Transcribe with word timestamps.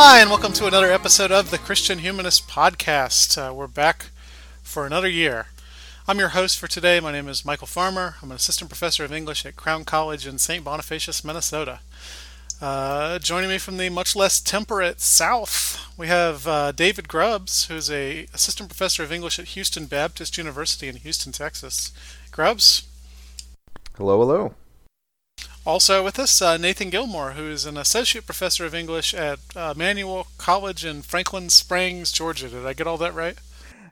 Hi, 0.00 0.20
and 0.20 0.30
welcome 0.30 0.52
to 0.52 0.68
another 0.68 0.92
episode 0.92 1.32
of 1.32 1.50
the 1.50 1.58
Christian 1.58 1.98
Humanist 1.98 2.46
Podcast. 2.46 3.36
Uh, 3.36 3.52
we're 3.52 3.66
back 3.66 4.10
for 4.62 4.86
another 4.86 5.08
year. 5.08 5.48
I'm 6.06 6.20
your 6.20 6.28
host 6.28 6.56
for 6.56 6.68
today. 6.68 7.00
My 7.00 7.10
name 7.10 7.26
is 7.26 7.42
Michial 7.42 7.66
Farmer. 7.66 8.14
I'm 8.22 8.30
an 8.30 8.36
assistant 8.36 8.70
professor 8.70 9.02
of 9.04 9.12
English 9.12 9.44
at 9.44 9.56
Crown 9.56 9.84
College 9.84 10.24
in 10.24 10.38
St. 10.38 10.64
Bonifacius, 10.64 11.24
Minnesota. 11.24 11.80
Uh, 12.62 13.18
joining 13.18 13.50
me 13.50 13.58
from 13.58 13.76
the 13.76 13.88
much 13.88 14.14
less 14.14 14.40
temperate 14.40 15.00
South, 15.00 15.84
we 15.98 16.06
have 16.06 16.46
uh, 16.46 16.70
David 16.70 17.08
Grubbs, 17.08 17.64
who's 17.64 17.90
a 17.90 18.28
assistant 18.32 18.68
professor 18.68 19.02
of 19.02 19.10
English 19.10 19.40
at 19.40 19.46
Houston 19.46 19.86
Baptist 19.86 20.38
University 20.38 20.86
in 20.86 20.94
Houston, 20.94 21.32
Texas. 21.32 21.90
Grubbs. 22.30 22.84
Hello, 23.96 24.16
hello. 24.20 24.54
Also 25.68 26.02
with 26.02 26.18
us, 26.18 26.40
uh, 26.40 26.56
Nathan 26.56 26.88
Gilmour, 26.88 27.34
who 27.34 27.50
is 27.50 27.66
an 27.66 27.76
associate 27.76 28.24
professor 28.24 28.64
of 28.64 28.74
English 28.74 29.12
at 29.12 29.38
uh, 29.54 29.74
Emmanuel 29.76 30.26
College 30.38 30.82
in 30.82 31.02
Franklin 31.02 31.50
Springs, 31.50 32.10
Georgia. 32.10 32.48
Did 32.48 32.64
I 32.64 32.72
get 32.72 32.86
all 32.86 32.96
that 32.96 33.12
right? 33.12 33.36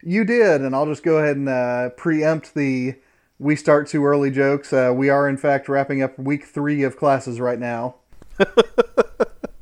You 0.03 0.25
did, 0.25 0.63
and 0.63 0.75
I'll 0.75 0.87
just 0.87 1.03
go 1.03 1.19
ahead 1.19 1.37
and 1.37 1.51
uh, 1.51 1.91
preempt 1.91 2.55
the 2.55 2.95
we 3.39 3.57
start 3.57 3.89
too 3.89 4.07
early 4.07 4.31
jokes. 4.31 4.73
Uh, 4.73 4.91
we 4.97 5.11
are, 5.11 5.29
in 5.29 5.37
fact, 5.37 5.69
wrapping 5.69 6.01
up 6.01 6.19
week 6.19 6.47
three 6.47 6.83
of 6.83 6.97
classes 6.97 7.41
right 7.41 7.59
now. 7.59 7.97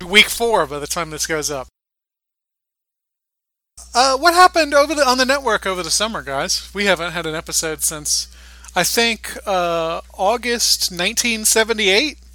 Week 0.08 0.28
four 0.28 0.66
by 0.66 0.78
the 0.78 0.86
time 0.86 1.10
this 1.10 1.26
goes 1.26 1.50
up. 1.50 1.66
Uh, 3.92 4.16
what 4.16 4.34
happened 4.34 4.72
over 4.72 4.94
the 4.94 5.02
on 5.04 5.18
the 5.18 5.24
network 5.24 5.66
over 5.66 5.82
the 5.82 5.90
summer, 5.90 6.22
guys? 6.22 6.70
We 6.72 6.84
haven't 6.84 7.12
had 7.12 7.26
an 7.26 7.34
episode 7.34 7.82
since 7.82 8.28
I 8.76 8.82
think 8.82 9.36
uh, 9.46 10.00
August 10.16 10.90
1978. 10.90 12.18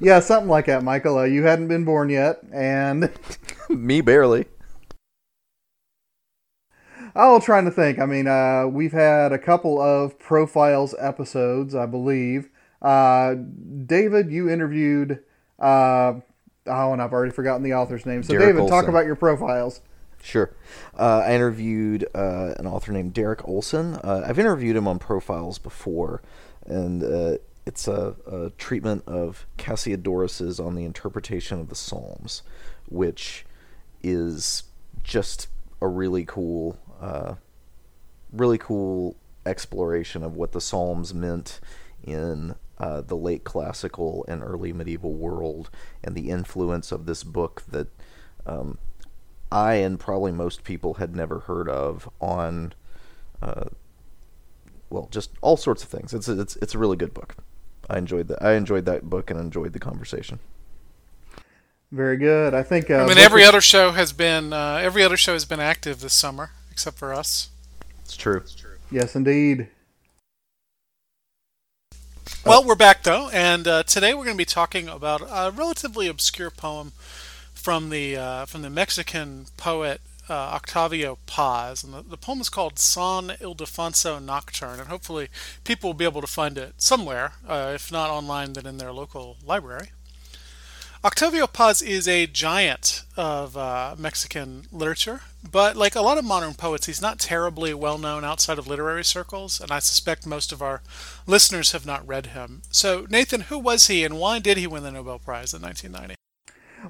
Yeah, 0.00 0.20
something 0.20 0.48
like 0.48 0.66
that, 0.66 0.82
Michial. 0.82 1.20
Uh, 1.20 1.24
you 1.24 1.44
hadn't 1.44 1.68
been 1.68 1.84
born 1.84 2.10
yet, 2.10 2.40
and 2.52 3.10
Me 3.68 4.00
barely. 4.00 4.46
oh, 7.14 7.40
trying 7.40 7.64
to 7.64 7.70
think. 7.70 7.98
I 7.98 8.06
mean, 8.06 8.26
uh, 8.26 8.66
we've 8.66 8.92
had 8.92 9.32
a 9.32 9.38
couple 9.38 9.80
of 9.80 10.18
profiles 10.18 10.94
episodes, 10.98 11.74
I 11.74 11.86
believe. 11.86 12.50
Uh, 12.82 13.36
David, 13.86 14.30
you 14.30 14.50
interviewed. 14.50 15.20
Uh, 15.58 16.14
oh, 16.66 16.92
and 16.92 17.00
I've 17.00 17.12
already 17.12 17.32
forgotten 17.32 17.62
the 17.62 17.74
author's 17.74 18.04
name. 18.04 18.22
So, 18.22 18.34
Derek 18.34 18.56
David, 18.56 18.68
talk 18.68 18.88
about 18.88 19.06
your 19.06 19.16
profiles. 19.16 19.80
Sure. 20.22 20.50
Uh, 20.98 21.22
I 21.26 21.34
interviewed 21.34 22.06
uh, 22.14 22.54
an 22.58 22.66
author 22.66 22.92
named 22.92 23.14
Derek 23.14 23.46
Olson. 23.48 23.96
Uh, 23.96 24.24
I've 24.26 24.38
interviewed 24.38 24.76
him 24.76 24.86
on 24.86 24.98
profiles 24.98 25.58
before, 25.58 26.20
and 26.66 27.02
uh, 27.02 27.38
it's 27.64 27.88
a, 27.88 28.14
a 28.30 28.50
treatment 28.58 29.04
of 29.06 29.46
Cassiodorus's 29.56 30.60
on 30.60 30.74
the 30.74 30.84
interpretation 30.84 31.58
of 31.58 31.68
the 31.68 31.74
Psalms, 31.74 32.42
which 32.88 33.46
is 34.02 34.64
just 35.02 35.48
a 35.80 35.88
really 35.88 36.24
cool, 36.26 36.78
uh, 37.00 37.34
really 38.30 38.58
cool 38.58 39.16
exploration 39.46 40.22
of 40.22 40.36
what 40.36 40.52
the 40.52 40.60
Psalms 40.60 41.14
meant 41.14 41.60
in 42.04 42.54
uh, 42.78 43.00
the 43.00 43.16
late 43.16 43.44
classical 43.44 44.24
and 44.28 44.42
early 44.42 44.72
medieval 44.72 45.14
world, 45.14 45.70
and 46.04 46.14
the 46.14 46.28
influence 46.28 46.92
of 46.92 47.06
this 47.06 47.24
book 47.24 47.62
that. 47.70 47.88
Um, 48.46 48.78
I 49.52 49.74
and 49.74 49.98
probably 49.98 50.32
most 50.32 50.64
people 50.64 50.94
had 50.94 51.14
never 51.14 51.40
heard 51.40 51.68
of 51.68 52.08
on, 52.20 52.72
uh, 53.42 53.64
well, 54.90 55.08
just 55.10 55.30
all 55.40 55.56
sorts 55.56 55.82
of 55.82 55.88
things. 55.88 56.14
It's 56.14 56.28
a, 56.28 56.40
it's 56.40 56.56
it's 56.56 56.74
a 56.74 56.78
really 56.78 56.96
good 56.96 57.12
book. 57.12 57.36
I 57.88 57.98
enjoyed 57.98 58.28
that. 58.28 58.42
I 58.42 58.54
enjoyed 58.54 58.84
that 58.84 59.10
book 59.10 59.30
and 59.30 59.40
enjoyed 59.40 59.72
the 59.72 59.80
conversation. 59.80 60.38
Very 61.90 62.16
good. 62.16 62.54
I 62.54 62.62
think. 62.62 62.90
Uh, 62.90 62.98
I 62.98 63.06
mean, 63.06 63.18
every 63.18 63.44
other 63.44 63.60
show 63.60 63.90
has 63.90 64.12
been 64.12 64.52
uh, 64.52 64.78
every 64.80 65.02
other 65.02 65.16
show 65.16 65.32
has 65.32 65.44
been 65.44 65.60
active 65.60 66.00
this 66.00 66.14
summer, 66.14 66.50
except 66.70 66.98
for 66.98 67.12
us. 67.12 67.48
It's 68.04 68.16
true. 68.16 68.36
It's 68.38 68.54
true. 68.54 68.76
Yes, 68.90 69.16
indeed. 69.16 69.68
Well, 72.46 72.64
we're 72.64 72.74
back 72.74 73.02
though, 73.02 73.28
and 73.30 73.68
uh, 73.68 73.82
today 73.82 74.14
we're 74.14 74.24
going 74.24 74.36
to 74.36 74.38
be 74.38 74.46
talking 74.46 74.88
about 74.88 75.20
a 75.22 75.50
relatively 75.50 76.06
obscure 76.06 76.50
poem 76.50 76.92
from 77.60 77.90
the 77.90 78.16
uh, 78.16 78.46
from 78.46 78.62
the 78.62 78.70
Mexican 78.70 79.46
poet 79.56 80.00
uh, 80.28 80.32
Octavio 80.32 81.18
Paz, 81.26 81.84
and 81.84 81.92
the, 81.92 82.02
the 82.02 82.16
poem 82.16 82.40
is 82.40 82.48
called 82.48 82.78
"San 82.78 83.28
Ildefonso 83.40 84.22
Nocturne," 84.22 84.80
and 84.80 84.88
hopefully 84.88 85.28
people 85.64 85.90
will 85.90 85.94
be 85.94 86.04
able 86.04 86.20
to 86.20 86.26
find 86.26 86.56
it 86.56 86.74
somewhere, 86.78 87.32
uh, 87.46 87.72
if 87.74 87.92
not 87.92 88.10
online, 88.10 88.54
then 88.54 88.66
in 88.66 88.78
their 88.78 88.92
local 88.92 89.36
library. 89.44 89.90
Octavio 91.02 91.46
Paz 91.46 91.80
is 91.80 92.06
a 92.06 92.26
giant 92.26 93.04
of 93.16 93.56
uh, 93.56 93.94
Mexican 93.98 94.66
literature, 94.70 95.22
but 95.50 95.74
like 95.74 95.94
a 95.94 96.02
lot 96.02 96.18
of 96.18 96.24
modern 96.26 96.52
poets, 96.52 96.86
he's 96.86 97.00
not 97.00 97.18
terribly 97.18 97.72
well 97.72 97.96
known 97.96 98.22
outside 98.22 98.58
of 98.58 98.66
literary 98.66 99.04
circles, 99.04 99.60
and 99.60 99.70
I 99.70 99.78
suspect 99.78 100.26
most 100.26 100.52
of 100.52 100.60
our 100.60 100.82
listeners 101.26 101.72
have 101.72 101.86
not 101.86 102.06
read 102.06 102.26
him. 102.26 102.62
So, 102.70 103.06
Nathan, 103.08 103.42
who 103.42 103.58
was 103.58 103.86
he 103.86 104.04
and 104.04 104.18
why 104.18 104.38
did 104.38 104.58
he 104.58 104.66
win 104.66 104.82
the 104.82 104.92
Nobel 104.92 105.18
Prize 105.18 105.54
in 105.54 105.62
1990? 105.62 106.19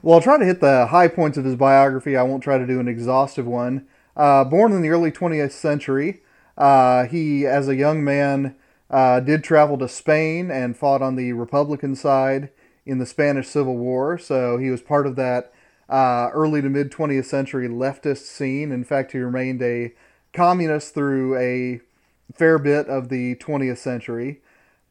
Well, 0.03 0.15
I'll 0.15 0.23
try 0.23 0.39
to 0.39 0.45
hit 0.45 0.61
the 0.61 0.87
high 0.87 1.09
points 1.09 1.37
of 1.37 1.45
his 1.45 1.57
biography. 1.57 2.17
I 2.17 2.23
won't 2.23 2.45
try 2.45 2.59
to 2.59 2.67
do 2.67 2.79
an 2.79 2.89
exhaustive 2.89 3.47
one. 3.47 3.87
Uh, 4.17 4.45
born 4.45 4.73
in 4.73 4.83
the 4.83 4.89
early 4.89 5.11
20th 5.11 5.53
century, 5.53 6.23
uh, 6.57 7.07
he, 7.07 7.47
as 7.47 7.69
a 7.69 7.75
young 7.75 8.05
man, 8.05 8.55
uh, 8.89 9.21
did 9.21 9.43
travel 9.43 9.79
to 9.79 9.89
Spain 9.89 10.51
and 10.51 10.77
fought 10.77 11.03
on 11.03 11.17
the 11.17 11.33
Republican 11.33 11.97
side 11.97 12.51
in 12.87 12.99
the 12.99 13.07
Spanish 13.07 13.49
Civil 13.49 13.77
War. 13.77 14.17
So 14.17 14.59
he 14.59 14.71
was 14.71 14.81
part 14.81 15.07
of 15.07 15.17
that 15.17 15.53
uh, 15.89 16.31
early 16.33 16.63
to 16.63 16.69
mid 16.69 16.93
20th 16.93 17.25
century 17.25 17.69
leftist 17.69 18.25
scene. 18.27 18.71
In 18.71 18.85
fact, 18.85 19.13
he 19.13 19.19
remained 19.19 19.61
a 19.61 19.93
communist 20.33 20.95
through 20.95 21.37
a 21.37 21.81
fair 22.33 22.59
bit 22.59 22.87
of 22.87 23.09
the 23.09 23.35
20th 23.37 23.79
century. 23.79 24.41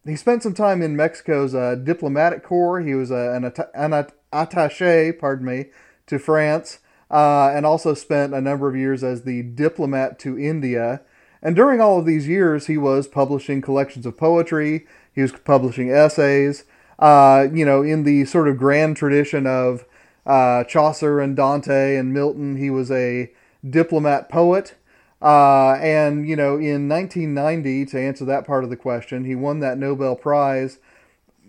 He 0.05 0.15
spent 0.15 0.43
some 0.43 0.53
time 0.53 0.81
in 0.81 0.95
Mexico's 0.95 1.53
diplomatic 1.83 2.43
corps. 2.43 2.81
He 2.81 2.95
was 2.95 3.11
uh, 3.11 3.31
an, 3.33 3.51
an 3.73 3.93
attaché, 4.31 5.17
pardon 5.17 5.45
me, 5.45 5.65
to 6.07 6.19
France, 6.19 6.79
uh, 7.11 7.51
and 7.53 7.65
also 7.65 7.93
spent 7.93 8.33
a 8.33 8.41
number 8.41 8.69
of 8.69 8.75
years 8.75 9.03
as 9.03 9.23
the 9.23 9.41
diplomat 9.43 10.19
to 10.19 10.37
India. 10.37 11.01
And 11.41 11.55
during 11.55 11.79
all 11.79 11.99
of 11.99 12.05
these 12.05 12.27
years, 12.27 12.67
he 12.67 12.77
was 12.77 13.07
publishing 13.07 13.61
collections 13.61 14.05
of 14.05 14.17
poetry. 14.17 14.85
He 15.13 15.21
was 15.21 15.31
publishing 15.31 15.89
essays. 15.89 16.65
Uh, 16.97 17.47
you 17.53 17.65
know, 17.65 17.81
in 17.81 18.03
the 18.03 18.25
sort 18.25 18.47
of 18.47 18.57
grand 18.57 18.97
tradition 18.97 19.47
of 19.47 19.85
uh, 20.25 20.63
Chaucer 20.65 21.19
and 21.19 21.35
Dante 21.35 21.95
and 21.95 22.13
Milton, 22.13 22.57
he 22.57 22.69
was 22.69 22.91
a 22.91 23.31
diplomat 23.67 24.29
poet. 24.29 24.75
Uh, 25.21 25.73
and, 25.81 26.27
you 26.27 26.35
know, 26.35 26.57
in 26.57 26.87
1990, 26.87 27.85
to 27.87 27.99
answer 27.99 28.25
that 28.25 28.45
part 28.45 28.63
of 28.63 28.69
the 28.69 28.77
question, 28.77 29.25
he 29.25 29.35
won 29.35 29.59
that 29.59 29.77
Nobel 29.77 30.15
Prize. 30.15 30.79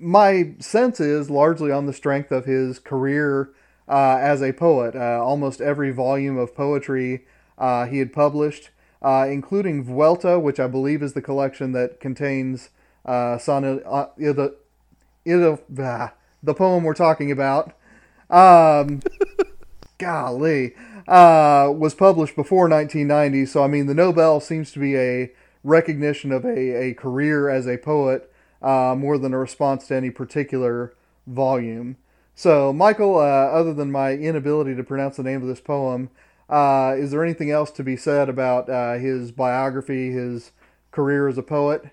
My 0.00 0.54
sense 0.58 0.98
is 0.98 1.28
largely 1.28 1.70
on 1.70 1.86
the 1.86 1.92
strength 1.92 2.32
of 2.32 2.46
his 2.46 2.78
career 2.78 3.50
uh, 3.86 4.16
as 4.20 4.42
a 4.42 4.52
poet. 4.52 4.96
Uh, 4.96 5.22
almost 5.22 5.60
every 5.60 5.90
volume 5.90 6.38
of 6.38 6.54
poetry 6.54 7.26
uh, 7.58 7.86
he 7.86 7.98
had 7.98 8.12
published, 8.12 8.70
uh, 9.02 9.26
including 9.28 9.84
Vuelta, 9.84 10.38
which 10.38 10.58
I 10.58 10.66
believe 10.66 11.02
is 11.02 11.12
the 11.12 11.20
collection 11.20 11.72
that 11.72 12.00
contains 12.00 12.70
uh, 13.04 13.36
San 13.36 13.64
uh, 13.64 14.06
Il- 14.18 14.54
Il- 15.26 15.58
bah, 15.68 16.10
the 16.42 16.54
poem 16.54 16.82
we're 16.84 16.94
talking 16.94 17.30
about. 17.30 17.72
Um, 18.30 19.00
golly, 19.98 20.74
uh, 21.06 21.70
was 21.76 21.94
published 21.94 22.36
before 22.36 22.68
1990. 22.68 23.44
So, 23.44 23.62
I 23.62 23.66
mean, 23.66 23.86
the 23.86 23.94
Nobel 23.94 24.40
seems 24.40 24.72
to 24.72 24.78
be 24.78 24.96
a 24.96 25.30
recognition 25.62 26.32
of 26.32 26.46
a, 26.46 26.58
a 26.90 26.94
career 26.94 27.50
as 27.50 27.66
a 27.66 27.76
poet 27.76 28.29
uh, 28.62 28.94
more 28.96 29.18
than 29.18 29.34
a 29.34 29.38
response 29.38 29.86
to 29.88 29.94
any 29.94 30.10
particular 30.10 30.94
volume. 31.26 31.96
So, 32.34 32.72
Michial, 32.72 33.16
uh, 33.16 33.52
other 33.52 33.74
than 33.74 33.92
my 33.92 34.12
inability 34.12 34.74
to 34.74 34.84
pronounce 34.84 35.16
the 35.16 35.22
name 35.22 35.42
of 35.42 35.48
this 35.48 35.60
poem, 35.60 36.10
uh, 36.48 36.94
is 36.96 37.10
there 37.10 37.24
anything 37.24 37.50
else 37.50 37.70
to 37.72 37.84
be 37.84 37.96
said 37.96 38.28
about 38.28 38.68
uh, 38.68 38.94
his 38.94 39.30
biography, 39.30 40.10
his 40.10 40.50
career 40.90 41.28
as 41.28 41.38
a 41.38 41.42
poet? 41.42 41.84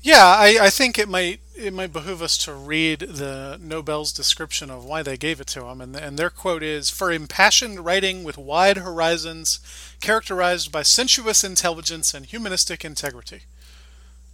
Yeah, 0.00 0.24
I, 0.24 0.58
I 0.62 0.70
think 0.70 0.98
it 0.98 1.08
might 1.08 1.40
it 1.56 1.74
might 1.74 1.92
behoove 1.92 2.22
us 2.22 2.38
to 2.38 2.52
read 2.52 3.00
the 3.00 3.58
Nobel's 3.60 4.12
description 4.12 4.70
of 4.70 4.84
why 4.84 5.02
they 5.02 5.16
gave 5.16 5.40
it 5.40 5.48
to 5.48 5.64
him, 5.64 5.80
and 5.80 5.96
and 5.96 6.16
their 6.16 6.30
quote 6.30 6.62
is 6.62 6.88
for 6.88 7.10
impassioned 7.10 7.84
writing 7.84 8.22
with 8.22 8.38
wide 8.38 8.78
horizons, 8.78 9.58
characterized 10.00 10.70
by 10.70 10.82
sensuous 10.82 11.42
intelligence 11.42 12.14
and 12.14 12.26
humanistic 12.26 12.84
integrity. 12.84 13.42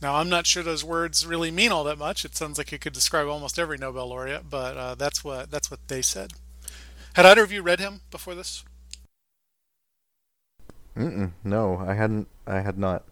Now, 0.04 0.16
I'm 0.16 0.28
not 0.28 0.46
sure 0.46 0.62
those 0.62 0.84
words 0.84 1.26
really 1.26 1.50
mean 1.50 1.72
all 1.72 1.82
that 1.84 1.96
much. 1.96 2.26
It 2.26 2.36
sounds 2.36 2.58
like 2.58 2.74
it 2.74 2.82
could 2.82 2.92
describe 2.92 3.26
almost 3.26 3.58
every 3.58 3.78
Nobel 3.78 4.08
laureate, 4.08 4.50
but 4.50 4.76
uh, 4.76 4.94
that's 4.96 5.24
what 5.24 5.50
that's 5.50 5.70
what 5.70 5.88
they 5.88 6.02
said. 6.02 6.34
Had 7.14 7.24
either 7.24 7.42
of 7.42 7.50
you 7.50 7.62
read 7.62 7.80
him 7.80 8.02
before 8.10 8.34
this? 8.34 8.64
Mm-mm, 10.94 11.30
no, 11.42 11.78
I 11.78 11.94
hadn't. 11.94 12.28
I 12.46 12.60
had 12.60 12.76
not. 12.76 13.04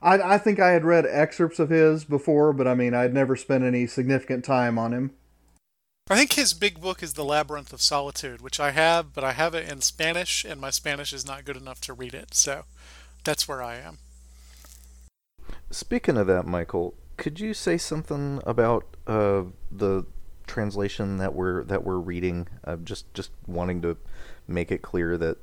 I, 0.00 0.34
I 0.34 0.38
think 0.38 0.60
I 0.60 0.70
had 0.70 0.84
read 0.84 1.04
excerpts 1.04 1.58
of 1.58 1.70
his 1.70 2.04
before, 2.04 2.52
but 2.52 2.68
I 2.68 2.76
mean, 2.76 2.94
I'd 2.94 3.12
never 3.12 3.34
spent 3.34 3.64
any 3.64 3.88
significant 3.88 4.44
time 4.44 4.78
on 4.78 4.92
him. 4.92 5.14
I 6.08 6.14
think 6.14 6.34
his 6.34 6.54
big 6.54 6.80
book 6.80 7.02
is 7.02 7.14
The 7.14 7.24
Labyrinth 7.24 7.72
of 7.72 7.82
Solitude, 7.82 8.40
which 8.40 8.60
I 8.60 8.70
have, 8.70 9.12
but 9.12 9.24
I 9.24 9.32
have 9.32 9.52
it 9.52 9.68
in 9.68 9.80
Spanish, 9.80 10.44
and 10.44 10.60
my 10.60 10.70
Spanish 10.70 11.12
is 11.12 11.26
not 11.26 11.44
good 11.44 11.56
enough 11.56 11.80
to 11.80 11.92
read 11.92 12.14
it, 12.14 12.34
so 12.34 12.66
that's 13.24 13.48
where 13.48 13.64
I 13.64 13.78
am. 13.78 13.98
Speaking 15.70 16.16
of 16.16 16.26
that, 16.28 16.46
Michial, 16.46 16.94
could 17.16 17.40
you 17.40 17.54
say 17.54 17.76
something 17.76 18.40
about 18.46 18.84
uh, 19.06 19.44
the 19.70 20.04
translation 20.46 21.16
that 21.18 21.34
we're 21.34 21.64
that 21.64 21.84
we're 21.84 21.98
reading? 21.98 22.48
Uh, 22.64 22.76
just 22.76 23.12
just 23.14 23.30
wanting 23.46 23.82
to 23.82 23.96
make 24.46 24.70
it 24.70 24.82
clear 24.82 25.16
that 25.18 25.38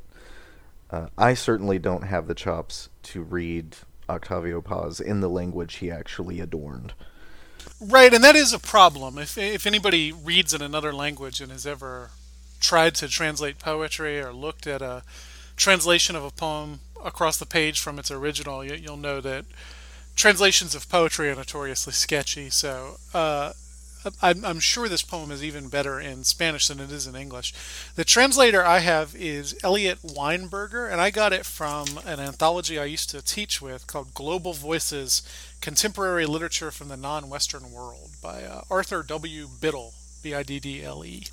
uh, 0.91 1.07
I 1.17 1.33
certainly 1.33 1.79
don't 1.79 2.03
have 2.03 2.27
the 2.27 2.35
chops 2.35 2.89
to 3.03 3.21
read 3.21 3.75
Octavio 4.07 4.61
Paz 4.61 4.99
in 4.99 5.21
the 5.21 5.29
language 5.29 5.75
he 5.75 5.89
actually 5.89 6.39
adorned. 6.39 6.93
Right, 7.81 8.13
and 8.13 8.23
that 8.23 8.35
is 8.35 8.53
a 8.53 8.59
problem. 8.59 9.17
If 9.17 9.37
if 9.37 9.65
anybody 9.65 10.11
reads 10.11 10.53
in 10.53 10.61
another 10.61 10.93
language 10.93 11.41
and 11.41 11.51
has 11.51 11.65
ever 11.65 12.11
tried 12.59 12.95
to 12.95 13.07
translate 13.07 13.59
poetry 13.59 14.21
or 14.21 14.31
looked 14.31 14.67
at 14.67 14.81
a 14.81 15.03
translation 15.57 16.15
of 16.15 16.23
a 16.23 16.31
poem 16.31 16.79
across 17.03 17.37
the 17.37 17.45
page 17.45 17.79
from 17.79 17.99
its 17.99 18.09
original, 18.09 18.63
you, 18.63 18.75
you'll 18.75 18.95
know 18.95 19.19
that 19.19 19.45
translations 20.15 20.75
of 20.75 20.89
poetry 20.89 21.29
are 21.29 21.35
notoriously 21.35 21.93
sketchy. 21.93 22.49
So 22.49 22.97
uh, 23.13 23.53
I'm, 24.21 24.43
I'm 24.43 24.59
sure 24.59 24.89
this 24.89 25.01
poem 25.01 25.31
is 25.31 25.43
even 25.43 25.69
better 25.69 25.99
in 25.99 26.23
Spanish 26.23 26.67
than 26.67 26.79
it 26.79 26.91
is 26.91 27.07
in 27.07 27.15
English. 27.15 27.53
The 27.95 28.03
translator 28.03 28.63
I 28.65 28.79
have 28.79 29.15
is 29.15 29.57
Eliot 29.63 30.01
Weinberger, 30.01 30.91
and 30.91 30.99
I 30.99 31.09
got 31.09 31.33
it 31.33 31.45
from 31.45 31.99
an 32.05 32.19
anthology 32.19 32.77
I 32.77 32.85
used 32.85 33.09
to 33.11 33.21
teach 33.21 33.61
with 33.61 33.87
called 33.87 34.13
Global 34.13 34.53
Voices 34.53 35.21
Contemporary 35.61 36.25
Literature 36.25 36.71
from 36.71 36.89
the 36.89 36.97
Non 36.97 37.29
Western 37.29 37.71
World 37.71 38.11
by 38.21 38.43
uh, 38.43 38.61
Arthur 38.69 39.03
W. 39.03 39.47
Biddle, 39.61 39.93
B 40.21 40.33
I 40.33 40.43
D 40.43 40.59
D 40.59 40.83
L 40.83 41.05
E. 41.05 41.23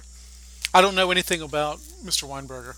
I 0.72 0.80
don't 0.80 0.94
know 0.94 1.10
anything 1.10 1.42
about 1.42 1.78
Mr. 2.04 2.28
Weinberger. 2.28 2.76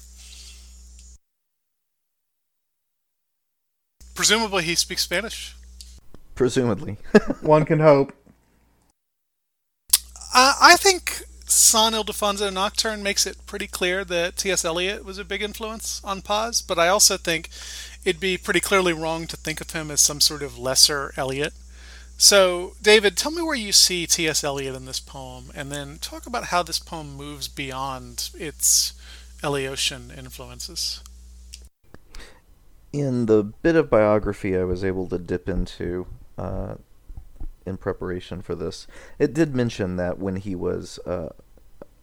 Presumably, 4.15 4.65
he 4.65 4.75
speaks 4.75 5.03
Spanish. 5.03 5.55
Presumably. 6.35 6.97
One 7.41 7.65
can 7.65 7.81
hope. 7.81 8.13
Uh, 10.35 10.55
I 10.61 10.77
think 10.77 11.23
San 11.47 11.93
Ildefonso 11.93 12.51
Nocturne 12.53 13.03
makes 13.03 13.27
it 13.27 13.45
pretty 13.47 13.67
clear 13.67 14.05
that 14.05 14.37
T.S. 14.37 14.65
Eliot 14.65 15.05
was 15.05 15.19
a 15.19 15.25
big 15.25 15.43
influence 15.43 16.01
on 16.03 16.23
Paz, 16.23 16.63
but 16.63 16.79
I 16.79 16.89
also 16.89 17.17
think 17.19 17.51
it'd 18.05 18.21
be 18.21 18.39
pretty 18.39 18.61
clearly 18.61 18.93
wrong 18.95 19.27
to 19.27 19.37
think 19.37 19.61
of 19.61 19.71
him 19.71 19.91
as 19.91 20.01
some 20.01 20.21
sort 20.21 20.43
of 20.43 20.59
lesser 20.59 21.13
Eliot. 21.17 21.53
So, 22.17 22.75
David, 22.81 23.17
tell 23.17 23.33
me 23.33 23.43
where 23.43 23.55
you 23.57 23.73
see 23.73 24.07
T.S. 24.07 24.45
Eliot 24.45 24.75
in 24.75 24.87
this 24.87 25.01
poem, 25.01 25.51
and 25.55 25.71
then 25.71 25.99
talk 25.99 26.27
about 26.27 26.45
how 26.47 26.63
this 26.63 26.79
poem 26.79 27.15
moves 27.17 27.49
beyond 27.49 28.31
its 28.35 28.93
Eliotian 29.43 30.17
influences. 30.17 31.01
in 32.93 33.27
the 33.27 33.43
bit 33.43 33.77
of 33.77 33.89
biography 33.91 34.57
I 34.57 34.65
was 34.65 34.85
able 34.85 35.09
to 35.09 35.19
dip 35.19 35.49
into 35.49 36.07
uh, 36.39 36.75
in 37.67 37.77
preparation 37.77 38.43
for 38.43 38.55
this, 38.55 38.87
it 39.19 39.33
did 39.33 39.55
mention 39.55 39.97
that 39.97 40.19
when 40.19 40.37
he 40.37 40.55
was 40.55 40.99
uh, 41.07 41.31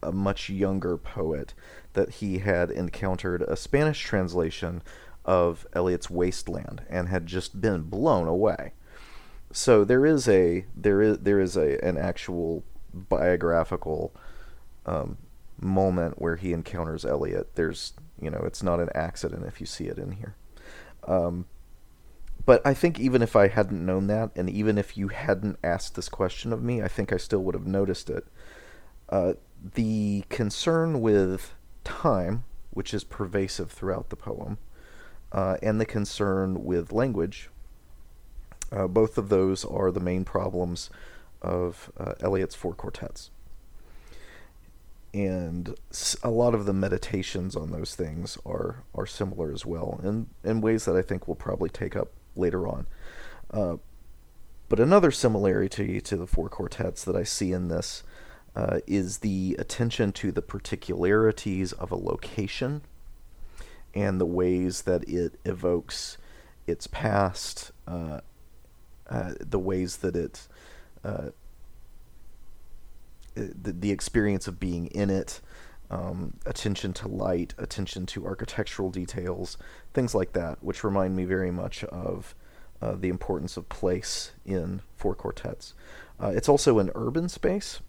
a 0.02 0.12
much 0.12 0.48
younger 0.48 0.96
poet, 0.96 1.54
that 1.92 2.14
he 2.14 2.38
had 2.38 2.70
encountered 2.70 3.42
a 3.42 3.56
Spanish 3.56 4.00
translation 4.00 4.82
of 5.24 5.66
Eliot's 5.72 6.08
Wasteland 6.08 6.82
and 6.88 7.08
had 7.08 7.26
just 7.26 7.60
been 7.60 7.82
blown 7.82 8.26
away. 8.26 8.72
So 9.52 9.84
there 9.84 10.06
is 10.06 10.28
a 10.28 10.64
there 10.76 11.02
is 11.02 11.18
there 11.18 11.40
is 11.40 11.56
a 11.56 11.84
an 11.84 11.98
actual 11.98 12.64
biographical 12.92 14.14
um, 14.86 15.18
moment 15.60 16.20
where 16.20 16.36
he 16.36 16.52
encounters 16.52 17.04
Eliot. 17.04 17.54
There's 17.56 17.92
you 18.20 18.30
know 18.30 18.42
it's 18.44 18.62
not 18.62 18.80
an 18.80 18.90
accident 18.94 19.44
if 19.46 19.60
you 19.60 19.66
see 19.66 19.86
it 19.86 19.98
in 19.98 20.12
here. 20.12 20.36
Um, 21.06 21.46
but 22.50 22.66
I 22.66 22.74
think 22.74 22.98
even 22.98 23.22
if 23.22 23.36
I 23.36 23.46
hadn't 23.46 23.86
known 23.86 24.08
that, 24.08 24.32
and 24.34 24.50
even 24.50 24.76
if 24.76 24.96
you 24.96 25.06
hadn't 25.06 25.60
asked 25.62 25.94
this 25.94 26.08
question 26.08 26.52
of 26.52 26.64
me, 26.64 26.82
I 26.82 26.88
think 26.88 27.12
I 27.12 27.16
still 27.16 27.38
would 27.44 27.54
have 27.54 27.68
noticed 27.68 28.10
it. 28.10 28.26
Uh, 29.08 29.34
the 29.76 30.24
concern 30.30 31.00
with 31.00 31.54
time, 31.84 32.42
which 32.70 32.92
is 32.92 33.04
pervasive 33.04 33.70
throughout 33.70 34.10
the 34.10 34.16
poem, 34.16 34.58
uh, 35.30 35.58
and 35.62 35.80
the 35.80 35.86
concern 35.86 36.64
with 36.64 36.90
language, 36.90 37.50
uh, 38.72 38.88
both 38.88 39.16
of 39.16 39.28
those 39.28 39.64
are 39.64 39.92
the 39.92 40.00
main 40.00 40.24
problems 40.24 40.90
of 41.40 41.92
uh, 41.98 42.14
Eliot's 42.18 42.56
four 42.56 42.74
quartets. 42.74 43.30
And 45.14 45.76
a 46.24 46.30
lot 46.30 46.56
of 46.56 46.66
the 46.66 46.72
meditations 46.72 47.54
on 47.54 47.70
those 47.70 47.94
things 47.94 48.38
are, 48.44 48.82
are 48.92 49.06
similar 49.06 49.52
as 49.52 49.64
well, 49.64 50.00
in, 50.02 50.26
in 50.42 50.60
ways 50.60 50.84
that 50.86 50.96
I 50.96 51.02
think 51.02 51.28
we'll 51.28 51.36
probably 51.36 51.70
take 51.70 51.94
up 51.94 52.10
later 52.36 52.66
on. 52.66 52.86
Uh, 53.50 53.76
but 54.68 54.78
another 54.78 55.10
similarity 55.10 56.00
to 56.00 56.16
the 56.16 56.26
four 56.26 56.48
quartets 56.48 57.04
that 57.04 57.16
I 57.16 57.24
see 57.24 57.52
in 57.52 57.68
this 57.68 58.04
uh, 58.54 58.78
is 58.86 59.18
the 59.18 59.56
attention 59.58 60.12
to 60.12 60.32
the 60.32 60.42
particularities 60.42 61.72
of 61.72 61.90
a 61.90 61.96
location 61.96 62.82
and 63.94 64.20
the 64.20 64.26
ways 64.26 64.82
that 64.82 65.08
it 65.08 65.38
evokes 65.44 66.18
its 66.66 66.86
past, 66.86 67.72
uh, 67.88 68.20
uh, 69.08 69.32
the 69.40 69.58
ways 69.58 69.98
that 69.98 70.14
it, 70.14 70.46
uh, 71.04 71.30
the, 73.34 73.72
the 73.72 73.90
experience 73.90 74.46
of 74.46 74.60
being 74.60 74.86
in 74.88 75.10
it, 75.10 75.40
um, 75.90 76.34
attention 76.46 76.92
to 76.94 77.08
light, 77.08 77.54
attention 77.58 78.06
to 78.06 78.26
architectural 78.26 78.90
details, 78.90 79.58
things 79.92 80.14
like 80.14 80.32
that, 80.32 80.62
which 80.62 80.84
remind 80.84 81.16
me 81.16 81.24
very 81.24 81.50
much 81.50 81.82
of 81.84 82.34
uh, 82.80 82.94
the 82.94 83.08
importance 83.08 83.56
of 83.56 83.68
place 83.68 84.32
in 84.46 84.82
four 84.96 85.14
quartets. 85.14 85.74
Uh, 86.22 86.32
it's 86.34 86.48
also 86.48 86.78
an 86.78 86.90
urban 86.94 87.28
space. 87.28 87.80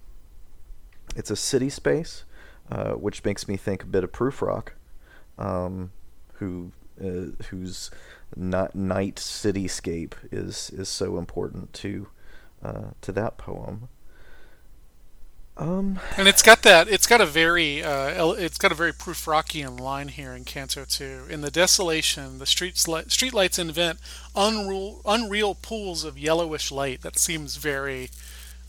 It's 1.16 1.30
a 1.30 1.36
city 1.36 1.70
space, 1.70 2.24
uh, 2.72 2.92
which 2.94 3.24
makes 3.24 3.48
me 3.48 3.58
think 3.58 3.84
a 3.84 3.88
bit 3.88 4.04
of 4.04 4.12
Prufrock, 4.12 4.70
um, 5.38 5.92
who 6.36 6.72
uh, 7.00 7.44
whose 7.50 7.92
not 8.36 8.76
night 8.76 9.16
cityscape 9.16 10.14
is 10.32 10.70
is 10.72 10.88
so 10.90 11.18
important 11.18 11.74
to 11.74 12.08
uh, 12.64 12.92
to 13.02 13.12
that 13.12 13.38
poem. 13.38 13.90
Um, 15.58 16.00
And 16.18 16.28
it's 16.28 16.42
got 16.42 16.64
that. 16.64 16.88
It's 16.88 17.06
got 17.06 17.22
a 17.22 17.26
very. 17.26 17.84
Uh, 17.84 18.32
it's 18.34 18.58
got 18.58 18.72
a 18.72 18.76
very 18.76 18.94
Prufrockian 18.94 19.80
line 19.80 20.08
here 20.08 20.34
in 20.34 20.44
Canto 20.44 20.86
Two. 20.86 21.26
In 21.30 21.42
the 21.42 21.52
desolation, 21.52 22.40
the 22.40 22.46
streets 22.46 22.88
li- 22.88 23.04
street 23.08 23.34
lights 23.34 23.60
invent 23.60 24.00
unreal, 24.36 25.02
unreal 25.06 25.56
pools 25.56 26.04
of 26.04 26.18
yellowish 26.18 26.72
light. 26.72 27.02
That 27.02 27.20
seems 27.20 27.58
very 27.58 28.10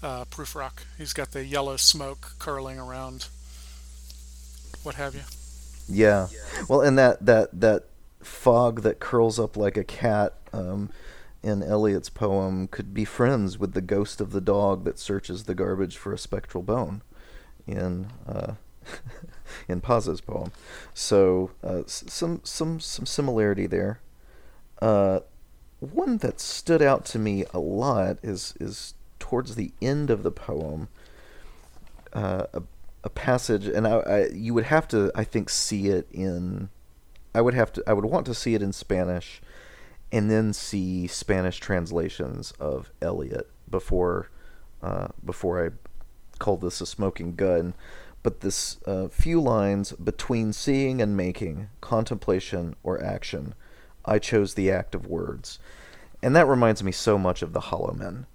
uh, 0.03 0.25
Prufrock. 0.27 0.83
He's 0.99 1.12
got 1.12 1.33
the 1.33 1.45
yellow 1.45 1.77
smoke 1.77 2.35
curling 2.39 2.79
around. 2.79 3.29
What 4.83 4.97
have 4.97 5.15
you? 5.15 5.23
Yeah. 5.89 6.29
Well, 6.69 6.81
and 6.81 6.99
that 6.99 7.25
that 7.25 7.61
that 7.61 7.85
fog 8.23 8.83
that 8.83 9.01
curls 9.01 9.39
up 9.39 9.57
like 9.57 9.77
a 9.77 9.85
cat 9.85 10.35
um, 10.53 10.91
in 11.42 11.62
Eliot's 11.62 12.11
poem 12.11 12.68
could 12.68 12.94
be 12.94 13.04
friends 13.04 13.58
with 13.58 13.72
the 13.72 13.80
ghost 13.80 14.20
of 14.20 14.32
the 14.32 14.40
dog 14.40 14.84
that 14.84 14.99
searches 14.99 15.44
the 15.44 15.54
garbage 15.54 15.96
for 15.96 16.12
a 16.12 16.18
spectral 16.18 16.62
bone 16.62 17.02
in 17.66 18.08
uh, 18.26 18.54
in 19.68 19.80
Paz's 19.80 20.20
poem. 20.20 20.52
So 20.94 21.50
uh, 21.62 21.82
some 21.87 22.40
some 22.44 22.80
some 22.80 23.06
similarity 23.06 23.66
there. 23.66 24.00
Uh, 24.80 25.20
one 25.80 26.18
that 26.18 26.40
stood 26.40 26.80
out 26.80 27.04
to 27.06 27.18
me 27.18 27.44
a 27.52 27.58
lot 27.58 28.18
is 28.22 28.54
is 28.61 28.94
towards 29.18 29.54
the 29.54 29.72
end 29.80 30.11
of 30.11 30.22
the 30.22 30.30
poem, 30.30 30.88
uh, 32.12 32.46
a, 32.52 32.62
a 33.04 33.11
passage, 33.11 33.66
and 33.66 33.87
I, 33.87 33.96
I 33.99 34.28
you 34.28 34.54
would 34.54 34.64
have 34.64 34.87
to 34.88 35.11
I 35.14 35.25
think 35.25 35.50
see 35.50 35.88
it 35.88 36.06
in, 36.12 36.68
I 37.34 37.40
would 37.40 37.54
have 37.54 37.72
to 37.75 37.82
I 37.87 37.92
would 37.92 38.04
want 38.04 38.26
to 38.26 38.34
see 38.34 38.54
it 38.54 38.62
in 38.62 38.72
Spanish, 38.72 39.40
and 40.12 40.31
then 40.31 40.52
see 40.52 41.07
Spanish 41.07 41.59
translations 41.59 42.52
of 42.61 42.92
Eliot 43.00 43.50
before 43.69 44.31
uh, 44.83 45.09
before 45.25 45.66
I 45.66 45.71
call 46.38 46.59
this 46.59 46.81
a 46.81 46.87
smoking 46.87 47.35
gun. 47.35 47.75
But 48.23 48.40
this 48.40 48.78
uh, 48.87 49.09
few 49.09 49.40
lines 49.40 49.92
between 49.92 50.52
seeing 50.52 51.02
and 51.02 51.16
making, 51.16 51.71
contemplation 51.81 52.76
or 52.85 53.02
action, 53.02 53.54
I 54.04 54.21
chose 54.21 54.54
the 54.54 54.71
act 54.71 54.95
of 54.95 55.07
words, 55.09 55.59
and 56.23 56.37
that 56.37 56.47
reminds 56.47 56.85
me 56.85 56.92
so 56.92 57.19
much 57.19 57.42
of 57.42 57.52
the 57.52 57.61
Hollow 57.61 57.95
Men. 57.95 58.26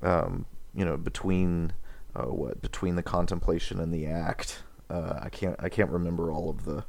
Um, 0.00 0.46
you 0.74 0.86
know, 0.86 0.96
between 0.96 1.74
uh, 2.14 2.24
what 2.24 2.62
between 2.62 2.96
the 2.96 3.02
contemplation 3.02 3.80
and 3.80 3.92
the 3.92 4.06
act. 4.06 4.62
Uh, 4.88 5.20
I 5.22 5.28
can't 5.28 5.56
I 5.58 5.68
can't 5.68 5.90
remember 5.90 6.30
all 6.30 6.50
of 6.50 6.64
the. 6.64 6.84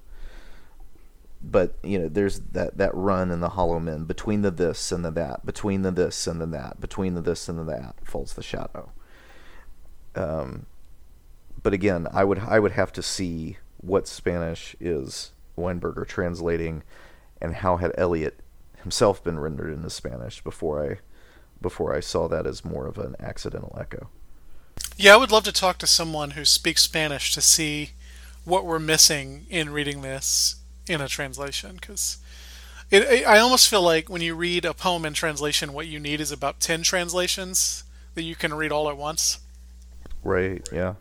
But 1.43 1.75
you 1.83 1.97
know, 1.97 2.07
there's 2.07 2.39
that 2.51 2.77
that 2.77 2.93
run 2.93 3.31
in 3.31 3.39
the 3.39 3.49
Hollow 3.49 3.79
Men 3.79 4.05
between 4.05 4.41
the 4.41 4.51
this 4.51 4.91
and 4.91 5.03
the 5.03 5.11
that, 5.11 5.45
between 5.45 5.81
the 5.81 5.91
this 5.91 6.27
and 6.27 6.39
the 6.39 6.45
that, 6.47 6.79
between 6.79 7.15
the 7.15 7.21
this 7.21 7.49
and 7.49 7.57
the 7.57 7.63
that 7.63 7.95
falls 8.03 8.33
the 8.33 8.43
shadow. 8.43 8.91
Um, 10.15 10.67
but 11.63 11.73
again, 11.73 12.07
I 12.13 12.23
would 12.23 12.39
I 12.39 12.59
would 12.59 12.73
have 12.73 12.91
to 12.93 13.01
see 13.01 13.57
what 13.77 14.07
Spanish 14.07 14.75
is 14.79 15.31
Weinberger 15.57 16.07
translating, 16.07 16.83
and 17.41 17.55
how 17.55 17.77
had 17.77 17.91
Eliot 17.97 18.39
himself 18.81 19.23
been 19.23 19.39
rendered 19.39 19.73
into 19.73 19.89
Spanish 19.89 20.43
before 20.43 20.85
I 20.85 20.99
before 21.59 21.95
I 21.95 21.99
saw 21.99 22.27
that 22.27 22.45
as 22.45 22.65
more 22.65 22.87
of 22.87 22.97
an 22.97 23.15
accidental 23.19 23.75
echo. 23.79 24.09
Yeah, 24.95 25.15
I 25.15 25.17
would 25.17 25.31
love 25.31 25.43
to 25.43 25.51
talk 25.51 25.77
to 25.79 25.87
someone 25.87 26.31
who 26.31 26.45
speaks 26.45 26.83
Spanish 26.83 27.33
to 27.33 27.41
see 27.41 27.91
what 28.45 28.65
we're 28.65 28.79
missing 28.79 29.45
in 29.49 29.69
reading 29.69 30.01
this 30.01 30.60
in 30.87 31.01
a 31.01 31.07
translation 31.07 31.77
because 31.79 32.17
it, 32.89 33.03
it, 33.03 33.27
I 33.27 33.39
almost 33.39 33.69
feel 33.69 33.81
like 33.81 34.09
when 34.09 34.21
you 34.21 34.35
read 34.35 34.65
a 34.65 34.73
poem 34.73 35.05
in 35.05 35.13
translation, 35.13 35.73
what 35.73 35.87
you 35.87 35.99
need 35.99 36.19
is 36.19 36.31
about 36.31 36.59
10 36.59 36.83
translations 36.83 37.83
that 38.15 38.23
you 38.23 38.35
can 38.35 38.53
read 38.53 38.71
all 38.71 38.89
at 38.89 38.97
once. 38.97 39.39
Right. 40.23 40.67
Yeah. 40.71 40.95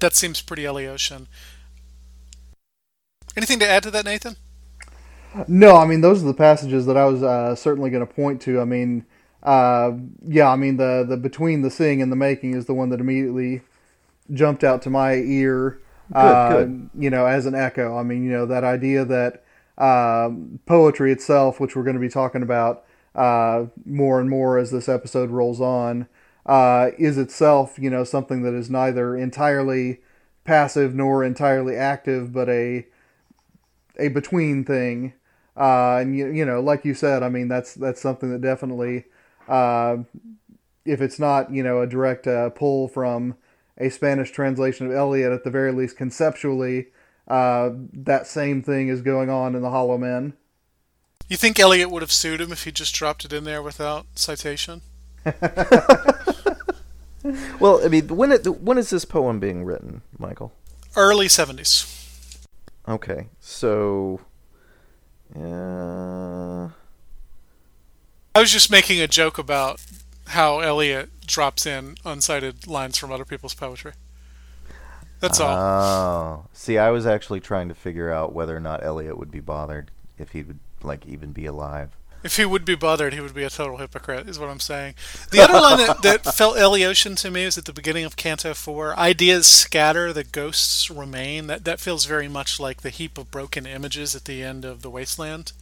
That 0.00 0.14
seems 0.14 0.40
pretty 0.40 0.62
Eliotian. 0.62 1.26
Anything 3.36 3.58
to 3.58 3.68
add 3.68 3.82
to 3.84 3.90
that, 3.90 4.04
Nathan? 4.04 4.36
No, 5.46 5.76
I 5.76 5.86
mean 5.86 6.00
those 6.00 6.22
are 6.22 6.26
the 6.26 6.34
passages 6.34 6.86
that 6.86 6.96
I 6.96 7.04
was 7.04 7.22
uh, 7.22 7.54
certainly 7.54 7.90
going 7.90 8.04
to 8.04 8.12
point 8.12 8.40
to. 8.42 8.60
I 8.60 8.64
mean, 8.64 9.04
uh, 9.42 9.92
yeah, 10.26 10.50
I 10.50 10.56
mean 10.56 10.76
the 10.76 11.04
the 11.08 11.16
between 11.16 11.62
the 11.62 11.70
seeing 11.70 12.02
and 12.02 12.10
the 12.10 12.16
making 12.16 12.54
is 12.54 12.66
the 12.66 12.74
one 12.74 12.88
that 12.88 13.00
immediately 13.00 13.60
jumped 14.32 14.64
out 14.64 14.82
to 14.82 14.90
my 14.90 15.14
ear. 15.14 15.78
Uh, 16.14 16.64
good. 16.64 16.90
You 16.98 17.10
know, 17.10 17.26
as 17.26 17.46
an 17.46 17.54
echo. 17.54 17.96
I 17.96 18.02
mean, 18.02 18.24
you 18.24 18.30
know 18.30 18.46
that 18.46 18.64
idea 18.64 19.04
that 19.04 19.44
um 19.78 20.60
poetry 20.66 21.12
itself, 21.12 21.60
which 21.60 21.74
we're 21.74 21.84
going 21.84 21.96
to 21.96 22.00
be 22.00 22.08
talking 22.08 22.42
about 22.42 22.84
uh, 23.14 23.66
more 23.84 24.20
and 24.20 24.28
more 24.28 24.58
as 24.58 24.70
this 24.70 24.88
episode 24.88 25.30
rolls 25.30 25.60
on, 25.60 26.06
uh, 26.46 26.90
is 26.98 27.18
itself 27.18 27.78
you 27.78 27.90
know 27.90 28.04
something 28.04 28.42
that 28.42 28.54
is 28.54 28.70
neither 28.70 29.16
entirely 29.16 30.00
passive 30.44 30.94
nor 30.94 31.22
entirely 31.24 31.76
active, 31.76 32.32
but 32.32 32.48
a 32.48 32.86
a 33.98 34.08
between 34.08 34.64
thing. 34.64 35.12
Uh, 35.56 35.98
and 36.00 36.16
you, 36.16 36.28
you 36.28 36.44
know, 36.44 36.60
like 36.60 36.84
you 36.84 36.94
said, 36.94 37.22
I 37.22 37.28
mean, 37.28 37.48
that's 37.48 37.74
that's 37.74 38.00
something 38.00 38.30
that 38.30 38.40
definitely, 38.40 39.04
uh, 39.48 39.98
if 40.84 41.00
it's 41.00 41.18
not 41.18 41.52
you 41.52 41.62
know 41.62 41.80
a 41.80 41.86
direct 41.86 42.26
uh, 42.26 42.50
pull 42.50 42.88
from 42.88 43.36
a 43.80 43.90
Spanish 43.90 44.30
translation 44.30 44.86
of 44.86 44.92
Eliot, 44.92 45.32
at 45.32 45.42
the 45.42 45.50
very 45.50 45.72
least 45.72 45.96
conceptually, 45.96 46.88
uh, 47.26 47.70
that 47.92 48.26
same 48.26 48.62
thing 48.62 48.88
is 48.88 49.02
going 49.02 49.30
on 49.30 49.56
in 49.56 49.62
the 49.62 49.70
Hollow 49.70 49.98
Men. 49.98 50.34
You 51.28 51.36
think 51.36 51.58
Eliot 51.58 51.90
would 51.90 52.02
have 52.02 52.12
sued 52.12 52.40
him 52.40 52.52
if 52.52 52.64
he 52.64 52.72
just 52.72 52.94
dropped 52.94 53.24
it 53.24 53.32
in 53.32 53.44
there 53.44 53.62
without 53.62 54.06
citation? 54.14 54.82
Well, 57.58 57.84
I 57.84 57.88
mean, 57.88 58.08
when 58.08 58.32
it, 58.32 58.46
when 58.46 58.78
is 58.78 58.90
this 58.90 59.04
poem 59.04 59.40
being 59.40 59.64
written, 59.64 60.02
Michial? 60.18 60.52
Early 60.96 61.26
70s. 61.26 62.38
Okay, 62.88 63.28
so. 63.40 64.20
Uh, 65.36 66.70
I 68.34 68.40
was 68.40 68.50
just 68.50 68.70
making 68.70 69.00
a 69.00 69.06
joke 69.06 69.38
about 69.38 69.80
how 70.30 70.60
Eliot 70.60 71.10
drops 71.26 71.66
in 71.66 71.96
uncited 72.04 72.66
lines 72.66 72.96
from 72.96 73.12
other 73.12 73.24
people's 73.24 73.54
poetry. 73.54 73.92
That's 75.20 75.38
all. 75.38 75.56
Oh, 75.56 76.46
see, 76.52 76.78
I 76.78 76.90
was 76.90 77.06
actually 77.06 77.40
trying 77.40 77.68
to 77.68 77.74
figure 77.74 78.10
out 78.10 78.32
whether 78.32 78.56
or 78.56 78.60
not 78.60 78.82
Eliot 78.82 79.18
would 79.18 79.30
be 79.30 79.40
bothered 79.40 79.90
if 80.18 80.30
he 80.30 80.42
would 80.42 80.58
like 80.82 81.06
even 81.06 81.32
be 81.32 81.46
alive. 81.46 81.90
If 82.22 82.36
he 82.36 82.44
would 82.44 82.64
be 82.66 82.74
bothered, 82.74 83.14
he 83.14 83.20
would 83.20 83.34
be 83.34 83.44
a 83.44 83.50
total 83.50 83.78
hypocrite, 83.78 84.28
is 84.28 84.38
what 84.38 84.50
I'm 84.50 84.60
saying. 84.60 84.94
The 85.30 85.40
other 85.40 85.54
line 85.54 85.78
that, 85.78 86.02
that 86.02 86.24
felt 86.34 86.56
Eliotian 86.56 87.16
to 87.22 87.30
me 87.30 87.44
is 87.44 87.56
at 87.56 87.64
the 87.64 87.72
beginning 87.72 88.04
of 88.04 88.16
Canto 88.16 88.52
4. 88.52 88.98
Ideas 88.98 89.46
scatter, 89.46 90.12
the 90.12 90.24
ghosts 90.24 90.90
remain. 90.90 91.46
That 91.46 91.64
that 91.64 91.80
feels 91.80 92.04
very 92.04 92.28
much 92.28 92.60
like 92.60 92.82
the 92.82 92.90
heap 92.90 93.16
of 93.16 93.30
broken 93.30 93.66
images 93.66 94.14
at 94.14 94.26
the 94.26 94.42
end 94.42 94.66
of 94.66 94.82
The 94.82 94.90
Wasteland. 94.90 95.52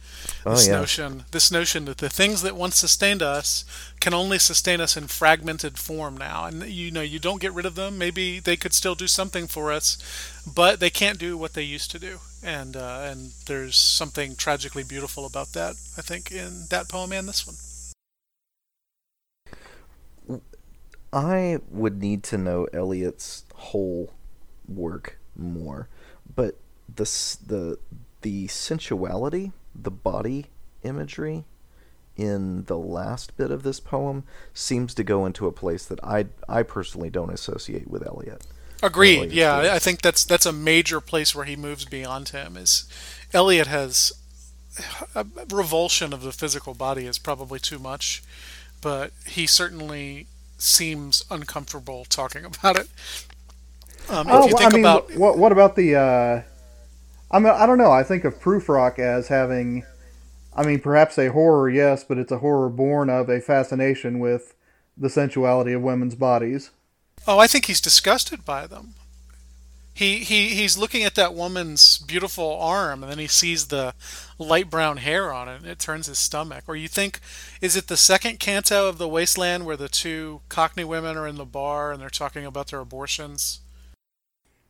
Oh, 0.45 0.51
this 0.51 0.67
yeah. 0.67 0.79
notion 0.79 1.23
this 1.31 1.51
notion 1.51 1.85
that 1.85 1.99
the 1.99 2.09
things 2.09 2.41
that 2.41 2.55
once 2.55 2.75
sustained 2.75 3.21
us 3.21 3.63
can 4.01 4.13
only 4.13 4.39
sustain 4.39 4.81
us 4.81 4.97
in 4.97 5.07
fragmented 5.07 5.77
form 5.77 6.17
now. 6.17 6.45
And 6.45 6.63
you 6.65 6.91
know, 6.91 7.01
you 7.01 7.19
don't 7.19 7.41
get 7.41 7.53
rid 7.53 7.65
of 7.65 7.75
them. 7.75 7.97
Maybe 7.97 8.39
they 8.39 8.57
could 8.57 8.73
still 8.73 8.95
do 8.95 9.07
something 9.07 9.47
for 9.47 9.71
us, 9.71 9.97
but 10.45 10.79
they 10.79 10.89
can't 10.89 11.19
do 11.19 11.37
what 11.37 11.53
they 11.53 11.63
used 11.63 11.91
to 11.91 11.99
do. 11.99 12.19
And 12.43 12.75
uh, 12.75 13.01
and 13.03 13.31
there's 13.47 13.75
something 13.75 14.35
tragically 14.35 14.83
beautiful 14.83 15.25
about 15.25 15.53
that, 15.53 15.75
I 15.97 16.01
think, 16.01 16.31
in 16.31 16.65
that 16.69 16.87
poem 16.87 17.11
and 17.11 17.27
this 17.27 17.45
one. 17.45 17.55
I 21.11 21.59
would 21.69 22.01
need 22.01 22.23
to 22.25 22.37
know 22.37 22.67
Eliot's 22.73 23.43
whole 23.55 24.13
work 24.67 25.17
more, 25.35 25.89
but 26.33 26.57
the 26.87 27.03
the 27.45 27.77
the 28.21 28.47
sensuality, 28.47 29.51
the 29.75 29.91
body 29.91 30.45
imagery 30.83 31.45
in 32.15 32.65
the 32.65 32.77
last 32.77 33.35
bit 33.37 33.49
of 33.49 33.63
this 33.63 33.79
poem 33.79 34.23
seems 34.53 34.93
to 34.93 35.03
go 35.03 35.25
into 35.25 35.47
a 35.47 35.51
place 35.51 35.85
that 35.85 36.03
I 36.03 36.27
I 36.47 36.63
personally 36.63 37.09
don't 37.09 37.31
associate 37.33 37.89
with 37.89 38.05
Eliot. 38.05 38.45
Agreed. 38.81 39.31
Eliot's 39.31 39.33
Yeah. 39.33 39.55
I 39.55 39.75
I 39.75 39.79
think 39.79 40.01
that's 40.01 40.23
that's 40.23 40.45
a 40.45 40.53
major 40.53 41.01
place 41.01 41.35
where 41.35 41.45
he 41.45 41.55
moves 41.55 41.85
beyond 41.85 42.29
him. 42.29 42.57
Is 42.57 42.85
Eliot 43.33 43.67
has 43.67 44.11
a 45.15 45.25
revulsion 45.51 46.13
of 46.13 46.21
the 46.21 46.31
physical 46.31 46.73
body 46.73 47.05
is 47.05 47.17
probably 47.19 47.59
too 47.59 47.79
much, 47.79 48.23
but 48.81 49.11
he 49.25 49.47
certainly 49.47 50.27
seems 50.57 51.23
uncomfortable 51.29 52.05
talking 52.05 52.45
about 52.51 52.77
it. 52.77 52.87
Um, 54.07 54.31
if 54.31 54.41
Oh, 54.41 54.45
you 54.45 54.53
well, 54.53 54.57
think 54.57 54.73
I 54.73 54.77
mean, 54.77 54.81
about 54.81 55.09
what 55.13 55.37
what 55.37 55.51
about 55.51 55.75
the? 55.75 55.95
Uh, 55.95 56.41
I 57.31 57.39
mean, 57.39 57.53
I 57.53 57.65
don't 57.65 57.77
know. 57.77 57.91
I 57.91 58.03
think 58.03 58.25
of 58.25 58.39
Prufrock 58.39 58.99
as 58.99 59.27
having, 59.29 59.85
I 60.53 60.63
mean, 60.63 60.79
perhaps 60.81 61.17
a 61.19 61.29
horror, 61.31 61.69
yes, 61.69 62.03
but 62.03 62.17
it's 62.17 62.31
a 62.31 62.39
horror 62.39 62.69
born 62.69 63.09
of 63.09 63.29
a 63.29 63.41
fascination 63.41 64.19
with 64.19 64.55
the 64.97 65.09
sensuality 65.09 65.73
of 65.73 65.81
women's 65.83 66.15
bodies. 66.15 66.71
Oh, 67.27 67.39
I 67.39 67.47
think 67.47 67.65
he's 67.65 67.81
disgusted 67.81 68.45
by 68.45 68.67
them. 68.67 68.95
He 69.93 70.19
he 70.19 70.55
he's 70.55 70.77
looking 70.77 71.03
at 71.03 71.15
that 71.15 71.33
woman's 71.33 71.97
beautiful 71.97 72.57
arm, 72.57 73.03
and 73.03 73.11
then 73.11 73.19
he 73.19 73.27
sees 73.27 73.67
the 73.67 73.93
light 74.37 74.69
brown 74.69 74.97
hair 74.97 75.33
on 75.33 75.49
it, 75.49 75.57
and 75.57 75.65
it 75.65 75.77
turns 75.77 76.07
his 76.07 76.17
stomach. 76.17 76.63
Or 76.67 76.75
you 76.77 76.87
think, 76.87 77.19
is 77.59 77.75
it 77.75 77.87
the 77.87 77.97
second 77.97 78.39
canto 78.39 78.87
of 78.87 78.97
the 78.97 79.09
Wasteland 79.09 79.65
where 79.65 79.75
the 79.75 79.89
two 79.89 80.39
Cockney 80.47 80.85
women 80.85 81.17
are 81.17 81.27
in 81.27 81.35
the 81.35 81.43
bar 81.43 81.91
and 81.91 82.01
they're 82.01 82.09
talking 82.09 82.45
about 82.45 82.67
their 82.67 82.79
abortions? 82.79 83.59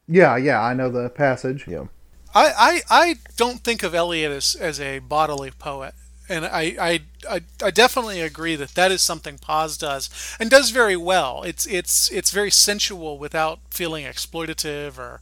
Yeah, 0.08 0.36
yeah, 0.36 0.60
I 0.60 0.74
know 0.74 0.90
the 0.90 1.10
passage. 1.10 1.66
Yeah. 1.68 1.86
I, 2.34 2.52
I, 2.58 2.82
I 2.90 3.16
don't 3.38 3.64
think 3.64 3.84
of 3.84 3.94
Eliot 3.94 4.32
as, 4.32 4.56
as 4.56 4.80
a 4.80 5.00
bodily 5.00 5.52
poet. 5.52 5.94
And 6.30 6.46
I, 6.46 7.02
I, 7.28 7.42
I, 7.62 7.72
definitely 7.72 8.22
agree 8.22 8.56
that 8.56 8.76
that 8.76 8.92
is 8.92 9.02
something 9.02 9.40
Paz 9.40 9.78
does 9.78 10.10
and 10.40 10.50
does 10.50 10.70
very 10.70 10.96
well. 10.96 11.42
It's, 11.44 11.66
it's, 11.66 12.12
it's 12.12 12.30
very 12.30 12.52
sensual 12.52 13.18
without 13.18 13.60
feeling 13.72 14.06
exploitative 14.06 15.00
or 15.00 15.22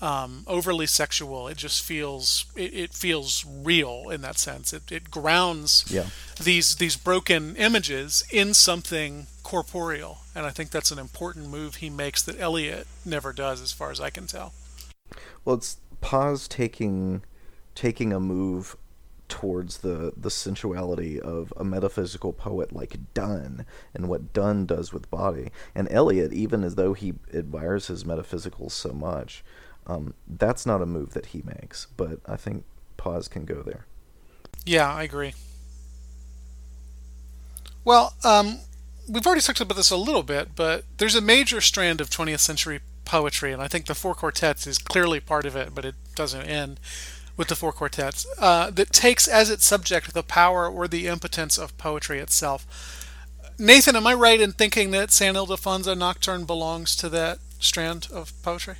um, 0.00 0.44
overly 0.46 0.86
sexual. 0.86 1.48
It 1.48 1.56
just 1.56 1.82
feels, 1.82 2.46
it, 2.54 2.72
it 2.72 2.94
feels 2.94 3.44
real 3.44 4.10
in 4.10 4.20
that 4.20 4.38
sense. 4.38 4.72
It, 4.72 4.92
it 4.92 5.10
grounds 5.10 5.84
Yeah. 5.90 6.06
these, 6.40 6.76
these 6.76 6.96
broken 6.96 7.56
images 7.56 8.22
in 8.30 8.54
something 8.54 9.26
corporeal. 9.42 10.18
And 10.36 10.46
I 10.46 10.50
think 10.50 10.70
that's 10.70 10.92
an 10.92 11.00
important 11.00 11.48
move 11.48 11.76
he 11.76 11.90
makes 11.90 12.22
that 12.22 12.38
Eliot 12.38 12.86
never 13.04 13.32
does, 13.32 13.60
as 13.60 13.72
far 13.72 13.90
as 13.90 14.00
I 14.00 14.10
can 14.10 14.28
tell. 14.28 14.52
Well, 15.44 15.56
it's 15.56 15.78
Paz 16.00 16.46
taking 16.46 17.22
taking 17.74 18.12
a 18.12 18.18
move 18.18 18.76
towards 19.28 19.78
the 19.78 20.12
the 20.16 20.30
sensuality 20.30 21.20
of 21.20 21.52
a 21.56 21.64
metaphysical 21.64 22.32
poet 22.32 22.72
like 22.72 22.98
Donne 23.14 23.66
and 23.94 24.08
what 24.08 24.32
Donne 24.32 24.66
does 24.66 24.92
with 24.92 25.10
body. 25.10 25.50
And 25.74 25.90
Eliot, 25.90 26.32
even 26.32 26.64
as 26.64 26.74
though 26.74 26.94
he 26.94 27.14
admires 27.32 27.86
his 27.86 28.04
metaphysicals 28.04 28.72
so 28.72 28.92
much, 28.92 29.44
um, 29.86 30.14
that's 30.26 30.66
not 30.66 30.82
a 30.82 30.86
move 30.86 31.14
that 31.14 31.26
he 31.26 31.42
makes. 31.44 31.86
But 31.96 32.20
I 32.26 32.36
think 32.36 32.64
Paz 32.96 33.28
can 33.28 33.44
go 33.44 33.62
there. 33.62 33.86
Yeah, 34.64 34.92
I 34.92 35.04
agree. 35.04 35.34
Well, 37.84 38.14
um, 38.22 38.58
we've 39.08 39.26
already 39.26 39.40
talked 39.40 39.60
about 39.60 39.76
this 39.76 39.90
a 39.90 39.96
little 39.96 40.22
bit, 40.22 40.54
but 40.54 40.84
there's 40.98 41.14
a 41.14 41.22
major 41.22 41.60
strand 41.60 42.00
of 42.00 42.10
20th 42.10 42.40
century 42.40 42.80
poetry, 43.06 43.52
and 43.52 43.62
I 43.62 43.68
think 43.68 43.86
the 43.86 43.94
Four 43.94 44.14
Quartets 44.14 44.66
is 44.66 44.76
clearly 44.76 45.20
part 45.20 45.46
of 45.46 45.56
it, 45.56 45.74
but 45.74 45.86
it 45.86 45.94
doesn't 46.14 46.42
end 46.42 46.78
with 47.38 47.48
the 47.48 47.56
Four 47.56 47.72
Quartets, 47.72 48.26
uh, 48.38 48.70
that 48.70 48.92
takes 48.92 49.26
as 49.26 49.48
its 49.48 49.64
subject 49.64 50.12
the 50.12 50.22
power 50.22 50.68
or 50.68 50.86
the 50.86 51.06
impotence 51.06 51.56
of 51.56 51.78
poetry 51.78 52.18
itself. 52.18 52.66
Nathan, 53.58 53.96
am 53.96 54.06
I 54.06 54.14
right 54.14 54.40
in 54.40 54.52
thinking 54.52 54.90
that 54.90 55.10
San 55.10 55.34
Ildefonso 55.34 55.96
Nocturne 55.96 56.44
belongs 56.44 56.94
to 56.96 57.08
that 57.08 57.38
strand 57.58 58.08
of 58.12 58.32
poetry? 58.42 58.74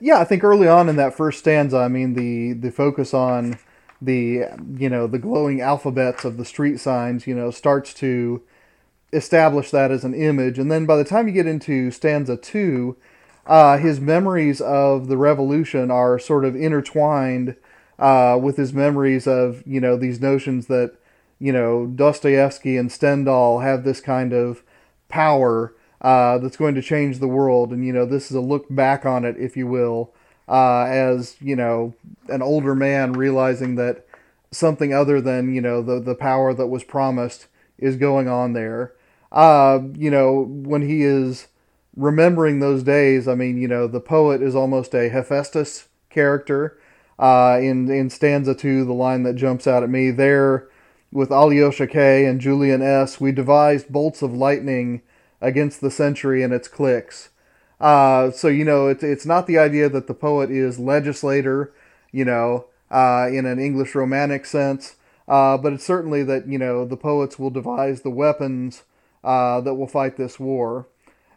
Yeah, 0.00 0.18
I 0.18 0.24
think 0.24 0.42
early 0.44 0.68
on 0.68 0.88
in 0.88 0.96
that 0.96 1.16
first 1.16 1.38
stanza, 1.38 1.78
I 1.78 1.88
mean 1.88 2.14
the 2.14 2.52
the 2.54 2.72
focus 2.72 3.14
on 3.14 3.58
the 4.02 4.44
you 4.76 4.88
know 4.88 5.06
the 5.06 5.18
glowing 5.18 5.60
alphabets 5.60 6.24
of 6.24 6.36
the 6.36 6.44
street 6.44 6.80
signs, 6.80 7.26
you 7.26 7.34
know, 7.34 7.50
starts 7.50 7.94
to 7.94 8.42
establish 9.12 9.70
that 9.70 9.92
as 9.92 10.04
an 10.04 10.14
image, 10.14 10.58
and 10.58 10.70
then 10.70 10.86
by 10.86 10.96
the 10.96 11.04
time 11.04 11.28
you 11.28 11.34
get 11.34 11.46
into 11.46 11.92
stanza 11.92 12.36
two, 12.36 12.96
uh, 13.46 13.78
his 13.78 14.00
memories 14.00 14.60
of 14.60 15.06
the 15.06 15.16
revolution 15.16 15.90
are 15.90 16.18
sort 16.18 16.44
of 16.44 16.56
intertwined 16.56 17.56
uh, 17.98 18.38
with 18.40 18.56
his 18.56 18.72
memories 18.72 19.26
of 19.26 19.62
you 19.66 19.80
know 19.80 19.96
these 19.96 20.20
notions 20.20 20.66
that 20.66 20.96
you 21.38 21.52
know 21.52 21.86
Dostoevsky 21.86 22.76
and 22.76 22.90
Stendhal 22.90 23.60
have 23.60 23.84
this 23.84 24.00
kind 24.00 24.32
of 24.32 24.62
power 25.08 25.74
uh, 26.00 26.38
that's 26.38 26.56
going 26.56 26.74
to 26.74 26.82
change 26.82 27.18
the 27.18 27.28
world, 27.28 27.72
and 27.72 27.84
you 27.84 27.92
know 27.92 28.06
this 28.06 28.30
is 28.30 28.36
a 28.36 28.40
look 28.40 28.66
back 28.70 29.06
on 29.06 29.24
it, 29.24 29.36
if 29.38 29.56
you 29.56 29.66
will, 29.66 30.12
uh, 30.48 30.84
as 30.84 31.36
you 31.40 31.56
know 31.56 31.94
an 32.28 32.42
older 32.42 32.74
man 32.74 33.12
realizing 33.12 33.76
that 33.76 34.06
something 34.50 34.92
other 34.92 35.20
than 35.20 35.54
you 35.54 35.60
know 35.60 35.82
the 35.82 36.00
the 36.00 36.14
power 36.14 36.52
that 36.54 36.66
was 36.66 36.84
promised 36.84 37.46
is 37.78 37.96
going 37.96 38.28
on 38.28 38.52
there. 38.52 38.92
Uh, 39.32 39.80
you 39.94 40.10
know 40.10 40.46
when 40.48 40.82
he 40.82 41.02
is 41.02 41.48
remembering 41.96 42.60
those 42.60 42.82
days, 42.82 43.26
I 43.26 43.34
mean 43.34 43.56
you 43.56 43.68
know 43.68 43.86
the 43.86 44.00
poet 44.00 44.42
is 44.42 44.54
almost 44.54 44.94
a 44.94 45.08
Hephaestus 45.08 45.88
character. 46.10 46.78
Uh, 47.18 47.58
in 47.60 47.90
in 47.90 48.10
stanza 48.10 48.54
two, 48.54 48.84
the 48.84 48.92
line 48.92 49.22
that 49.22 49.36
jumps 49.36 49.66
out 49.66 49.82
at 49.82 49.90
me 49.90 50.10
there 50.10 50.68
with 51.12 51.30
Alyosha 51.30 51.86
K 51.86 52.26
and 52.26 52.40
Julian 52.40 52.82
S, 52.82 53.20
we 53.20 53.32
devised 53.32 53.90
bolts 53.90 54.22
of 54.22 54.34
lightning 54.34 55.02
against 55.40 55.80
the 55.80 55.90
century 55.90 56.42
and 56.42 56.52
its 56.52 56.68
clicks. 56.68 57.30
Uh, 57.80 58.30
so 58.30 58.48
you 58.48 58.64
know, 58.64 58.88
it's 58.88 59.02
it's 59.02 59.26
not 59.26 59.46
the 59.46 59.58
idea 59.58 59.88
that 59.88 60.06
the 60.06 60.14
poet 60.14 60.50
is 60.50 60.78
legislator, 60.78 61.72
you 62.12 62.24
know, 62.24 62.66
uh, 62.90 63.28
in 63.30 63.46
an 63.46 63.58
English 63.58 63.94
Romantic 63.94 64.44
sense, 64.46 64.96
uh, 65.28 65.56
but 65.58 65.72
it's 65.72 65.84
certainly 65.84 66.22
that 66.24 66.48
you 66.48 66.58
know 66.58 66.84
the 66.84 66.96
poets 66.96 67.38
will 67.38 67.50
devise 67.50 68.02
the 68.02 68.10
weapons 68.10 68.82
uh, 69.24 69.60
that 69.60 69.74
will 69.74 69.86
fight 69.86 70.16
this 70.16 70.40
war. 70.40 70.88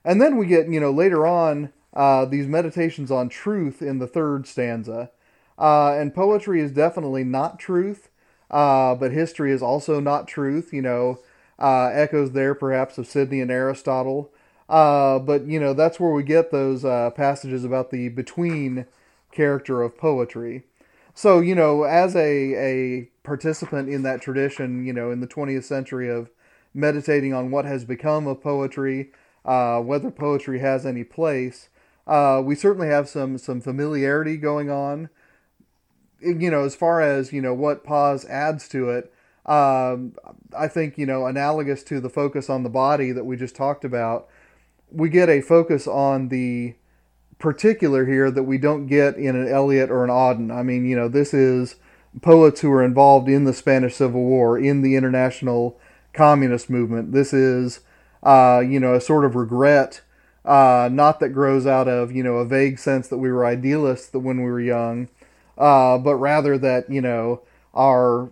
And 0.05 0.21
then 0.21 0.37
we 0.37 0.47
get 0.47 0.69
you 0.69 0.79
know 0.79 0.91
later 0.91 1.27
on 1.27 1.73
uh, 1.93 2.25
these 2.25 2.47
meditations 2.47 3.11
on 3.11 3.29
truth 3.29 3.81
in 3.81 3.99
the 3.99 4.07
third 4.07 4.47
stanza, 4.47 5.11
uh, 5.59 5.93
and 5.93 6.15
poetry 6.15 6.61
is 6.61 6.71
definitely 6.71 7.23
not 7.23 7.59
truth, 7.59 8.09
but 8.49 9.11
history 9.11 9.51
is 9.51 9.61
also 9.61 9.99
not 9.99 10.27
truth. 10.27 10.73
You 10.73 10.81
know, 10.81 11.19
echoes 11.59 12.31
there 12.31 12.55
perhaps 12.55 12.97
of 12.97 13.05
Sidney 13.05 13.41
and 13.41 13.51
Aristotle. 13.51 14.31
Uh, 14.69 15.17
but 15.17 15.47
you 15.47 15.59
know 15.59 15.73
that's 15.73 15.99
where 15.99 16.11
we 16.11 16.21
get 16.23 16.51
those 16.51 16.85
uh, 16.85 17.09
passages 17.09 17.63
about 17.65 17.89
the 17.89 18.09
between 18.09 18.85
character 19.31 19.81
of 19.81 19.97
poetry. 19.97 20.63
So 21.15 21.39
you 21.39 21.55
know, 21.55 21.83
as 21.83 22.15
a 22.15 22.53
a 22.53 23.09
participant 23.23 23.89
in 23.89 24.03
that 24.03 24.21
tradition, 24.21 24.85
you 24.85 24.93
know, 24.93 25.09
in 25.11 25.21
the 25.21 25.27
20th 25.27 25.63
century 25.63 26.07
of 26.09 26.29
meditating 26.73 27.33
on 27.33 27.49
what 27.49 27.65
has 27.65 27.83
become 27.83 28.27
of 28.27 28.41
poetry, 28.41 29.11
uh, 29.43 29.81
whether 29.81 30.11
poetry 30.11 30.59
has 30.59 30.85
any 30.85 31.03
place, 31.03 31.69
uh, 32.05 32.39
we 32.45 32.53
certainly 32.53 32.87
have 32.89 33.09
some 33.09 33.39
some 33.39 33.61
familiarity 33.61 34.37
going 34.37 34.69
on. 34.69 35.09
You 36.21 36.51
know, 36.51 36.63
as 36.63 36.75
far 36.75 37.01
as 37.01 37.31
you 37.33 37.41
know, 37.41 37.53
what 37.53 37.83
Paz 37.83 38.25
adds 38.25 38.67
to 38.69 38.89
it. 38.89 39.13
Um, 39.45 40.13
I 40.57 40.67
think 40.67 40.97
you 40.97 41.05
know, 41.05 41.25
analogous 41.25 41.83
to 41.85 41.99
the 41.99 42.09
focus 42.09 42.49
on 42.49 42.63
the 42.63 42.69
body 42.69 43.11
that 43.11 43.25
we 43.25 43.35
just 43.35 43.55
talked 43.55 43.83
about 43.83 44.29
we 44.91 45.09
get 45.09 45.29
a 45.29 45.41
focus 45.41 45.87
on 45.87 46.29
the 46.29 46.75
particular 47.37 48.05
here 48.05 48.29
that 48.31 48.43
we 48.43 48.57
don't 48.57 48.87
get 48.87 49.15
in 49.15 49.35
an 49.35 49.47
Eliot 49.47 49.89
or 49.89 50.03
an 50.03 50.09
Auden. 50.09 50.53
I 50.53 50.63
mean, 50.63 50.85
you 50.85 50.95
know, 50.95 51.07
this 51.07 51.33
is 51.33 51.75
poets 52.21 52.61
who 52.61 52.71
are 52.71 52.83
involved 52.83 53.29
in 53.29 53.45
the 53.45 53.53
Spanish 53.53 53.95
Civil 53.95 54.21
War, 54.21 54.57
in 54.57 54.81
the 54.81 54.95
international 54.95 55.79
communist 56.13 56.69
movement. 56.69 57.13
This 57.13 57.33
is, 57.33 57.81
uh, 58.23 58.61
you 58.65 58.79
know, 58.79 58.93
a 58.95 59.01
sort 59.01 59.25
of 59.25 59.35
regret, 59.35 60.01
uh, 60.43 60.89
not 60.91 61.19
that 61.19 61.29
grows 61.29 61.65
out 61.65 61.87
of, 61.87 62.11
you 62.11 62.23
know, 62.23 62.37
a 62.37 62.45
vague 62.45 62.79
sense 62.79 63.07
that 63.07 63.19
we 63.19 63.31
were 63.31 63.45
idealists 63.45 64.07
that 64.09 64.19
when 64.19 64.37
we 64.37 64.49
were 64.49 64.59
young, 64.59 65.07
uh, 65.59 65.97
but 65.97 66.15
rather 66.15 66.57
that, 66.57 66.89
you 66.89 67.01
know, 67.01 67.41
our 67.75 68.29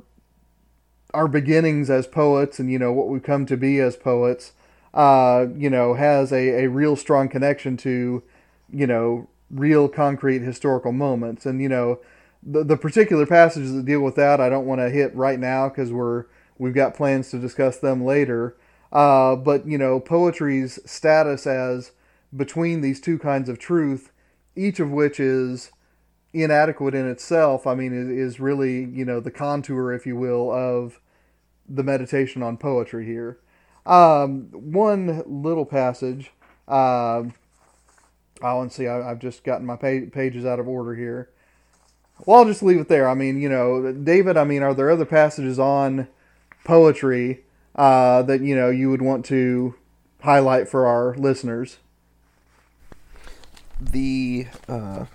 our 1.14 1.28
beginnings 1.28 1.90
as 1.90 2.06
poets 2.06 2.60
and 2.60 2.72
you 2.72 2.78
know 2.78 2.92
what 2.92 3.08
we've 3.08 3.24
come 3.24 3.46
to 3.46 3.56
be 3.56 3.80
as 3.80 3.96
poets 3.96 4.54
uh, 4.98 5.46
you 5.56 5.70
know, 5.70 5.94
has 5.94 6.32
a, 6.32 6.64
a 6.64 6.68
real 6.68 6.96
strong 6.96 7.30
connection 7.30 7.78
to, 7.78 8.24
you 8.74 8.88
know, 8.88 9.28
real 9.52 9.88
concrete 9.88 10.42
historical 10.42 10.92
moments. 10.92 11.46
And, 11.46 11.62
you 11.62 11.70
know, 11.70 12.00
the, 12.42 12.64
the 12.64 12.78
particular 12.78 13.28
passages 13.28 13.74
that 13.74 13.86
deal 13.86 14.02
with 14.02 14.16
that, 14.16 14.42
I 14.42 14.50
don't 14.50 14.66
want 14.66 14.82
to 14.82 14.90
hit 14.90 15.16
right 15.16 15.40
now 15.40 15.70
because 15.70 15.92
we're, 15.92 16.26
we've 16.58 16.74
got 16.74 16.96
plans 16.96 17.30
to 17.30 17.38
discuss 17.38 17.78
them 17.78 18.04
later. 18.04 18.56
Uh, 18.92 19.36
but, 19.36 19.68
you 19.68 19.78
know, 19.78 20.00
poetry's 20.00 20.80
status 20.90 21.46
as 21.46 21.92
between 22.36 22.82
these 22.82 23.00
two 23.00 23.20
kinds 23.20 23.50
of 23.50 23.60
truth, 23.60 24.12
each 24.56 24.80
of 24.80 24.90
which 24.90 25.20
is 25.20 25.72
inadequate 26.44 26.96
in 26.96 27.08
itself, 27.08 27.68
I 27.68 27.76
mean, 27.76 27.94
is, 27.94 28.40
really, 28.40 28.86
you 28.86 29.06
know, 29.06 29.20
the 29.20 29.32
contour, 29.32 29.94
if 29.94 30.06
you 30.06 30.16
will, 30.16 30.52
of 30.52 31.00
the 31.68 31.84
meditation 31.84 32.44
on 32.44 32.58
poetry 32.58 33.06
here. 33.06 33.40
Um, 33.86 34.50
one 34.52 35.24
little 35.26 35.66
passage. 35.66 36.32
Um, 36.68 37.34
oh, 38.42 38.62
and 38.62 38.72
see, 38.72 38.88
I, 38.88 39.08
have 39.08 39.20
just 39.20 39.44
gotten 39.44 39.66
my 39.66 39.76
pa- 39.76 40.10
pages 40.12 40.46
out 40.46 40.60
of 40.60 40.68
order 40.68 40.96
here. 40.96 41.30
Well, 42.26 42.40
I'll 42.40 42.46
just 42.46 42.64
leave 42.64 42.80
it 42.80 42.90
there. 42.90 43.08
I 43.08 43.14
mean, 43.14 43.40
you 43.40 43.50
know, 43.50 43.92
David. 43.92 44.38
I 44.38 44.44
mean, 44.44 44.64
are 44.64 44.74
there 44.74 44.90
other 44.90 45.06
passages 45.06 45.60
on 45.60 46.08
poetry 46.64 47.44
uh, 47.76 48.24
that 48.24 48.42
you 48.42 48.56
know 48.56 48.70
you 48.70 48.90
would 48.90 49.02
want 49.02 49.26
to 49.26 49.76
highlight 50.22 50.68
for 50.68 50.88
our 50.88 51.16
listeners? 51.16 51.78
The 53.80 54.48
uh, 54.68 55.06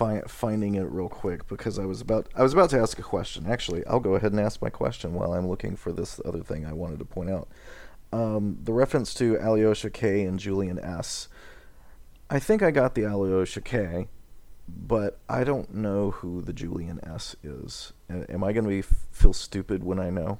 fi- 0.00 0.22
finding 0.26 0.74
it 0.76 0.90
real 0.90 1.08
quick 1.10 1.46
because 1.46 1.78
I 1.78 1.84
was 1.84 2.00
about 2.00 2.28
I 2.34 2.42
was 2.42 2.52
about 2.54 2.70
to 2.70 2.78
ask 2.80 2.98
a 2.98 3.02
question. 3.02 3.46
Actually, 3.46 3.84
I'll 3.86 4.00
go 4.00 4.14
ahead 4.14 4.32
and 4.32 4.40
ask 4.40 4.62
my 4.62 4.70
question 4.70 5.12
while 5.12 5.34
I'm 5.34 5.46
looking 5.48 5.76
for 5.76 5.92
this 5.92 6.20
other 6.24 6.42
thing 6.42 6.64
I 6.64 6.72
wanted 6.72 6.98
to 7.00 7.04
point 7.04 7.30
out. 7.30 7.48
Um, 8.12 8.58
the 8.64 8.72
reference 8.72 9.12
to 9.14 9.36
Alyosha 9.38 9.90
K 9.90 10.24
and 10.24 10.38
Julian 10.40 10.78
S. 10.78 11.28
I 12.30 12.38
think 12.38 12.62
I 12.62 12.70
got 12.70 12.94
the 12.94 13.04
Alyosha 13.04 13.60
K, 13.60 14.08
but 14.68 15.18
I 15.28 15.44
don't 15.44 15.74
know 15.74 16.12
who 16.12 16.40
the 16.40 16.52
Julian 16.52 16.98
S 17.04 17.36
is. 17.44 17.92
A- 18.08 18.30
Am 18.32 18.42
I 18.42 18.52
going 18.52 18.64
to 18.64 18.70
be 18.70 18.82
feel 18.82 19.32
stupid 19.32 19.84
when 19.84 20.00
I 20.00 20.10
know? 20.10 20.38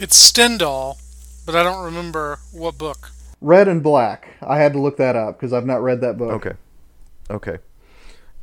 It's 0.00 0.16
Stendhal, 0.16 0.98
but 1.46 1.54
I 1.54 1.62
don't 1.62 1.84
remember 1.84 2.38
what 2.52 2.78
book. 2.78 3.10
Red 3.40 3.68
and 3.68 3.82
Black. 3.82 4.28
I 4.40 4.58
had 4.58 4.72
to 4.72 4.80
look 4.80 4.96
that 4.96 5.16
up 5.16 5.36
because 5.38 5.52
I've 5.52 5.66
not 5.66 5.82
read 5.82 6.00
that 6.00 6.16
book. 6.16 6.32
Okay, 6.32 6.56
okay. 7.30 7.58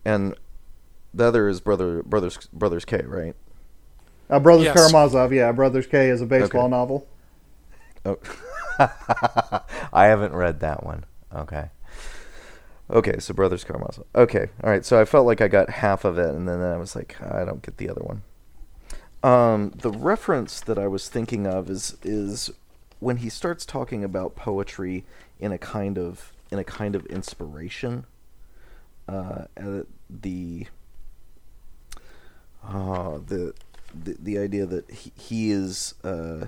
And 0.05 0.35
the 1.13 1.25
other 1.25 1.47
is 1.47 1.59
brother 1.61 2.01
brothers 2.03 2.37
brothers 2.53 2.85
K, 2.85 3.01
right? 3.05 3.35
Uh, 4.29 4.39
Brothers 4.39 4.65
Yes. 4.65 4.75
Karamazov. 4.75 5.33
Yeah, 5.33 5.51
Brothers 5.51 5.87
K 5.87 6.09
is 6.09 6.21
a 6.21 6.25
baseball 6.25 6.63
Okay. 6.63 6.69
novel. 6.71 7.07
Oh, 8.05 8.17
I 9.93 10.05
haven't 10.05 10.33
read 10.33 10.61
that 10.61 10.83
one. 10.83 11.03
Okay. 11.35 11.69
okay. 12.89 13.19
So 13.19 13.33
brothers 13.33 13.63
Karamazov. 13.63 14.05
Okay, 14.15 14.47
all 14.63 14.69
right. 14.69 14.85
So 14.85 14.99
I 14.99 15.05
felt 15.05 15.25
like 15.25 15.41
I 15.41 15.47
got 15.47 15.69
half 15.69 16.05
of 16.05 16.17
it, 16.17 16.33
and 16.33 16.47
then 16.47 16.61
I 16.61 16.77
was 16.77 16.95
like, 16.95 17.21
I 17.21 17.43
don't 17.45 17.61
get 17.61 17.77
the 17.77 17.89
other 17.89 18.01
one. 18.01 18.23
Um, 19.23 19.71
the 19.75 19.91
reference 19.91 20.61
that 20.61 20.79
I 20.79 20.87
was 20.87 21.07
thinking 21.09 21.45
of 21.45 21.69
is 21.69 21.95
is 22.01 22.49
when 22.99 23.17
he 23.17 23.29
starts 23.29 23.65
talking 23.65 24.03
about 24.03 24.35
poetry 24.35 25.03
in 25.39 25.51
a 25.51 25.57
kind 25.57 25.97
of 25.97 26.31
in 26.51 26.57
a 26.57 26.63
kind 26.63 26.95
of 26.95 27.05
inspiration. 27.07 28.05
Uh, 29.07 29.45
uh, 29.57 29.83
the 30.09 30.67
uh, 32.63 33.17
the 33.27 33.53
the, 33.93 34.15
the 34.19 34.37
idea 34.37 34.65
that 34.65 34.89
he, 34.89 35.11
he 35.15 35.51
is 35.51 35.95
uh, 36.03 36.47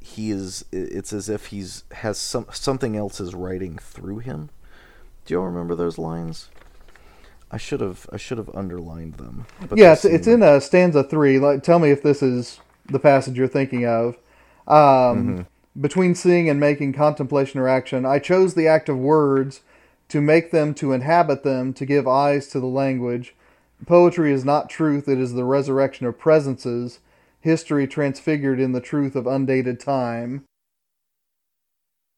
he 0.00 0.30
is 0.30 0.64
it's 0.72 1.12
as 1.12 1.28
if 1.28 1.46
he's 1.46 1.84
has 1.92 2.18
some 2.18 2.46
something 2.52 2.96
else 2.96 3.20
is 3.20 3.34
writing 3.34 3.78
through 3.78 4.18
him. 4.18 4.50
Do 5.24 5.34
you 5.34 5.40
all 5.40 5.46
remember 5.46 5.74
those 5.74 5.98
lines? 5.98 6.48
I 7.50 7.58
should 7.58 7.80
have 7.80 8.06
I 8.12 8.16
should 8.16 8.38
have 8.38 8.50
underlined 8.54 9.14
them. 9.14 9.46
but 9.68 9.78
yeah, 9.78 9.88
they 9.88 9.92
it's, 9.92 10.04
it's 10.04 10.26
in 10.26 10.42
uh, 10.42 10.60
stanza 10.60 11.04
three. 11.04 11.38
Like, 11.38 11.62
tell 11.62 11.78
me 11.78 11.90
if 11.90 12.02
this 12.02 12.22
is 12.22 12.60
the 12.86 12.98
passage 12.98 13.36
you're 13.36 13.48
thinking 13.48 13.86
of. 13.86 14.16
Um, 14.66 15.46
Between 15.80 16.14
seeing 16.16 16.48
and 16.50 16.58
making, 16.58 16.92
contemplation 16.94 17.60
or 17.60 17.68
action, 17.68 18.04
I 18.04 18.18
chose 18.18 18.54
the 18.54 18.66
act 18.66 18.88
of 18.88 18.98
words 18.98 19.60
to 20.10 20.20
make 20.20 20.50
them, 20.50 20.74
to 20.74 20.92
inhabit 20.92 21.42
them, 21.42 21.72
to 21.74 21.86
give 21.86 22.06
eyes 22.06 22.48
to 22.48 22.60
the 22.60 22.66
language. 22.66 23.34
Poetry 23.86 24.32
is 24.32 24.44
not 24.44 24.68
truth; 24.68 25.08
it 25.08 25.18
is 25.18 25.32
the 25.32 25.44
resurrection 25.44 26.06
of 26.06 26.18
presences. 26.18 27.00
History 27.40 27.86
transfigured 27.86 28.60
in 28.60 28.72
the 28.72 28.80
truth 28.80 29.16
of 29.16 29.26
undated 29.26 29.80
time. 29.80 30.44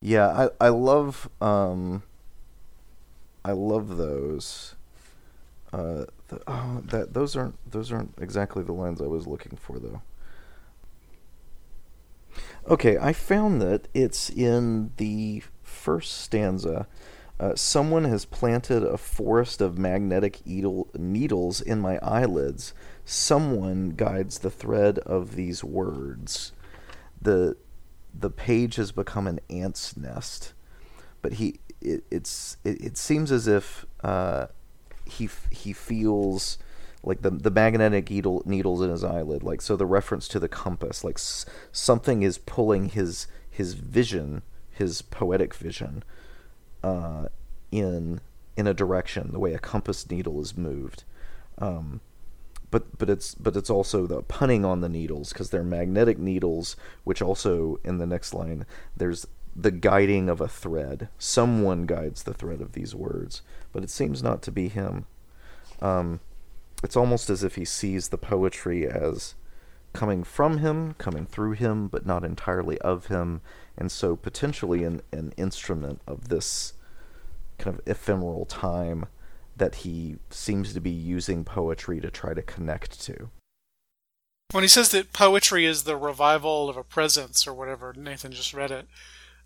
Yeah, 0.00 0.48
I 0.60 0.66
I 0.66 0.68
love 0.70 1.28
um 1.40 2.02
I 3.44 3.52
love 3.52 3.96
those. 3.96 4.74
Uh 5.72 6.06
the, 6.28 6.42
oh, 6.46 6.82
that 6.86 7.14
those 7.14 7.36
aren't 7.36 7.70
those 7.70 7.92
aren't 7.92 8.14
exactly 8.20 8.64
the 8.64 8.72
lines 8.72 9.00
I 9.00 9.06
was 9.06 9.26
looking 9.28 9.56
for 9.56 9.78
though. 9.78 10.02
Okay, 12.68 12.98
I 12.98 13.12
found 13.12 13.60
that 13.62 13.88
it's 13.94 14.30
in 14.30 14.92
the 14.96 15.42
first 15.62 16.20
stanza. 16.20 16.86
Uh, 17.42 17.56
someone 17.56 18.04
has 18.04 18.24
planted 18.24 18.84
a 18.84 18.96
forest 18.96 19.60
of 19.60 19.76
magnetic 19.76 20.46
needle, 20.46 20.88
needles 20.96 21.60
in 21.60 21.80
my 21.80 21.98
eyelids. 21.98 22.72
Someone 23.04 23.90
guides 23.90 24.38
the 24.38 24.50
thread 24.50 25.00
of 25.00 25.34
these 25.34 25.64
words. 25.64 26.52
The 27.20 27.56
the 28.14 28.30
page 28.30 28.76
has 28.76 28.92
become 28.92 29.26
an 29.26 29.40
ant's 29.50 29.96
nest, 29.96 30.52
but 31.20 31.34
he 31.34 31.58
it, 31.80 32.04
it's 32.12 32.58
it, 32.62 32.80
it 32.80 32.96
seems 32.96 33.32
as 33.32 33.48
if 33.48 33.86
uh, 34.04 34.46
he 35.04 35.28
he 35.50 35.72
feels 35.72 36.58
like 37.02 37.22
the 37.22 37.30
the 37.30 37.50
magnetic 37.50 38.08
needle 38.08 38.42
needles 38.46 38.80
in 38.82 38.90
his 38.90 39.02
eyelid 39.02 39.42
like 39.42 39.60
so 39.60 39.74
the 39.74 39.84
reference 39.84 40.28
to 40.28 40.38
the 40.38 40.48
compass 40.48 41.02
like 41.02 41.16
s- 41.16 41.44
something 41.72 42.22
is 42.22 42.38
pulling 42.38 42.90
his 42.90 43.26
his 43.50 43.74
vision 43.74 44.42
his 44.70 45.02
poetic 45.02 45.52
vision 45.52 46.04
uh, 46.82 47.26
in 47.70 48.20
in 48.56 48.66
a 48.66 48.74
direction 48.74 49.30
the 49.32 49.38
way 49.38 49.54
a 49.54 49.58
compass 49.58 50.08
needle 50.10 50.40
is 50.40 50.56
moved. 50.56 51.04
Um, 51.58 52.00
but 52.70 52.98
but 52.98 53.08
it's 53.08 53.34
but 53.34 53.56
it's 53.56 53.70
also 53.70 54.06
the 54.06 54.22
punning 54.22 54.64
on 54.64 54.80
the 54.80 54.88
needles 54.88 55.32
because 55.32 55.50
they're 55.50 55.62
magnetic 55.62 56.18
needles 56.18 56.74
which 57.04 57.22
also 57.22 57.78
in 57.84 57.98
the 57.98 58.06
next 58.06 58.34
line 58.34 58.66
there's 58.96 59.26
the 59.54 59.70
guiding 59.70 60.28
of 60.28 60.40
a 60.40 60.48
thread. 60.48 61.08
Someone 61.18 61.84
guides 61.84 62.22
the 62.22 62.34
thread 62.34 62.60
of 62.60 62.72
these 62.72 62.94
words 62.94 63.42
but 63.72 63.84
it 63.84 63.90
seems 63.90 64.22
not 64.22 64.42
to 64.42 64.50
be 64.50 64.68
him. 64.68 65.06
Um, 65.80 66.20
it's 66.82 66.96
almost 66.96 67.30
as 67.30 67.44
if 67.44 67.54
he 67.56 67.64
sees 67.64 68.08
the 68.08 68.18
poetry 68.18 68.86
as 68.88 69.34
coming 69.92 70.24
from 70.24 70.58
him, 70.58 70.94
coming 70.94 71.26
through 71.26 71.52
him, 71.52 71.88
but 71.88 72.06
not 72.06 72.24
entirely 72.24 72.78
of 72.78 73.06
him, 73.06 73.40
and 73.76 73.92
so 73.92 74.16
potentially 74.16 74.84
an, 74.84 75.02
an 75.12 75.32
instrument 75.36 76.00
of 76.06 76.28
this 76.28 76.74
kind 77.58 77.78
of 77.78 77.86
ephemeral 77.86 78.46
time 78.46 79.06
that 79.56 79.76
he 79.76 80.16
seems 80.30 80.72
to 80.72 80.80
be 80.80 80.90
using 80.90 81.44
poetry 81.44 82.00
to 82.00 82.10
try 82.10 82.34
to 82.34 82.42
connect 82.42 83.00
to. 83.02 83.30
When 84.50 84.64
he 84.64 84.68
says 84.68 84.90
that 84.90 85.12
poetry 85.12 85.64
is 85.64 85.84
the 85.84 85.96
revival 85.96 86.68
of 86.68 86.76
a 86.76 86.84
presence 86.84 87.46
or 87.46 87.54
whatever, 87.54 87.94
Nathan 87.96 88.32
just 88.32 88.52
read 88.52 88.70
it. 88.70 88.86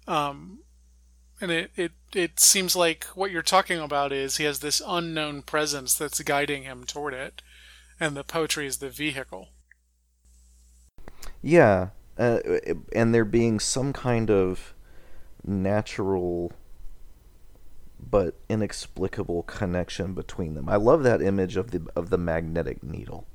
Um, 0.09 0.61
and 1.41 1.51
it, 1.51 1.71
it, 1.77 1.93
it 2.15 2.41
seems 2.41 2.75
like 2.75 3.05
what 3.15 3.31
you're 3.31 3.43
talking 3.43 3.79
about 3.79 4.13
is 4.13 4.37
he 4.37 4.45
has 4.45 4.61
this 4.61 4.83
unknown 4.87 5.43
presence 5.43 5.95
that's 5.95 6.21
guiding 6.23 6.63
him 6.63 6.85
toward 6.85 7.15
it, 7.15 7.43
and 8.01 8.17
the 8.17 8.25
poetry 8.25 8.67
is 8.67 8.79
the 8.79 8.91
vehicle. 8.91 9.49
Yeah, 11.43 11.91
uh, 12.19 12.41
and 12.93 13.15
there 13.15 13.25
being 13.25 13.61
some 13.61 13.93
kind 13.93 14.31
of 14.31 14.75
natural 15.45 16.53
but 17.99 18.35
inexplicable 18.49 19.43
connection 19.45 20.15
between 20.15 20.55
them. 20.55 20.69
I 20.69 20.77
love 20.77 21.03
that 21.03 21.23
image 21.23 21.57
of 21.57 21.71
the 21.71 21.83
of 21.97 22.11
the 22.11 22.19
magnetic 22.19 22.83
needle. 22.83 23.27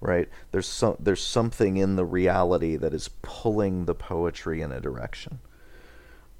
Right? 0.00 0.28
There's 0.50 0.66
some 0.66 0.96
there's 0.98 1.22
something 1.22 1.76
in 1.76 1.96
the 1.96 2.04
reality 2.04 2.76
that 2.76 2.94
is 2.94 3.10
pulling 3.22 3.84
the 3.84 3.94
poetry 3.94 4.62
in 4.62 4.72
a 4.72 4.80
direction. 4.80 5.40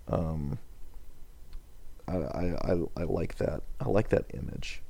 Um 0.09 0.59
I, 2.09 2.17
I, 2.17 2.73
I, 2.73 2.77
I 2.97 3.03
like 3.05 3.37
that. 3.37 3.63
I 3.81 3.89
like 3.89 4.09
that 4.09 4.25
image. 4.35 4.83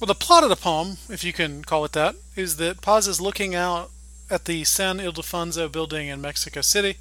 Well, 0.00 0.06
the 0.06 0.14
plot 0.14 0.44
of 0.44 0.48
the 0.48 0.56
poem, 0.56 0.96
if 1.10 1.22
you 1.24 1.34
can 1.34 1.62
call 1.62 1.84
it 1.84 1.92
that, 1.92 2.16
is 2.34 2.56
that 2.56 2.80
Paz 2.80 3.06
is 3.06 3.20
looking 3.20 3.54
out 3.54 3.90
at 4.30 4.46
the 4.46 4.64
San 4.64 4.96
Ildefonso 4.96 5.70
building 5.70 6.08
in 6.08 6.22
Mexico 6.22 6.62
City. 6.62 6.96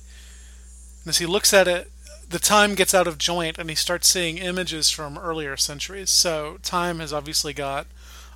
And 1.03 1.07
as 1.07 1.19
he 1.19 1.25
looks 1.25 1.53
at 1.53 1.65
it, 1.65 1.89
the 2.27 2.39
time 2.39 2.75
gets 2.75 2.93
out 2.93 3.07
of 3.07 3.17
joint 3.17 3.57
and 3.57 3.69
he 3.69 3.75
starts 3.75 4.09
seeing 4.09 4.37
images 4.37 4.89
from 4.89 5.17
earlier 5.17 5.55
centuries. 5.55 6.09
So 6.09 6.57
time 6.61 6.99
has 6.99 7.13
obviously 7.13 7.53
got 7.53 7.87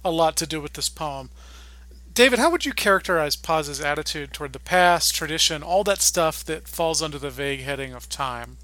a 0.03 0.11
lot 0.11 0.37
to 0.37 0.47
do 0.47 0.61
with 0.61 0.73
this 0.73 0.87
poem. 0.87 1.29
David, 2.13 2.39
how 2.39 2.49
would 2.49 2.65
you 2.65 2.71
characterize 2.71 3.35
Paz's 3.35 3.81
attitude 3.81 4.31
toward 4.31 4.53
the 4.53 4.59
past, 4.59 5.13
tradition, 5.13 5.61
all 5.61 5.83
that 5.83 6.01
stuff 6.01 6.41
that 6.45 6.69
falls 6.69 7.01
under 7.01 7.19
the 7.19 7.29
vague 7.29 7.63
heading 7.63 7.93
of 7.93 8.07
time? 8.07 8.55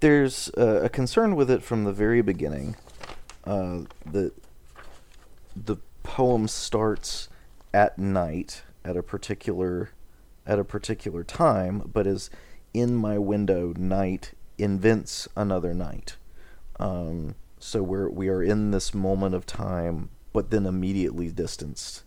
There's 0.00 0.48
a 0.56 0.88
concern 0.88 1.36
with 1.36 1.50
it 1.50 1.62
from 1.62 1.84
the 1.84 1.92
very 1.92 2.22
beginning. 2.22 2.76
Uh, 3.44 3.80
the 4.04 4.32
the 5.54 5.76
poem 6.02 6.48
starts 6.48 7.28
at 7.72 7.98
night 7.98 8.62
at 8.84 8.96
a 8.96 9.02
particular 9.02 9.90
at 10.46 10.58
a 10.58 10.64
particular 10.64 11.24
time, 11.24 11.90
but 11.92 12.06
is 12.06 12.30
in 12.74 12.94
my 12.94 13.18
window. 13.18 13.72
Night 13.76 14.32
invents 14.58 15.28
another 15.36 15.74
night. 15.74 16.16
Um, 16.78 17.34
so 17.58 17.82
we're 17.82 18.08
we 18.08 18.28
are 18.28 18.42
in 18.42 18.70
this 18.70 18.92
moment 18.92 19.34
of 19.34 19.46
time, 19.46 20.10
but 20.32 20.50
then 20.50 20.66
immediately 20.66 21.30
distanced 21.30 22.02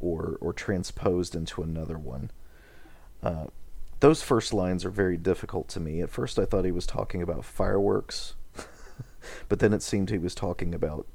or 0.00 0.38
or 0.40 0.52
transposed 0.52 1.34
into 1.34 1.62
another 1.62 1.98
one. 1.98 2.30
Uh, 3.22 3.46
those 4.00 4.22
first 4.22 4.52
lines 4.52 4.84
are 4.84 4.90
very 4.90 5.16
difficult 5.16 5.68
to 5.68 5.80
me. 5.80 6.00
At 6.00 6.10
first, 6.10 6.38
I 6.38 6.44
thought 6.44 6.64
he 6.64 6.72
was 6.72 6.86
talking 6.86 7.22
about 7.22 7.44
fireworks, 7.44 8.34
but 9.48 9.58
then 9.58 9.72
it 9.72 9.82
seemed 9.82 10.10
he 10.10 10.18
was 10.18 10.34
talking 10.34 10.74
about 10.74 11.06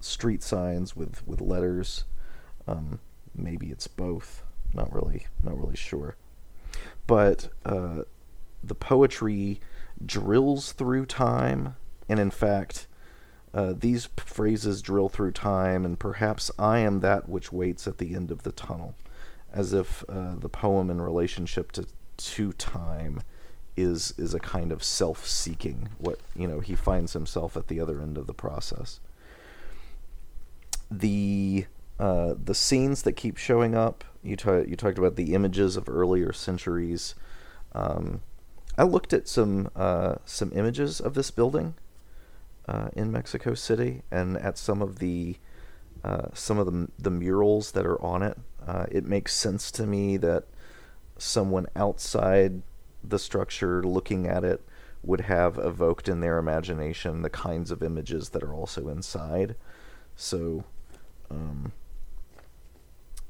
street 0.00 0.42
signs 0.42 0.96
with 0.96 1.26
with 1.26 1.40
letters. 1.40 2.04
Um, 2.66 3.00
maybe 3.34 3.68
it's 3.70 3.86
both. 3.86 4.42
Not 4.72 4.92
really. 4.92 5.26
Not 5.42 5.58
really 5.58 5.76
sure. 5.76 6.16
But 7.06 7.48
uh, 7.64 8.02
the 8.62 8.74
poetry 8.74 9.60
drills 10.04 10.72
through 10.72 11.06
time, 11.06 11.76
and 12.08 12.18
in 12.18 12.30
fact, 12.30 12.86
uh, 13.52 13.74
these 13.76 14.08
phrases 14.16 14.82
drill 14.82 15.08
through 15.08 15.32
time, 15.32 15.84
and 15.84 15.98
perhaps 15.98 16.50
I 16.58 16.78
am 16.78 17.00
that 17.00 17.28
which 17.28 17.52
waits 17.52 17.86
at 17.86 17.98
the 17.98 18.14
end 18.14 18.32
of 18.32 18.42
the 18.42 18.50
tunnel 18.50 18.96
as 19.54 19.72
if 19.72 20.04
uh, 20.08 20.34
the 20.36 20.48
poem 20.48 20.90
in 20.90 21.00
relationship 21.00 21.72
to 21.72 21.86
to 22.16 22.52
time 22.52 23.22
is 23.76 24.14
is 24.18 24.34
a 24.34 24.38
kind 24.38 24.70
of 24.70 24.84
self-seeking 24.84 25.88
what 25.98 26.20
you 26.36 26.46
know 26.46 26.60
he 26.60 26.74
finds 26.74 27.12
himself 27.12 27.56
at 27.56 27.68
the 27.68 27.80
other 27.80 28.00
end 28.00 28.16
of 28.16 28.26
the 28.26 28.34
process 28.34 29.00
the 30.90 31.66
uh, 31.98 32.34
the 32.44 32.54
scenes 32.54 33.02
that 33.02 33.12
keep 33.12 33.36
showing 33.36 33.74
up 33.74 34.04
you 34.22 34.36
ta- 34.36 34.58
you 34.58 34.76
talked 34.76 34.98
about 34.98 35.16
the 35.16 35.34
images 35.34 35.76
of 35.76 35.88
earlier 35.88 36.32
centuries 36.32 37.14
um, 37.72 38.20
I 38.76 38.82
looked 38.84 39.12
at 39.12 39.28
some 39.28 39.70
uh, 39.76 40.16
some 40.24 40.52
images 40.54 41.00
of 41.00 41.14
this 41.14 41.30
building 41.30 41.74
uh, 42.68 42.88
in 42.94 43.12
Mexico 43.12 43.54
City 43.54 44.02
and 44.10 44.36
at 44.36 44.58
some 44.58 44.82
of 44.82 44.98
the 44.98 45.36
uh, 46.02 46.28
some 46.34 46.58
of 46.58 46.66
the 46.66 46.88
the 46.98 47.10
murals 47.10 47.72
that 47.72 47.86
are 47.86 48.00
on 48.02 48.22
it. 48.22 48.36
Uh, 48.66 48.86
it 48.90 49.04
makes 49.04 49.34
sense 49.34 49.70
to 49.70 49.86
me 49.86 50.16
that 50.16 50.44
someone 51.18 51.66
outside 51.76 52.62
the 53.02 53.18
structure 53.18 53.82
looking 53.82 54.26
at 54.26 54.44
it 54.44 54.62
would 55.02 55.22
have 55.22 55.58
evoked 55.58 56.08
in 56.08 56.20
their 56.20 56.38
imagination 56.38 57.22
the 57.22 57.30
kinds 57.30 57.70
of 57.70 57.82
images 57.82 58.30
that 58.30 58.42
are 58.42 58.54
also 58.54 58.88
inside. 58.88 59.54
So 60.16 60.64
um, 61.30 61.72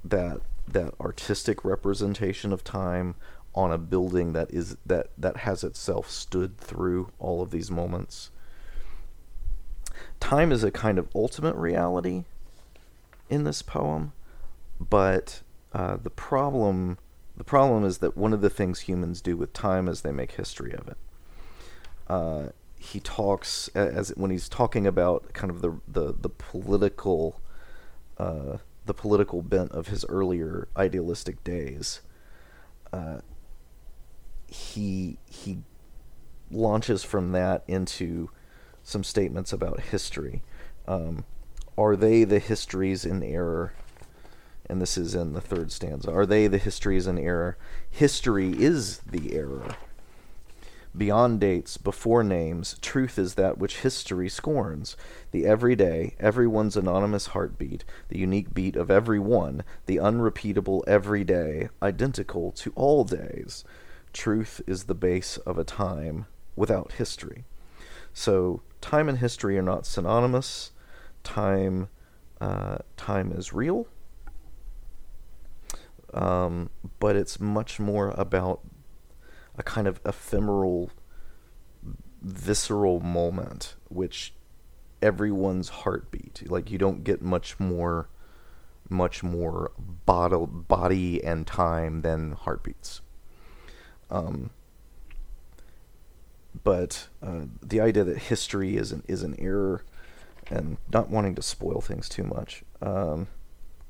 that 0.04 0.40
that 0.66 0.94
artistic 1.00 1.64
representation 1.64 2.52
of 2.52 2.64
time 2.64 3.16
on 3.54 3.70
a 3.72 3.78
building 3.78 4.32
that 4.32 4.50
is 4.50 4.76
that 4.86 5.10
that 5.18 5.38
has 5.38 5.64
itself 5.64 6.10
stood 6.10 6.58
through 6.58 7.10
all 7.18 7.42
of 7.42 7.50
these 7.50 7.70
moments. 7.70 8.30
Time 10.20 10.52
is 10.52 10.64
a 10.64 10.70
kind 10.70 10.98
of 10.98 11.08
ultimate 11.14 11.54
reality 11.54 12.24
in 13.28 13.44
this 13.44 13.62
poem, 13.62 14.12
but 14.80 15.42
uh, 15.72 15.96
the 15.96 16.10
problem 16.10 16.98
the 17.36 17.44
problem 17.44 17.84
is 17.84 17.98
that 17.98 18.16
one 18.16 18.32
of 18.32 18.40
the 18.40 18.50
things 18.50 18.80
humans 18.80 19.20
do 19.20 19.36
with 19.36 19.52
time 19.52 19.88
is 19.88 20.02
they 20.02 20.12
make 20.12 20.32
history 20.32 20.72
of 20.72 20.86
it. 20.86 20.96
Uh, 22.06 22.48
he 22.78 23.00
talks 23.00 23.68
as 23.74 24.10
when 24.10 24.30
he's 24.30 24.48
talking 24.48 24.86
about 24.86 25.32
kind 25.32 25.50
of 25.50 25.60
the 25.62 25.80
the, 25.88 26.12
the 26.12 26.28
political 26.28 27.40
uh, 28.18 28.58
the 28.86 28.94
political 28.94 29.42
bent 29.42 29.72
of 29.72 29.88
his 29.88 30.04
earlier 30.08 30.68
idealistic 30.76 31.42
days. 31.42 32.02
Uh, 32.92 33.18
he 34.46 35.18
he 35.28 35.58
launches 36.50 37.02
from 37.02 37.32
that 37.32 37.64
into 37.66 38.30
some 38.82 39.02
statements 39.02 39.52
about 39.52 39.80
history. 39.80 40.42
Um, 40.86 41.24
are 41.76 41.96
they 41.96 42.24
the 42.24 42.38
histories 42.38 43.04
in 43.04 43.22
error? 43.22 43.72
And 44.68 44.80
this 44.80 44.96
is 44.96 45.14
in 45.14 45.32
the 45.32 45.40
third 45.40 45.70
stanza. 45.70 46.10
Are 46.10 46.26
they 46.26 46.46
the 46.46 46.58
histories 46.58 47.06
in 47.06 47.18
error? 47.18 47.56
History 47.90 48.50
is 48.50 48.98
the 48.98 49.34
error. 49.34 49.76
Beyond 50.96 51.40
dates, 51.40 51.76
before 51.76 52.22
names, 52.22 52.78
truth 52.80 53.18
is 53.18 53.34
that 53.34 53.58
which 53.58 53.78
history 53.78 54.28
scorns. 54.28 54.96
The 55.32 55.44
everyday, 55.44 56.14
everyone's 56.20 56.76
anonymous 56.76 57.28
heartbeat, 57.28 57.84
the 58.08 58.18
unique 58.18 58.54
beat 58.54 58.76
of 58.76 58.92
every 58.92 59.18
one, 59.18 59.64
the 59.86 59.98
unrepeatable 59.98 60.84
everyday, 60.86 61.68
identical 61.82 62.52
to 62.52 62.72
all 62.76 63.02
days. 63.02 63.64
Truth 64.12 64.62
is 64.68 64.84
the 64.84 64.94
base 64.94 65.36
of 65.38 65.58
a 65.58 65.64
time 65.64 66.26
without 66.54 66.92
history. 66.92 67.44
So 68.12 68.62
time 68.80 69.08
and 69.08 69.18
history 69.18 69.58
are 69.58 69.62
not 69.62 69.86
synonymous. 69.86 70.70
Time, 71.24 71.88
uh, 72.40 72.78
time 72.96 73.32
is 73.32 73.52
real, 73.52 73.88
um, 76.14 76.70
but 77.00 77.16
it's 77.16 77.40
much 77.40 77.78
more 77.80 78.14
about 78.16 78.60
a 79.58 79.62
kind 79.62 79.86
of 79.86 80.00
ephemeral, 80.06 80.90
visceral 82.22 83.00
moment, 83.00 83.74
which 83.88 84.32
everyone's 85.02 85.68
heartbeat. 85.68 86.48
Like 86.48 86.70
you 86.70 86.78
don't 86.78 87.04
get 87.04 87.20
much 87.20 87.58
more, 87.58 88.08
much 88.88 89.22
more 89.22 89.72
body 89.76 91.22
and 91.22 91.46
time 91.46 92.02
than 92.02 92.32
heartbeats. 92.32 93.00
Um, 94.10 94.50
but 96.62 97.08
uh, 97.20 97.46
the 97.60 97.80
idea 97.80 98.04
that 98.04 98.18
history 98.18 98.76
is 98.76 98.92
an 98.92 99.02
is 99.08 99.24
an 99.24 99.34
error, 99.38 99.82
and 100.48 100.76
not 100.92 101.10
wanting 101.10 101.34
to 101.34 101.42
spoil 101.42 101.80
things 101.80 102.08
too 102.08 102.22
much, 102.22 102.62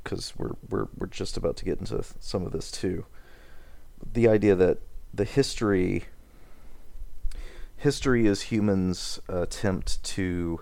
because 0.05 0.35
we're 0.37 0.55
we're 0.69 0.87
we're 0.97 1.07
just 1.07 1.37
about 1.37 1.57
to 1.57 1.65
get 1.65 1.81
into 1.81 2.05
some 2.21 2.45
of 2.45 2.53
this 2.53 2.71
too. 2.71 3.07
The 4.13 4.29
idea 4.29 4.55
that 4.55 4.79
the 5.13 5.25
history 5.25 6.05
history 7.77 8.27
is 8.27 8.43
humans' 8.43 9.19
attempt 9.29 10.03
to 10.05 10.61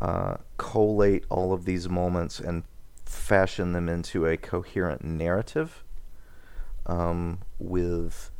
uh, 0.00 0.36
collate 0.56 1.24
all 1.30 1.52
of 1.52 1.64
these 1.64 1.88
moments 1.88 2.40
and 2.40 2.64
fashion 3.06 3.72
them 3.72 3.88
into 3.88 4.26
a 4.26 4.36
coherent 4.36 5.04
narrative 5.04 5.84
um, 6.86 7.38
with 7.58 8.30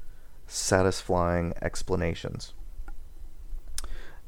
satisfying 0.46 1.54
explanations. 1.62 2.54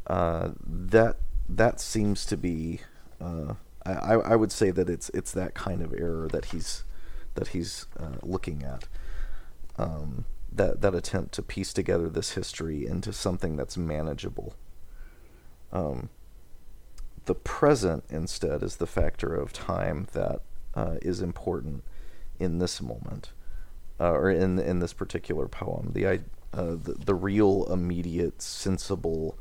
Uh, 0.06 0.50
that 0.64 1.16
that 1.48 1.80
seems 1.80 2.24
to 2.26 2.36
be. 2.36 2.80
Uh, 3.20 3.54
I, 3.92 4.14
I 4.14 4.36
would 4.36 4.52
say 4.52 4.70
that 4.70 4.88
it's 4.88 5.10
it's 5.10 5.32
that 5.32 5.54
kind 5.54 5.82
of 5.82 5.92
error 5.92 6.28
that 6.28 6.46
he's 6.46 6.84
that 7.34 7.48
he's 7.48 7.86
uh, 7.98 8.16
looking 8.22 8.62
at. 8.62 8.88
Um, 9.78 10.24
that 10.52 10.80
that 10.80 10.94
attempt 10.94 11.32
to 11.34 11.42
piece 11.42 11.72
together 11.72 12.08
this 12.08 12.32
history 12.32 12.86
into 12.86 13.12
something 13.12 13.56
that's 13.56 13.76
manageable. 13.76 14.54
Um, 15.72 16.08
the 17.26 17.34
present 17.34 18.04
instead 18.08 18.62
is 18.62 18.76
the 18.76 18.86
factor 18.86 19.34
of 19.34 19.52
time 19.52 20.08
that 20.12 20.40
uh, 20.74 20.96
is 21.02 21.20
important 21.20 21.84
in 22.38 22.58
this 22.58 22.80
moment, 22.80 23.32
uh, 24.00 24.12
or 24.12 24.30
in 24.30 24.58
in 24.58 24.78
this 24.78 24.92
particular 24.92 25.46
poem. 25.48 25.90
The 25.92 26.06
uh, 26.06 26.18
the, 26.52 26.96
the 27.04 27.14
real, 27.14 27.70
immediate, 27.70 28.40
sensible 28.40 29.38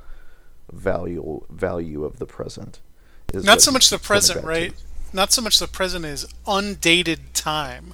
value 0.71 1.45
value 1.49 2.03
of 2.03 2.19
the 2.19 2.25
present. 2.25 2.81
Not 3.33 3.61
so 3.61 3.71
much 3.71 3.89
the 3.89 3.99
present, 3.99 4.37
back 4.37 4.43
to. 4.43 4.47
right? 4.47 4.73
Not 5.13 5.31
so 5.31 5.41
much 5.41 5.59
the 5.59 5.67
present 5.67 6.05
is 6.05 6.25
undated 6.47 7.33
time. 7.33 7.93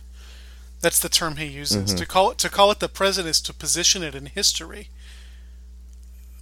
That's 0.82 1.00
the 1.00 1.10
term 1.10 1.36
he 1.38 1.46
uses. 1.46 1.94
To 1.94 2.06
call 2.06 2.32
it 2.32 2.38
to 2.40 2.50
call 2.50 2.72
it 2.72 2.80
the 2.80 2.90
present 2.90 3.28
is 3.28 3.40
to 3.42 3.54
position 3.54 4.02
it 4.04 4.16
in 4.16 4.26
history. 4.28 4.90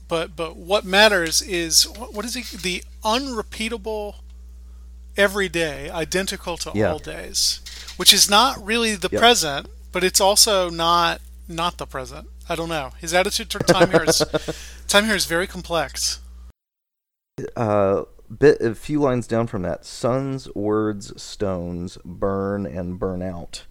But 0.07 0.35
but 0.35 0.55
what 0.55 0.85
matters 0.85 1.41
is 1.41 1.87
what, 1.87 2.13
what 2.13 2.25
is 2.25 2.33
he 2.35 2.57
the 2.57 2.83
unrepeatable 3.03 4.15
everyday, 5.17 5.89
identical 5.89 6.55
to 6.57 6.71
Yeah. 6.73 6.91
all 6.93 6.99
days, 6.99 7.59
which 7.97 8.13
is 8.13 8.29
not 8.29 8.63
really 8.65 8.95
the 8.95 9.09
Yep. 9.11 9.19
present, 9.19 9.67
but 9.91 10.03
it's 10.03 10.21
also 10.21 10.69
not 10.69 11.19
not 11.47 11.77
the 11.77 11.85
present. 11.85 12.27
I 12.47 12.55
don't 12.55 12.69
know. 12.69 12.93
His 12.99 13.13
attitude 13.13 13.49
toward 13.49 13.67
time 13.67 13.91
here 13.91 14.03
is 14.05 14.23
time 14.87 15.05
here 15.05 15.15
is 15.15 15.25
very 15.25 15.47
complex. 15.47 16.19
uh, 17.57 18.03
bit 18.37 18.61
a 18.61 18.75
few 18.75 18.99
lines 18.99 19.27
down 19.27 19.47
from 19.47 19.63
that 19.63 19.83
suns 19.85 20.53
words 20.53 21.19
stones 21.21 21.97
burn 22.05 22.65
and 22.65 22.99
burn 22.99 23.21
out 23.21 23.65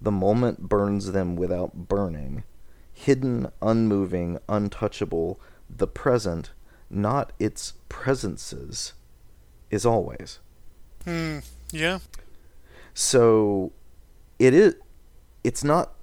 the 0.00 0.10
moment 0.10 0.68
burns 0.68 1.12
them 1.12 1.36
without 1.36 1.88
burning 1.88 2.42
hidden 2.92 3.50
unmoving 3.62 4.38
untouchable 4.48 5.40
the 5.68 5.86
present 5.86 6.52
not 6.90 7.32
its 7.38 7.74
presences 7.88 8.92
is 9.70 9.86
always 9.86 10.40
Hmm. 11.04 11.40
Yeah. 11.70 11.98
so 12.94 13.72
it 14.38 14.54
is 14.54 14.74
it's 15.44 15.62
not 15.62 15.94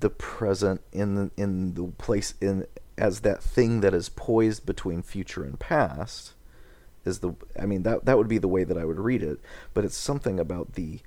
the 0.00 0.10
present 0.10 0.80
in 0.92 1.14
the, 1.14 1.30
in 1.36 1.74
the 1.74 1.84
place 1.98 2.34
in 2.40 2.66
as 2.96 3.20
that 3.20 3.42
thing 3.42 3.80
that 3.80 3.94
is 3.94 4.08
poised 4.08 4.66
between 4.66 5.02
future 5.02 5.44
and 5.44 5.58
past 5.60 6.34
is 7.08 7.18
the 7.18 7.32
I 7.60 7.66
mean 7.66 7.82
that 7.82 8.04
that 8.04 8.16
would 8.18 8.28
be 8.28 8.38
the 8.38 8.46
way 8.46 8.62
that 8.62 8.78
I 8.78 8.84
would 8.84 9.00
read 9.00 9.22
it 9.24 9.40
but 9.74 9.84
it's 9.84 9.96
something 9.96 10.38
about 10.38 10.74
the 10.74 11.00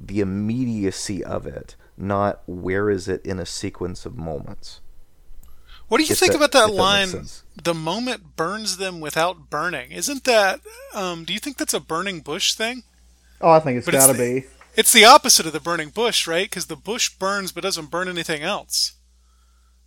the 0.00 0.20
immediacy 0.20 1.24
of 1.24 1.46
it 1.46 1.74
not 1.96 2.42
where 2.46 2.88
is 2.90 3.08
it 3.08 3.24
in 3.26 3.40
a 3.40 3.46
sequence 3.46 4.06
of 4.06 4.16
moments 4.16 4.80
What 5.88 5.98
do 5.98 6.04
you 6.04 6.12
If 6.12 6.18
think 6.20 6.32
that- 6.32 6.38
about 6.38 6.52
that 6.52 6.70
if 6.70 6.76
that 6.76 6.82
line? 6.82 7.26
The 7.62 7.74
moment 7.74 8.34
burns 8.36 8.78
them 8.78 9.00
without 9.00 9.50
burning. 9.50 9.92
Isn't 9.92 10.24
that? 10.24 10.60
Um, 10.94 11.24
do 11.26 11.34
you 11.34 11.38
think 11.38 11.58
that's 11.58 11.74
a 11.74 11.80
burning 11.80 12.20
bush 12.20 12.54
thing? 12.54 12.84
Oh, 13.42 13.50
I 13.50 13.60
think 13.60 13.76
it's 13.76 13.84
But 13.84 13.94
it's 13.96 14.06
got 14.06 14.12
to 14.12 14.18
the- 14.18 14.40
be. 14.40 14.46
It's 14.74 14.92
the 14.94 15.04
opposite 15.04 15.44
of 15.44 15.52
the 15.52 15.60
burning 15.60 15.90
bush, 15.90 16.26
right? 16.26 16.48
Because 16.48 16.66
the 16.66 16.76
bush 16.76 17.10
burns 17.10 17.52
but 17.52 17.62
doesn't 17.62 17.90
burn 17.90 18.08
anything 18.08 18.42
else. 18.42 18.92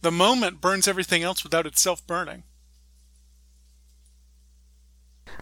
The 0.02 0.12
moment 0.12 0.62
burns 0.62 0.88
everything 0.88 1.24
else 1.24 1.44
without 1.44 1.66
itself 1.66 2.06
burning. 2.06 2.44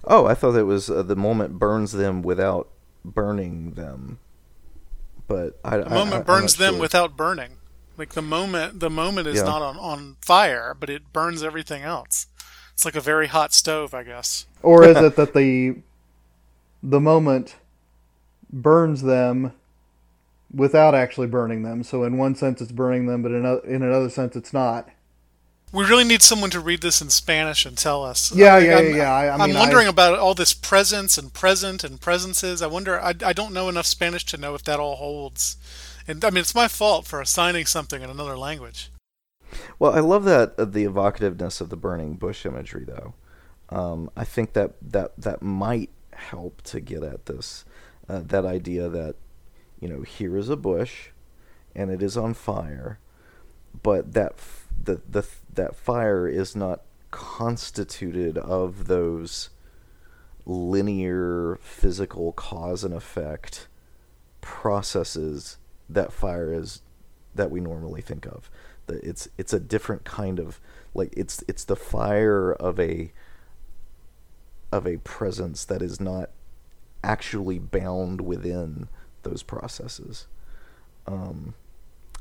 Oh 0.05 0.25
I 0.25 0.33
thought 0.33 0.55
it 0.55 0.63
was 0.63 0.89
uh, 0.89 1.03
the 1.03 1.15
moment 1.15 1.59
burns 1.59 1.91
them 1.91 2.21
without 2.21 2.69
burning 3.05 3.71
them 3.71 4.19
but 5.27 5.57
I, 5.63 5.77
The 5.77 5.89
moment 5.89 6.25
burns 6.25 6.55
them 6.57 6.79
without 6.79 7.15
burning. 7.15 7.57
Like 7.97 8.13
the 8.13 8.21
moment, 8.21 8.79
the 8.79 8.89
moment 8.89 9.27
is 9.27 9.37
Yeah. 9.37 9.43
not 9.43 9.61
on, 9.61 9.77
on 9.77 10.17
fire, 10.21 10.75
but 10.77 10.89
it 10.89 11.13
burns 11.13 11.43
everything 11.43 11.83
else. 11.83 12.27
It's 12.73 12.85
like 12.85 12.95
a 12.95 13.01
very 13.01 13.27
hot 13.27 13.53
stove, 13.53 13.93
I 13.93 14.03
guess. 14.03 14.45
Or 14.61 14.83
is 14.83 14.97
it 15.01 15.15
that 15.15 15.33
the 15.33 15.77
the 16.81 16.99
moment 16.99 17.55
burns 18.51 19.03
them 19.03 19.53
without 20.53 20.95
actually 20.95 21.27
burning 21.27 21.63
them? 21.63 21.83
So 21.83 22.03
in 22.03 22.17
one 22.17 22.35
sense 22.35 22.61
it's 22.61 22.71
burning 22.71 23.05
them, 23.05 23.21
but 23.21 23.31
in 23.31 23.37
another, 23.37 23.65
in 23.67 23.83
another 23.83 24.09
sense 24.09 24.35
it's 24.35 24.53
not. 24.53 24.89
We 25.73 25.83
really 25.85 26.03
need 26.03 26.21
someone 26.21 26.51
to 26.51 26.59
read 26.59 26.81
this 26.81 27.01
in 27.01 27.09
Spanish 27.09 27.65
and 27.65 27.75
tell 27.77 28.03
us. 28.03 28.31
Yeah, 28.33 28.55
I- 28.55 28.59
yeah, 28.59 28.77
I'm, 28.77 28.85
yeah, 28.91 28.95
yeah. 28.95 29.11
I- 29.13 29.25
I 29.25 29.43
am 29.43 29.49
mean, 29.49 29.57
wondering 29.59 29.87
I- 29.87 29.89
about 29.89 30.19
all 30.19 30.35
this 30.35 30.53
presence 30.53 31.17
and 31.17 31.33
present 31.33 31.83
and 31.83 31.99
presences. 31.99 32.61
I 32.61 32.67
wonder. 32.67 33.01
I, 33.01 33.15
I 33.25 33.33
don't 33.33 33.53
know 33.53 33.67
enough 33.69 33.87
Spanish 33.87 34.23
to 34.27 34.37
know 34.37 34.53
if 34.53 34.63
that 34.63 34.79
all 34.79 34.95
holds. 34.97 35.57
And 36.07 36.23
I 36.23 36.29
mean, 36.29 36.41
it's 36.41 36.53
my 36.55 36.67
fault 36.67 37.07
for 37.07 37.19
assigning 37.21 37.65
something 37.65 38.01
in 38.01 38.09
another 38.09 38.37
language. 38.37 38.91
Well, 39.79 39.93
I 39.93 39.99
love 39.99 40.25
that 40.25 40.53
uh, 40.57 40.65
the 40.65 40.85
evocativeness 40.85 41.59
of 41.59 41.69
the 41.69 41.75
burning 41.77 42.15
bush 42.15 42.45
imagery, 42.45 42.85
though. 42.85 43.13
Um, 43.69 44.09
I 44.15 44.25
think 44.25 44.53
that 44.53 44.73
that 44.81 45.13
that 45.17 45.41
might 45.41 45.89
help 46.13 46.61
to 46.63 46.79
get 46.79 47.01
at 47.03 47.25
this 47.25 47.65
uh, 48.07 48.21
that 48.25 48.45
idea 48.45 48.89
that 48.89 49.15
you 49.79 49.87
know 49.89 50.01
here 50.01 50.37
is 50.37 50.49
a 50.49 50.55
bush, 50.55 51.09
and 51.75 51.89
it 51.89 52.03
is 52.03 52.15
on 52.15 52.33
fire, 52.35 52.99
but 53.81 54.13
that 54.13 54.33
f- 54.37 54.62
the 54.83 55.01
the 55.09 55.25
that 55.53 55.75
fire 55.75 56.27
is 56.27 56.55
not 56.55 56.81
constituted 57.11 58.37
of 58.37 58.87
those 58.87 59.49
linear 60.45 61.57
physical 61.61 62.33
cause 62.33 62.83
and 62.83 62.93
effect 62.93 63.67
processes 64.41 65.57
that 65.89 66.11
fire 66.11 66.53
is 66.53 66.81
that 67.35 67.49
we 67.49 67.59
normally 67.59 68.01
think 68.01 68.25
of. 68.25 68.49
The, 68.87 68.95
it's 69.07 69.29
it's 69.37 69.53
a 69.53 69.59
different 69.59 70.03
kind 70.03 70.39
of 70.39 70.59
like 70.93 71.13
it's 71.15 71.43
it's 71.47 71.63
the 71.63 71.75
fire 71.75 72.51
of 72.51 72.79
a 72.79 73.11
of 74.71 74.85
a 74.87 74.97
presence 74.97 75.65
that 75.65 75.81
is 75.81 76.01
not 76.01 76.31
actually 77.03 77.59
bound 77.59 78.21
within 78.21 78.89
those 79.21 79.43
processes. 79.43 80.27
Um, 81.07 81.53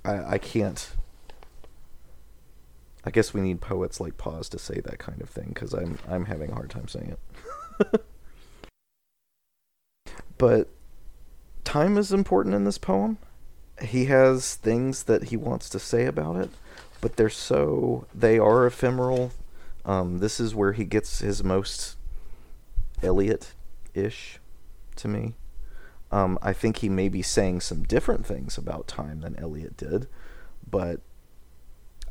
I 0.04 0.34
I 0.34 0.38
can't. 0.38 0.90
I 3.04 3.10
guess 3.10 3.34
we 3.34 3.40
need 3.40 3.60
poets 3.60 4.00
like 4.00 4.16
Paz 4.16 4.48
to 4.50 4.58
say 4.58 4.80
that 4.80 4.98
kind 4.98 5.20
of 5.20 5.28
thing 5.28 5.48
because 5.48 5.72
I'm 5.72 5.98
I'm 6.08 6.26
having 6.26 6.50
a 6.50 6.54
hard 6.54 6.70
time 6.70 6.88
saying 6.88 7.16
it. 7.80 7.98
but 10.38 10.68
time 11.64 11.98
is 11.98 12.12
important 12.12 12.54
in 12.54 12.64
this 12.64 12.78
poem. 12.78 13.18
He 13.80 14.04
has 14.04 14.54
things 14.54 15.04
that 15.04 15.24
he 15.24 15.36
wants 15.36 15.68
to 15.70 15.78
say 15.78 16.06
about 16.06 16.36
it, 16.36 16.50
but 17.00 17.16
they're 17.16 17.28
so 17.28 18.06
they 18.14 18.38
are 18.38 18.66
ephemeral. 18.66 19.32
Um, 19.84 20.18
this 20.18 20.38
is 20.38 20.54
where 20.54 20.72
he 20.72 20.84
gets 20.84 21.18
his 21.18 21.42
most 21.42 21.96
Eliot-ish 23.02 24.38
to 24.94 25.08
me. 25.08 25.34
Um, 26.12 26.38
I 26.40 26.52
think 26.52 26.78
he 26.78 26.88
may 26.88 27.08
be 27.08 27.22
saying 27.22 27.62
some 27.62 27.82
different 27.82 28.26
things 28.26 28.56
about 28.56 28.86
time 28.86 29.22
than 29.22 29.36
Eliot 29.40 29.76
did, 29.76 30.06
but 30.70 31.00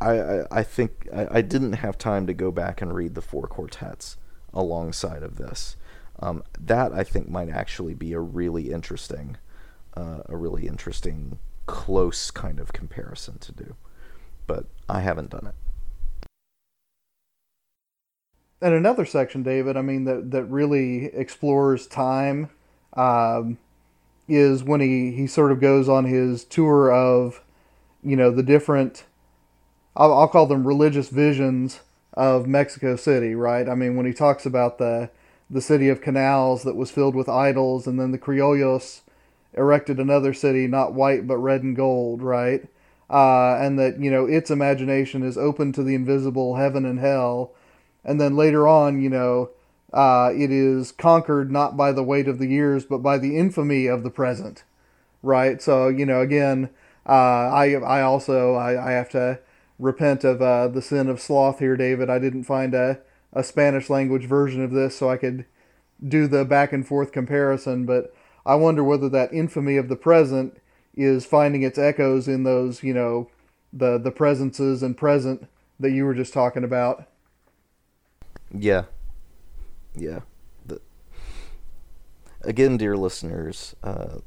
I, 0.01 0.59
I, 0.59 0.63
think 0.63 1.07
I, 1.13 1.27
I 1.31 1.41
didn't 1.41 1.73
have 1.73 1.97
time 1.97 2.27
to 2.27 2.33
go 2.33 2.51
back 2.51 2.81
and 2.81 2.93
read 2.93 3.15
the 3.15 3.21
four 3.21 3.47
quartets 3.47 4.17
alongside 4.53 5.23
of 5.23 5.37
this. 5.37 5.75
Um, 6.19 6.43
that 6.59 6.91
I 6.93 7.03
think 7.03 7.29
might 7.29 7.49
actually 7.49 7.93
be 7.93 8.13
a 8.13 8.19
really 8.19 8.71
interesting, 8.71 9.37
uh, 9.95 10.21
a 10.27 10.35
really 10.35 10.67
interesting 10.67 11.39
close 11.65 12.31
kind 12.31 12.59
of 12.59 12.73
comparison 12.73 13.37
to 13.39 13.51
do, 13.51 13.75
but 14.45 14.65
I 14.89 14.99
haven't 14.99 15.29
done 15.29 15.47
it. 15.47 15.55
And 18.61 18.75
another 18.75 19.05
section, 19.05 19.41
David, 19.41 19.75
I 19.77 19.81
mean 19.81 20.03
that 20.05 20.31
that 20.31 20.43
really 20.45 21.05
explores 21.05 21.87
time, 21.87 22.51
um, 22.93 23.57
is 24.27 24.63
when 24.63 24.81
he 24.81 25.11
he 25.11 25.25
sort 25.25 25.51
of 25.51 25.59
goes 25.59 25.89
on 25.89 26.05
his 26.05 26.43
tour 26.43 26.91
of, 26.91 27.41
you 28.03 28.15
know, 28.15 28.29
the 28.29 28.43
different, 28.43 29.05
I'll, 29.95 30.13
I'll 30.13 30.27
call 30.27 30.45
them 30.45 30.67
religious 30.67 31.09
visions 31.09 31.81
of 32.13 32.47
Mexico 32.47 32.95
City, 32.95 33.35
right? 33.35 33.67
I 33.67 33.75
mean, 33.75 33.95
when 33.95 34.05
he 34.05 34.13
talks 34.13 34.45
about 34.45 34.77
the 34.77 35.09
the 35.49 35.61
city 35.61 35.89
of 35.89 36.01
canals 36.01 36.63
that 36.63 36.77
was 36.77 36.91
filled 36.91 37.15
with 37.15 37.27
idols, 37.27 37.85
and 37.85 37.99
then 37.99 38.11
the 38.11 38.17
criollos 38.17 39.01
erected 39.53 39.99
another 39.99 40.33
city, 40.33 40.65
not 40.65 40.93
white 40.93 41.27
but 41.27 41.37
red 41.37 41.61
and 41.61 41.75
gold, 41.75 42.21
right? 42.21 42.63
Uh, 43.09 43.55
and 43.57 43.77
that 43.77 43.99
you 43.99 44.09
know 44.09 44.25
its 44.25 44.49
imagination 44.49 45.23
is 45.23 45.37
open 45.37 45.73
to 45.73 45.83
the 45.83 45.95
invisible 45.95 46.55
heaven 46.55 46.85
and 46.85 46.99
hell 46.99 47.51
and 48.03 48.19
then 48.19 48.35
later 48.35 48.67
on, 48.67 49.01
you 49.01 49.09
know, 49.09 49.49
uh, 49.93 50.31
it 50.35 50.51
is 50.51 50.91
conquered 50.91 51.51
not 51.51 51.75
by 51.75 51.91
the 51.91 52.03
weight 52.03 52.27
of 52.27 52.39
the 52.39 52.47
years, 52.47 52.85
but 52.85 52.99
by 52.99 53.17
the 53.17 53.37
infamy 53.37 53.87
of 53.87 54.03
the 54.03 54.09
present, 54.09 54.63
right? 55.21 55.61
So, 55.61 55.89
you 55.89 56.05
know, 56.05 56.21
again, 56.21 56.69
uh, 57.05 57.11
I 57.11 57.73
I 57.73 58.01
also 58.01 58.55
I, 58.55 58.89
I 58.89 58.91
have 58.93 59.09
to 59.09 59.39
repent 59.81 60.23
of 60.23 60.41
uh, 60.41 60.67
the 60.67 60.81
sin 60.81 61.09
of 61.09 61.19
sloth 61.19 61.59
here, 61.59 61.75
David. 61.75 62.09
I 62.09 62.19
didn't 62.19 62.43
find 62.43 62.73
a 62.73 62.99
a 63.33 63.43
Spanish 63.43 63.89
language 63.89 64.25
version 64.25 64.61
of 64.61 64.71
this, 64.71 64.97
so 64.97 65.09
I 65.09 65.17
could 65.17 65.45
do 66.05 66.27
the 66.27 66.43
back 66.45 66.73
and 66.73 66.87
forth 66.87 67.11
comparison. 67.11 67.85
But 67.85 68.13
I 68.45 68.55
wonder 68.55 68.83
whether 68.83 69.09
that 69.09 69.33
infamy 69.33 69.77
of 69.77 69.89
the 69.89 69.95
present 69.95 70.61
is 70.95 71.25
finding 71.25 71.63
its 71.63 71.77
echoes 71.77 72.27
in 72.27 72.43
those, 72.43 72.83
you 72.83 72.93
know, 72.93 73.29
the 73.73 73.97
the 73.97 74.11
presences 74.11 74.83
and 74.83 74.97
present 74.97 75.47
that 75.79 75.91
you 75.91 76.05
were 76.05 76.13
just 76.13 76.33
talking 76.33 76.63
about. 76.63 77.07
Yeah. 78.53 78.83
Yeah. 79.95 80.19
The, 80.65 80.81
again, 82.41 82.77
dear 82.77 82.97
listeners, 82.97 83.75
uh, 83.83 84.19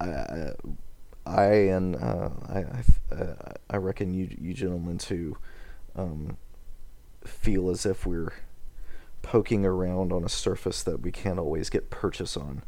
I, 0.00 0.06
I, 0.06 0.52
I 1.26 1.46
and 1.46 1.96
uh, 1.96 2.30
I, 2.48 2.58
I, 2.58 3.14
uh, 3.14 3.52
I 3.70 3.76
reckon 3.76 4.12
you, 4.12 4.28
you 4.38 4.54
gentlemen 4.54 4.98
too, 4.98 5.36
um, 5.96 6.36
feel 7.24 7.70
as 7.70 7.86
if 7.86 8.06
we're 8.06 8.32
poking 9.22 9.64
around 9.64 10.12
on 10.12 10.24
a 10.24 10.28
surface 10.28 10.82
that 10.82 11.00
we 11.00 11.10
can't 11.10 11.38
always 11.38 11.70
get 11.70 11.90
purchase 11.90 12.36
on. 12.36 12.62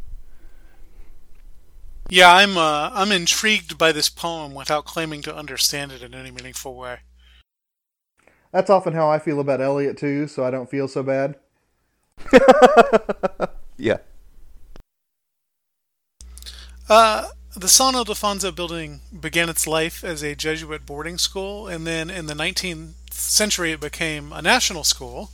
Yeah, 2.09 2.33
I'm 2.33 2.57
uh, 2.57 2.91
I'm 2.95 3.13
intrigued 3.13 3.77
by 3.77 3.93
this 3.93 4.09
poem 4.09 4.55
without 4.55 4.85
claiming 4.85 5.23
to 5.23 5.35
understand 5.37 5.93
it 5.93 6.03
in 6.03 6.15
any 6.15 6.31
meaningful 6.31 6.77
way. 6.77 6.99
That's 8.53 8.71
often 8.71 8.95
how 8.95 9.11
I 9.11 9.19
feel 9.19 9.41
about 9.41 9.61
Eliot 9.61 9.99
too, 9.99 10.29
so 10.29 10.45
I 10.45 10.51
don't 10.51 10.71
feel 10.71 10.89
so 10.89 11.03
bad. 11.03 11.37
Yeah. 13.79 13.99
Uh, 16.89 17.29
the 17.57 17.69
San 17.69 17.95
Ildefonso 17.95 18.55
building 18.55 19.01
began 19.19 19.49
its 19.49 19.67
life 19.67 20.05
as 20.05 20.23
a 20.23 20.35
Jesuit 20.35 20.85
boarding 20.85 21.17
school, 21.17 21.69
and 21.69 21.87
then 21.87 22.11
in 22.11 22.27
the 22.27 22.35
19th 22.35 22.93
century 23.11 23.73
it 23.73 23.81
became 23.81 24.31
a 24.31 24.43
national 24.43 24.85
school. 24.85 25.31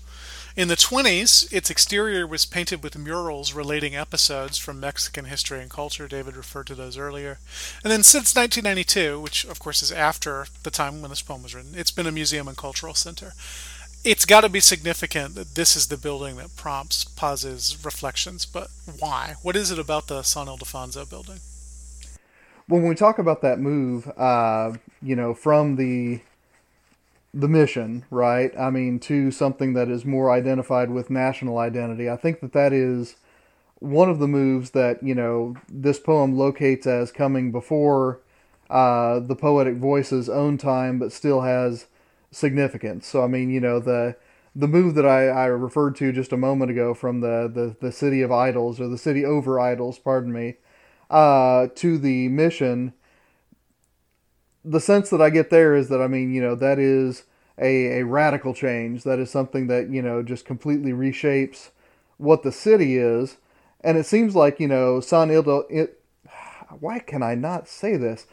In 0.54 0.68
the 0.68 0.76
20s, 0.76 1.52
its 1.52 1.68
exterior 1.68 2.24
was 2.24 2.44
painted 2.44 2.82
with 2.84 2.96
murals 2.96 3.54
relating 3.54 3.96
episodes 3.96 4.56
from 4.56 4.78
Mexican 4.78 5.24
history 5.24 5.60
and 5.60 5.70
culture. 5.70 6.06
David 6.06 6.36
referred 6.36 6.68
to 6.68 6.76
those 6.76 6.96
earlier. 6.96 7.38
And 7.82 7.90
then 7.90 8.04
since 8.04 8.36
1992, 8.36 9.18
which 9.18 9.44
of 9.44 9.58
course 9.58 9.82
is 9.82 9.90
after 9.90 10.46
the 10.62 10.70
time 10.70 11.00
when 11.00 11.10
this 11.10 11.22
poem 11.22 11.42
was 11.42 11.56
written, 11.56 11.72
it's 11.74 11.90
been 11.90 12.06
a 12.06 12.12
museum 12.12 12.46
and 12.46 12.56
cultural 12.56 12.94
center. 12.94 13.32
It's 14.04 14.26
got 14.26 14.42
to 14.42 14.48
be 14.48 14.60
significant 14.60 15.34
that 15.34 15.54
this 15.56 15.74
is 15.74 15.88
the 15.88 15.96
building 15.96 16.36
that 16.36 16.54
prompts 16.54 17.04
Paz's 17.04 17.84
reflections, 17.84 18.46
but 18.46 18.68
why? 18.98 19.34
What 19.42 19.56
is 19.56 19.72
it 19.72 19.78
about 19.78 20.06
the 20.06 20.22
San 20.22 20.46
Ildefonso 20.46 21.08
building? 21.08 21.40
When 22.72 22.88
we 22.88 22.94
talk 22.94 23.18
about 23.18 23.42
that 23.42 23.60
move, 23.60 24.10
uh, 24.16 24.72
you 25.02 25.14
know, 25.14 25.34
from 25.34 25.76
the 25.76 26.20
the 27.34 27.46
mission, 27.46 28.06
right? 28.10 28.50
I 28.58 28.70
mean, 28.70 28.98
to 29.00 29.30
something 29.30 29.74
that 29.74 29.90
is 29.90 30.06
more 30.06 30.30
identified 30.30 30.90
with 30.90 31.10
national 31.10 31.58
identity. 31.58 32.08
I 32.08 32.16
think 32.16 32.40
that 32.40 32.54
that 32.54 32.72
is 32.72 33.16
one 33.78 34.08
of 34.08 34.20
the 34.20 34.26
moves 34.26 34.70
that 34.70 35.02
you 35.02 35.14
know 35.14 35.54
this 35.68 35.98
poem 35.98 36.34
locates 36.38 36.86
as 36.86 37.12
coming 37.12 37.52
before 37.52 38.20
uh, 38.70 39.20
the 39.20 39.36
poetic 39.36 39.76
voice's 39.76 40.30
own 40.30 40.56
time, 40.56 40.98
but 40.98 41.12
still 41.12 41.42
has 41.42 41.88
significance. 42.30 43.06
So 43.06 43.22
I 43.22 43.26
mean, 43.26 43.50
you 43.50 43.60
know, 43.60 43.80
the 43.80 44.16
the 44.56 44.66
move 44.66 44.94
that 44.94 45.04
I, 45.04 45.28
I 45.28 45.44
referred 45.44 45.94
to 45.96 46.10
just 46.10 46.32
a 46.32 46.38
moment 46.38 46.70
ago 46.70 46.94
from 46.94 47.20
the, 47.20 47.50
the, 47.52 47.76
the 47.86 47.92
city 47.92 48.22
of 48.22 48.32
idols 48.32 48.80
or 48.80 48.88
the 48.88 48.96
city 48.96 49.26
over 49.26 49.60
idols, 49.60 49.98
pardon 49.98 50.32
me, 50.32 50.56
uh, 51.12 51.68
to 51.76 51.98
the 51.98 52.28
mission. 52.28 52.94
The 54.64 54.80
sense 54.80 55.10
that 55.10 55.20
I 55.20 55.30
get 55.30 55.50
there 55.50 55.76
is 55.76 55.88
that 55.90 56.00
I 56.00 56.08
mean, 56.08 56.32
you 56.32 56.40
know, 56.40 56.54
that 56.56 56.78
is 56.78 57.24
a, 57.58 58.00
a 58.00 58.04
radical 58.04 58.54
change. 58.54 59.04
That 59.04 59.18
is 59.18 59.30
something 59.30 59.66
that 59.68 59.90
you 59.90 60.02
know 60.02 60.22
just 60.22 60.44
completely 60.44 60.92
reshapes 60.92 61.68
what 62.16 62.42
the 62.42 62.52
city 62.52 62.96
is, 62.96 63.36
and 63.82 63.98
it 63.98 64.06
seems 64.06 64.34
like 64.34 64.58
you 64.58 64.68
know 64.68 65.00
San 65.00 65.28
Ildo. 65.28 65.64
It, 65.70 66.00
why 66.80 66.98
can 66.98 67.22
I 67.22 67.34
not 67.34 67.68
say 67.68 67.96
this? 67.96 68.26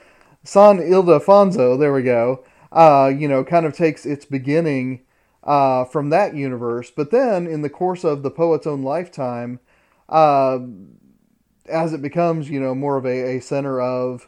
San 0.44 0.78
Ildefonso. 0.78 1.78
There 1.78 1.94
we 1.94 2.04
go. 2.04 2.46
Uh, 2.72 3.12
you 3.16 3.28
know, 3.28 3.44
kind 3.44 3.66
of 3.66 3.76
takes 3.76 4.06
its 4.06 4.24
beginning 4.24 5.02
uh, 5.44 5.84
from 5.86 6.12
that 6.12 6.36
universe, 6.36 6.92
but 6.96 7.12
then 7.12 7.48
in 7.48 7.62
the 7.62 7.70
course 7.70 8.04
of 8.04 8.24
the 8.24 8.32
poet's 8.32 8.68
own 8.68 8.84
lifetime, 8.84 9.60
uh, 10.08 10.60
as 11.70 11.94
it 11.94 12.02
becomes 12.02 12.50
you 12.50 12.60
know 12.60 12.76
more 12.76 12.98
of 12.98 13.06
a, 13.06 13.38
a 13.38 13.42
center 13.42 13.82
of 13.82 14.28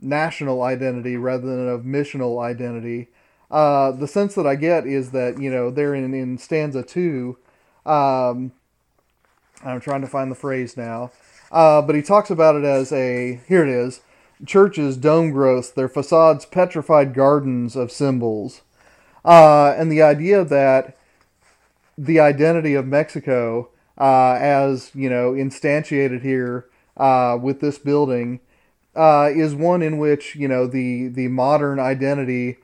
national 0.00 0.62
identity 0.62 1.16
rather 1.16 1.46
than 1.46 1.68
of 1.68 1.82
missional 1.82 2.42
identity. 2.42 3.08
Uh, 3.50 3.92
the 3.92 4.08
sense 4.08 4.34
that 4.34 4.46
I 4.46 4.56
get 4.56 4.86
is 4.86 5.10
that 5.10 5.40
you 5.40 5.50
know 5.50 5.70
there 5.70 5.94
in, 5.94 6.12
in 6.14 6.38
stanza 6.38 6.82
two, 6.82 7.38
um, 7.86 8.52
I'm 9.64 9.80
trying 9.80 10.00
to 10.00 10.06
find 10.06 10.30
the 10.30 10.36
phrase 10.36 10.76
now, 10.76 11.10
uh, 11.52 11.82
but 11.82 11.94
he 11.94 12.02
talks 12.02 12.30
about 12.30 12.56
it 12.56 12.64
as 12.64 12.92
a 12.92 13.40
here 13.48 13.62
it 13.62 13.70
is, 13.70 14.00
churches 14.44 14.96
dome 14.96 15.30
growths, 15.30 15.70
their 15.70 15.88
facades 15.88 16.46
petrified 16.46 17.14
gardens 17.14 17.76
of 17.76 17.92
symbols, 17.92 18.62
uh, 19.24 19.74
and 19.76 19.90
the 19.90 20.02
idea 20.02 20.44
that 20.44 20.96
the 21.96 22.18
identity 22.18 22.74
of 22.74 22.86
Mexico, 22.86 23.68
uh, 23.98 24.36
as 24.40 24.90
you 24.94 25.08
know, 25.08 25.32
instantiated 25.32 26.22
here 26.22 26.66
uh, 26.96 27.38
with 27.40 27.60
this 27.60 27.78
building, 27.78 28.40
uh, 28.94 29.30
is 29.34 29.54
one 29.54 29.82
in 29.82 29.98
which 29.98 30.36
you 30.36 30.48
know 30.48 30.66
the 30.66 31.08
the 31.08 31.28
modern 31.28 31.78
identity 31.78 32.58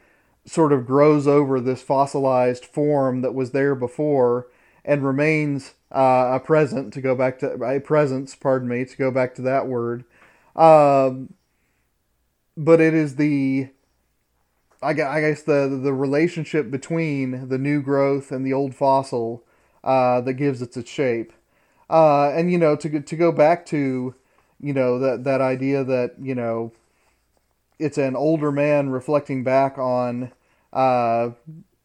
sort 0.44 0.72
of 0.72 0.86
grows 0.86 1.26
over 1.26 1.60
this 1.60 1.82
fossilized 1.82 2.64
form 2.64 3.20
that 3.20 3.34
was 3.34 3.50
there 3.50 3.74
before 3.74 4.48
and 4.84 5.04
remains 5.04 5.74
uh, 5.92 6.30
a 6.34 6.40
present 6.40 6.92
to 6.94 7.00
go 7.00 7.14
back 7.14 7.38
to 7.38 7.52
a 7.62 7.80
presence 7.80 8.34
pardon 8.34 8.68
me 8.68 8.84
to 8.84 8.96
go 8.96 9.10
back 9.10 9.34
to 9.34 9.42
that 9.42 9.66
word. 9.66 10.04
Um, 10.56 11.34
but 12.56 12.80
it 12.80 12.94
is 12.94 13.16
the 13.16 13.68
I 14.82 14.94
guess 14.94 15.42
the 15.42 15.80
the 15.82 15.92
relationship 15.92 16.70
between 16.70 17.48
the 17.48 17.58
new 17.58 17.82
growth 17.82 18.32
and 18.32 18.46
the 18.46 18.52
old 18.52 18.74
fossil 18.74 19.44
uh, 19.84 20.20
that 20.20 20.34
gives 20.34 20.62
it 20.62 20.76
its 20.76 20.90
shape 20.90 21.32
uh, 21.90 22.30
and 22.30 22.50
you 22.50 22.58
know 22.58 22.76
to 22.76 23.00
to 23.00 23.16
go 23.16 23.32
back 23.32 23.66
to 23.66 24.14
you 24.60 24.72
know 24.72 24.98
that 24.98 25.24
that 25.24 25.40
idea 25.40 25.82
that 25.84 26.14
you 26.20 26.34
know 26.34 26.72
it's 27.78 27.98
an 27.98 28.14
older 28.14 28.52
man 28.52 28.90
reflecting 28.90 29.42
back 29.42 29.78
on 29.78 30.30
uh, 30.72 31.30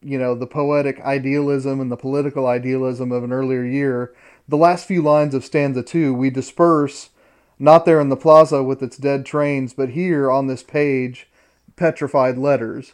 you 0.02 0.20
know 0.20 0.36
the 0.36 0.48
poetic 0.48 1.00
idealism 1.02 1.80
and 1.80 1.92
the 1.92 1.98
political 1.98 2.46
idealism 2.46 3.12
of 3.12 3.24
an 3.24 3.34
earlier 3.34 3.64
year. 3.64 4.14
The 4.48 4.58
last 4.58 4.86
few 4.86 5.02
lines 5.02 5.34
of 5.34 5.44
stanza 5.44 5.82
two, 5.82 6.14
we 6.14 6.30
disperse 6.30 7.10
not 7.58 7.86
there 7.86 8.02
in 8.02 8.10
the 8.10 8.18
plaza 8.18 8.62
with 8.62 8.84
its 8.84 8.98
dead 8.98 9.26
trains, 9.26 9.74
but 9.74 9.90
here 9.90 10.30
on 10.30 10.48
this 10.48 10.62
page, 10.62 11.28
petrified 11.76 12.38
letters. 12.38 12.92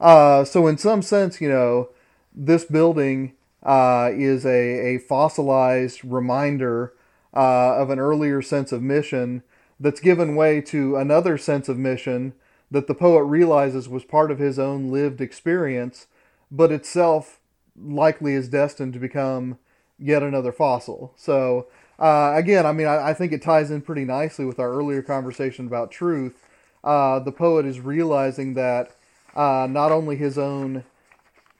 Uh, 0.00 0.44
so 0.44 0.66
in 0.66 0.78
some 0.78 1.02
sense, 1.02 1.40
you 1.40 1.48
know, 1.48 1.90
this 2.32 2.64
building 2.64 3.32
uh, 3.64 4.10
is 4.12 4.44
a, 4.44 4.94
a 4.94 4.98
fossilized 4.98 6.04
reminder 6.04 6.92
uh, 7.34 7.76
of 7.76 7.90
an 7.90 7.98
earlier 7.98 8.42
sense 8.42 8.72
of 8.72 8.82
mission 8.82 9.42
that's 9.80 10.00
given 10.00 10.36
way 10.36 10.60
to 10.60 10.96
another 10.96 11.36
sense 11.36 11.68
of 11.68 11.78
mission 11.78 12.34
that 12.70 12.86
the 12.86 12.94
poet 12.94 13.24
realizes 13.24 13.88
was 13.88 14.04
part 14.04 14.30
of 14.30 14.38
his 14.38 14.58
own 14.58 14.90
lived 14.90 15.20
experience, 15.20 16.06
but 16.50 16.72
itself 16.72 17.40
likely 17.76 18.34
is 18.34 18.48
destined 18.48 18.92
to 18.92 18.98
become 18.98 19.58
yet 19.98 20.22
another 20.22 20.52
fossil. 20.52 21.12
So, 21.16 21.66
uh, 21.98 22.32
again, 22.34 22.66
I 22.66 22.72
mean, 22.72 22.86
I, 22.86 23.10
I 23.10 23.14
think 23.14 23.32
it 23.32 23.42
ties 23.42 23.70
in 23.70 23.82
pretty 23.82 24.04
nicely 24.04 24.44
with 24.44 24.58
our 24.58 24.72
earlier 24.72 25.02
conversation 25.02 25.66
about 25.66 25.90
truth. 25.90 26.46
Uh, 26.82 27.18
the 27.18 27.32
poet 27.32 27.64
is 27.64 27.80
realizing 27.80 28.54
that 28.54 28.94
uh, 29.34 29.66
not 29.70 29.90
only 29.92 30.16
his 30.16 30.36
own 30.38 30.84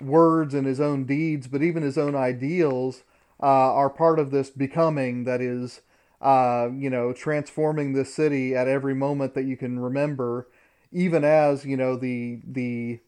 words 0.05 0.55
and 0.55 0.66
his 0.66 0.80
own 0.80 1.05
deeds, 1.05 1.46
but 1.46 1.62
even 1.62 1.82
his 1.82 1.98
own 1.98 2.14
ideals 2.14 3.02
uh, 3.42 3.46
are 3.46 3.90
part 3.90 4.18
of 4.18 4.30
this 4.30 4.50
becoming 4.50 5.24
that 5.24 5.40
is, 5.40 5.80
uh, 6.20 6.68
you 6.74 6.88
know, 6.90 7.12
transforming 7.12 7.92
this 7.92 8.14
city 8.14 8.55
at 8.55 8.68
every 8.68 8.94
moment 8.94 9.34
that 9.34 9.44
you 9.44 9.57
can 9.57 9.78
remember, 9.78 10.48
even 10.92 11.24
as 11.24 11.64
you 11.64 11.76
know 11.76 11.96
the 11.96 12.40
the. 12.46 13.00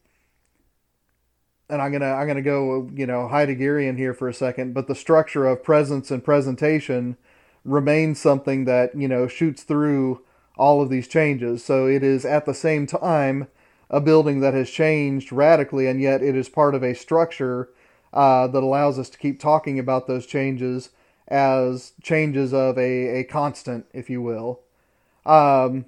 And 1.69 1.81
I'm 1.81 1.91
gonna 1.91 2.13
I'm 2.13 2.27
gonna 2.27 2.41
go 2.41 2.89
you 2.93 3.05
know 3.05 3.27
Heideggerian 3.31 3.97
here 3.97 4.13
for 4.13 4.29
a 4.29 4.33
second, 4.33 4.73
but 4.73 4.87
the 4.87 4.95
structure 4.95 5.45
of 5.47 5.63
presence 5.63 6.11
and 6.11 6.23
presentation 6.23 7.17
remains 7.65 8.19
something 8.19 8.65
that 8.65 8.95
you 8.95 9.07
know 9.07 9.27
shoots 9.27 9.63
through 9.63 10.21
all 10.57 10.81
of 10.81 10.89
these 10.89 11.07
changes. 11.07 11.63
So 11.63 11.87
it 11.87 12.03
is 12.03 12.25
at 12.25 12.45
the 12.45 12.53
same 12.53 12.87
time 12.87 13.47
a 13.89 14.01
building 14.01 14.41
that 14.41 14.53
has 14.53 14.69
changed 14.69 15.31
radically, 15.31 15.87
and 15.87 16.01
yet 16.01 16.21
it 16.21 16.35
is 16.35 16.49
part 16.49 16.75
of 16.75 16.83
a 16.83 16.93
structure 16.93 17.69
uh, 18.13 18.47
that 18.47 18.63
allows 18.63 18.99
us 18.99 19.09
to 19.09 19.17
keep 19.17 19.39
talking 19.39 19.79
about 19.79 20.07
those 20.07 20.25
changes 20.25 20.89
as 21.27 21.93
changes 22.01 22.53
of 22.53 22.77
a, 22.77 23.19
a 23.19 23.23
constant, 23.23 23.85
if 23.93 24.09
you 24.09 24.21
will. 24.21 24.61
Um, 25.25 25.85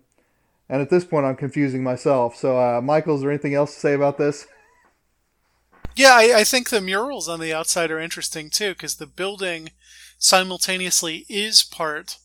and 0.68 0.82
at 0.82 0.90
this 0.90 1.06
point, 1.06 1.26
I'm 1.26 1.36
confusing 1.36 1.82
myself. 1.82 2.36
So, 2.36 2.58
uh, 2.58 2.82
Michial, 2.82 3.16
is 3.16 3.22
there 3.22 3.32
anything 3.32 3.56
else 3.56 3.74
to 3.74 3.80
say 3.80 3.94
about 3.94 4.18
this? 4.18 4.48
Yeah, 5.96 6.14
I, 6.14 6.40
I 6.40 6.44
think 6.44 6.70
the 6.70 6.82
murals 6.82 7.28
on 7.28 7.40
the 7.40 7.54
outside 7.54 7.92
are 7.92 8.00
interesting 8.00 8.50
too, 8.50 8.70
because 8.70 8.96
the 8.96 9.08
building 9.08 9.72
simultaneously 10.18 11.26
is 11.28 11.64
part 11.64 12.18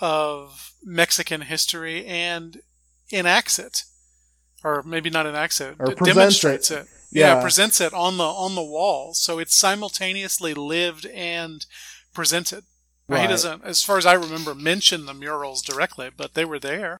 of 0.00 0.72
Mexican 0.84 1.42
history 1.42 2.04
and 2.06 2.60
enacts 3.10 3.58
it, 3.58 3.84
or 4.64 4.82
maybe 4.82 5.10
not 5.10 5.26
enacts 5.26 5.60
it, 5.60 5.76
Or 5.78 5.86
d- 5.94 5.94
demonstrates 6.04 6.70
it. 6.70 6.80
it. 6.82 6.86
Yeah. 7.12 7.34
Yeah. 7.36 7.40
presents 7.42 7.80
it 7.80 7.92
on 7.92 8.18
the 8.18 8.24
on 8.24 8.54
the 8.54 8.62
wall, 8.62 9.14
so 9.14 9.38
it's 9.38 9.56
simultaneously 9.56 10.54
lived 10.54 11.06
and 11.06 11.66
presented. 12.14 12.64
Now, 13.08 13.22
He 13.22 13.26
doesn't, 13.26 13.64
as 13.64 13.82
far 13.82 13.98
as 13.98 14.06
I 14.06 14.12
remember, 14.12 14.54
mention 14.54 15.06
the 15.06 15.14
murals 15.14 15.62
directly, 15.62 16.10
but 16.16 16.34
they 16.34 16.44
were 16.44 16.60
there. 16.60 16.96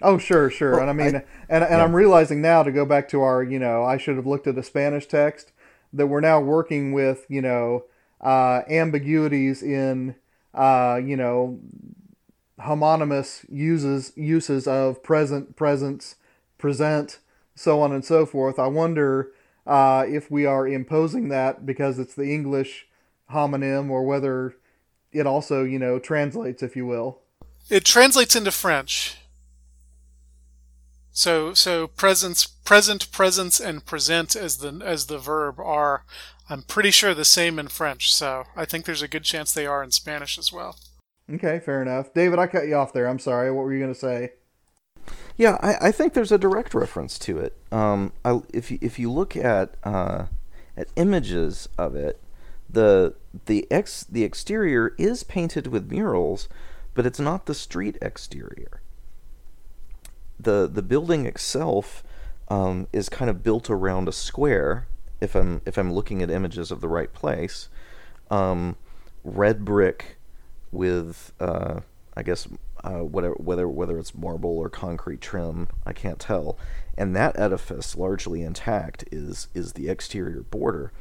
Oh, 0.00 0.18
sure, 0.18 0.48
sure. 0.50 0.72
Well, 0.72 0.88
and 0.88 0.90
I 0.90 0.92
mean, 0.92 1.16
I- 1.16 1.24
and, 1.48 1.64
and 1.64 1.82
I'm 1.82 1.94
realizing 1.96 2.40
now 2.40 2.62
to 2.62 2.70
go 2.70 2.84
back 2.84 3.08
to 3.08 3.22
our, 3.22 3.42
you 3.42 3.58
know, 3.58 3.82
I 3.82 3.96
should 3.96 4.14
have 4.16 4.26
looked 4.26 4.46
at 4.46 4.54
the 4.54 4.62
Spanish 4.62 5.06
text 5.06 5.50
that 5.92 6.06
we're 6.06 6.20
now 6.20 6.38
working 6.40 6.92
with, 6.92 7.26
you 7.28 7.42
know, 7.42 7.84
uh, 8.20 8.62
ambiguities 8.68 9.62
in, 9.62 10.14
uh, 10.54 11.00
you 11.04 11.16
know, 11.16 11.58
homonymous 12.60 13.44
uses 13.50 14.12
uses 14.16 14.66
of 14.66 15.02
present, 15.02 15.56
presence, 15.56 16.14
present, 16.64 17.18
so 17.54 17.82
on 17.82 17.92
and 17.92 18.02
so 18.02 18.24
forth. 18.24 18.58
I 18.58 18.68
wonder 18.68 19.32
uh, 19.66 20.06
if 20.08 20.30
we 20.30 20.46
are 20.46 20.66
imposing 20.66 21.28
that 21.28 21.66
because 21.66 21.98
it's 21.98 22.14
the 22.14 22.32
English 22.32 22.86
homonym 23.30 23.90
or 23.90 24.02
whether 24.02 24.56
it 25.12 25.26
also, 25.26 25.62
you 25.62 25.78
know, 25.78 25.98
translates, 25.98 26.62
if 26.62 26.74
you 26.74 26.86
will. 26.86 27.20
It 27.68 27.84
translates 27.84 28.34
into 28.34 28.50
French. 28.50 29.18
So 31.12 31.52
so 31.52 31.86
presence 31.86 32.46
present 32.46 33.12
presence 33.12 33.60
and 33.60 33.84
present 33.84 34.34
as 34.34 34.56
the 34.56 34.80
as 34.82 35.04
the 35.04 35.18
verb 35.18 35.60
are 35.60 36.06
I'm 36.48 36.62
pretty 36.62 36.90
sure 36.90 37.12
the 37.12 37.26
same 37.26 37.58
in 37.58 37.68
French. 37.68 38.10
So 38.10 38.44
I 38.56 38.64
think 38.64 38.86
there's 38.86 39.02
a 39.02 39.08
good 39.08 39.24
chance 39.24 39.52
they 39.52 39.66
are 39.66 39.84
in 39.84 39.90
Spanish 39.90 40.38
as 40.38 40.50
well. 40.50 40.78
Okay, 41.30 41.58
fair 41.58 41.82
enough. 41.82 42.14
David, 42.14 42.38
I 42.38 42.46
cut 42.46 42.66
you 42.66 42.76
off 42.76 42.94
there. 42.94 43.06
I'm 43.06 43.18
sorry. 43.18 43.52
What 43.52 43.64
were 43.64 43.74
you 43.74 43.80
going 43.80 43.92
to 43.92 44.00
say? 44.00 44.32
Yeah, 45.36 45.58
I, 45.60 45.88
I 45.88 45.92
think 45.92 46.14
there's 46.14 46.32
a 46.32 46.38
direct 46.38 46.74
reference 46.74 47.18
to 47.20 47.38
it. 47.38 47.56
Um, 47.72 48.12
I, 48.24 48.40
if 48.52 48.70
you, 48.70 48.78
if 48.80 48.98
you 48.98 49.10
look 49.10 49.36
at 49.36 49.74
uh, 49.82 50.26
at 50.76 50.88
images 50.96 51.68
of 51.76 51.96
it, 51.96 52.20
the 52.70 53.14
the 53.46 53.66
ex 53.70 54.04
the 54.04 54.22
exterior 54.22 54.94
is 54.96 55.24
painted 55.24 55.66
with 55.66 55.90
murals, 55.90 56.48
but 56.94 57.04
it's 57.06 57.20
not 57.20 57.46
the 57.46 57.54
street 57.54 57.98
exterior. 58.00 58.80
the 60.38 60.68
The 60.72 60.82
building 60.82 61.26
itself 61.26 62.04
um, 62.48 62.86
is 62.92 63.08
kind 63.08 63.30
of 63.30 63.42
built 63.42 63.68
around 63.68 64.08
a 64.08 64.12
square. 64.12 64.86
If 65.20 65.34
I'm 65.34 65.62
if 65.66 65.76
I'm 65.76 65.92
looking 65.92 66.22
at 66.22 66.30
images 66.30 66.70
of 66.70 66.80
the 66.80 66.88
right 66.88 67.12
place, 67.12 67.68
um, 68.30 68.76
red 69.24 69.64
brick 69.64 70.18
with 70.70 71.32
uh, 71.40 71.80
I 72.16 72.22
guess 72.22 72.46
uh, 72.84 73.00
whatever 73.00 73.34
whether 73.34 73.66
whether 73.66 73.98
it's 73.98 74.14
marble 74.14 74.58
or 74.58 74.68
concrete 74.68 75.20
trim, 75.20 75.68
I 75.86 75.92
can't 75.92 76.18
tell. 76.20 76.58
And 76.96 77.16
that 77.16 77.38
edifice, 77.38 77.96
largely 77.96 78.42
intact, 78.42 79.04
is 79.10 79.48
is 79.54 79.72
the 79.72 79.88
exterior 79.88 80.42
border, 80.42 80.92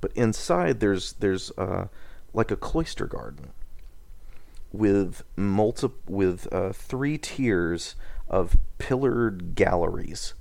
but 0.00 0.12
inside 0.14 0.80
there's 0.80 1.14
there's 1.14 1.50
uh, 1.58 1.88
like 2.32 2.50
a 2.50 2.56
cloister 2.56 3.06
garden 3.06 3.50
with 4.72 5.24
multi 5.36 5.88
with 6.08 6.50
uh, 6.52 6.72
three 6.72 7.18
tiers 7.18 7.96
of 8.28 8.56
pillared 8.78 9.54
galleries 9.54 10.34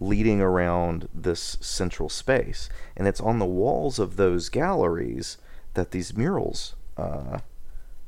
leading 0.00 0.40
around 0.40 1.08
this 1.12 1.58
central 1.60 2.08
space, 2.08 2.70
and 2.96 3.06
it's 3.06 3.20
on 3.20 3.38
the 3.38 3.44
walls 3.44 3.98
of 3.98 4.16
those 4.16 4.48
galleries 4.48 5.36
that 5.74 5.90
these 5.90 6.16
murals 6.16 6.74
uh, 6.96 7.38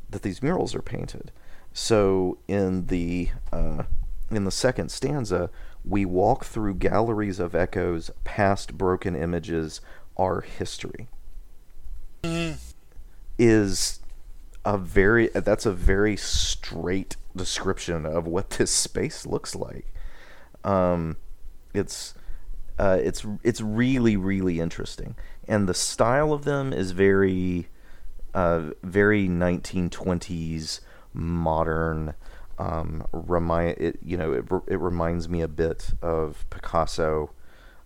that 0.08 0.22
these 0.22 0.42
murals 0.42 0.74
are 0.74 0.82
painted. 0.82 1.30
So 1.72 2.38
in 2.48 2.86
the 2.86 3.30
uh, 3.52 3.84
in 4.30 4.44
the 4.44 4.50
second 4.50 4.90
stanza, 4.90 5.50
we 5.84 6.04
walk 6.04 6.44
through 6.44 6.74
galleries 6.74 7.40
of 7.40 7.54
echoes, 7.54 8.10
past 8.24 8.76
broken 8.76 9.16
images, 9.16 9.80
our 10.16 10.40
history. 10.40 11.08
Is 13.38 14.00
a 14.64 14.76
very 14.76 15.28
that's 15.28 15.64
a 15.64 15.72
very 15.72 16.16
straight 16.16 17.16
description 17.34 18.04
of 18.04 18.26
what 18.26 18.50
this 18.58 18.70
space 18.70 19.26
looks 19.26 19.54
like. 19.54 19.86
Um, 20.64 21.16
it's 21.72 22.14
uh, 22.78 22.98
it's 23.02 23.24
it's 23.42 23.60
really 23.60 24.16
really 24.16 24.60
interesting, 24.60 25.14
and 25.48 25.68
the 25.68 25.74
style 25.74 26.32
of 26.32 26.44
them 26.44 26.72
is 26.72 26.90
very 26.90 27.68
uh, 28.34 28.70
very 28.82 29.28
1920s 29.28 30.80
modern. 31.12 32.14
Um, 32.58 33.06
remind 33.12 33.78
it, 33.78 33.98
you 34.02 34.16
know, 34.16 34.32
it, 34.32 34.44
it 34.66 34.78
reminds 34.78 35.28
me 35.28 35.40
a 35.40 35.48
bit 35.48 35.92
of 36.02 36.44
Picasso, 36.50 37.30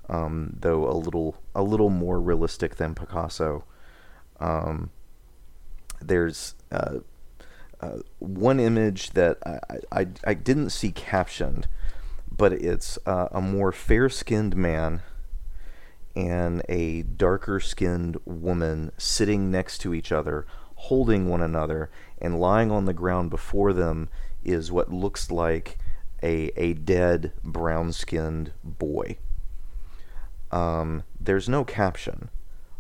um, 0.08 0.56
though 0.58 0.90
a 0.90 0.96
little 0.96 1.36
a 1.54 1.62
little 1.62 1.90
more 1.90 2.20
realistic 2.20 2.76
than 2.76 2.94
Picasso. 2.94 3.64
Um, 4.40 4.90
there's 6.00 6.54
uh, 6.72 6.98
uh, 7.80 7.98
one 8.18 8.58
image 8.58 9.10
that 9.10 9.38
I, 9.46 10.00
I, 10.00 10.06
I 10.24 10.34
didn't 10.34 10.70
see 10.70 10.90
captioned, 10.90 11.68
but 12.36 12.52
it's 12.52 12.98
uh, 13.06 13.28
a 13.30 13.40
more 13.40 13.72
fair 13.72 14.08
skinned 14.08 14.56
man 14.56 15.02
and 16.16 16.62
a 16.68 17.02
darker 17.02 17.60
skinned 17.60 18.16
woman 18.24 18.92
sitting 18.96 19.50
next 19.50 19.78
to 19.78 19.92
each 19.94 20.12
other, 20.12 20.46
holding 20.88 21.28
one 21.28 21.42
another, 21.42 21.90
and 22.18 22.40
lying 22.40 22.70
on 22.70 22.84
the 22.84 22.92
ground 22.92 23.30
before 23.30 23.72
them 23.72 24.08
is 24.44 24.70
what 24.70 24.92
looks 24.92 25.30
like 25.30 25.78
a, 26.22 26.50
a 26.56 26.74
dead 26.74 27.32
brown 27.42 27.92
skinned 27.92 28.52
boy. 28.62 29.16
Um, 30.50 31.02
there's 31.18 31.48
no 31.48 31.64
caption, 31.64 32.28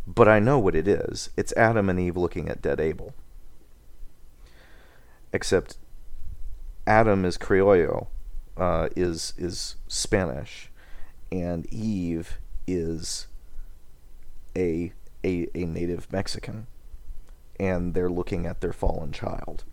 but 0.06 0.28
I 0.28 0.38
know 0.38 0.58
what 0.58 0.76
it 0.76 0.86
is. 0.86 1.30
It's 1.36 1.52
Adam 1.56 1.88
and 1.88 1.98
Eve 1.98 2.16
looking 2.16 2.48
at 2.48 2.62
dead 2.62 2.80
Abel. 2.80 3.14
Except 5.32 5.78
Adam 6.86 7.24
is 7.24 7.36
Criollo, 7.38 8.08
uh, 8.56 8.88
is 8.94 9.34
is 9.36 9.76
Spanish, 9.88 10.70
and 11.32 11.66
Eve 11.72 12.38
is 12.66 13.26
a, 14.54 14.92
a 15.24 15.48
a 15.54 15.64
native 15.64 16.12
Mexican, 16.12 16.66
and 17.58 17.94
they're 17.94 18.10
looking 18.10 18.46
at 18.46 18.60
their 18.60 18.72
fallen 18.72 19.12
child. 19.12 19.64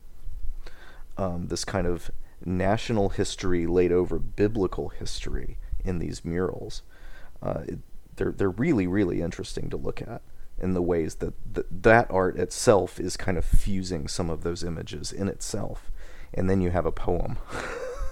Um, 1.18 1.48
this 1.48 1.66
kind 1.66 1.88
of 1.88 2.12
national 2.46 3.10
history 3.10 3.66
laid 3.68 3.92
over 3.92 4.18
biblical 4.18 4.90
history 4.90 5.58
in 5.84 6.00
these 6.00 6.24
murals. 6.26 6.82
Uh, 7.42 7.62
it, 7.68 7.80
they're 8.16 8.32
they're 8.32 8.50
really 8.50 8.88
really 8.88 9.22
interesting 9.22 9.70
to 9.70 9.78
look 9.78 10.02
at 10.02 10.22
in 10.60 10.74
the 10.74 10.82
ways 10.82 11.16
that 11.16 11.34
th- 11.54 11.68
that 11.72 12.08
art 12.12 12.38
itself 12.38 13.00
is 13.00 13.18
kind 13.18 13.38
of 13.38 13.46
fusing 13.46 14.08
some 14.08 14.30
of 14.30 14.44
those 14.44 14.64
images 14.64 15.12
in 15.12 15.28
itself, 15.28 15.92
and 16.34 16.50
then 16.50 16.62
you 16.62 16.70
have 16.70 16.86
a 16.86 16.92
poem 16.92 17.38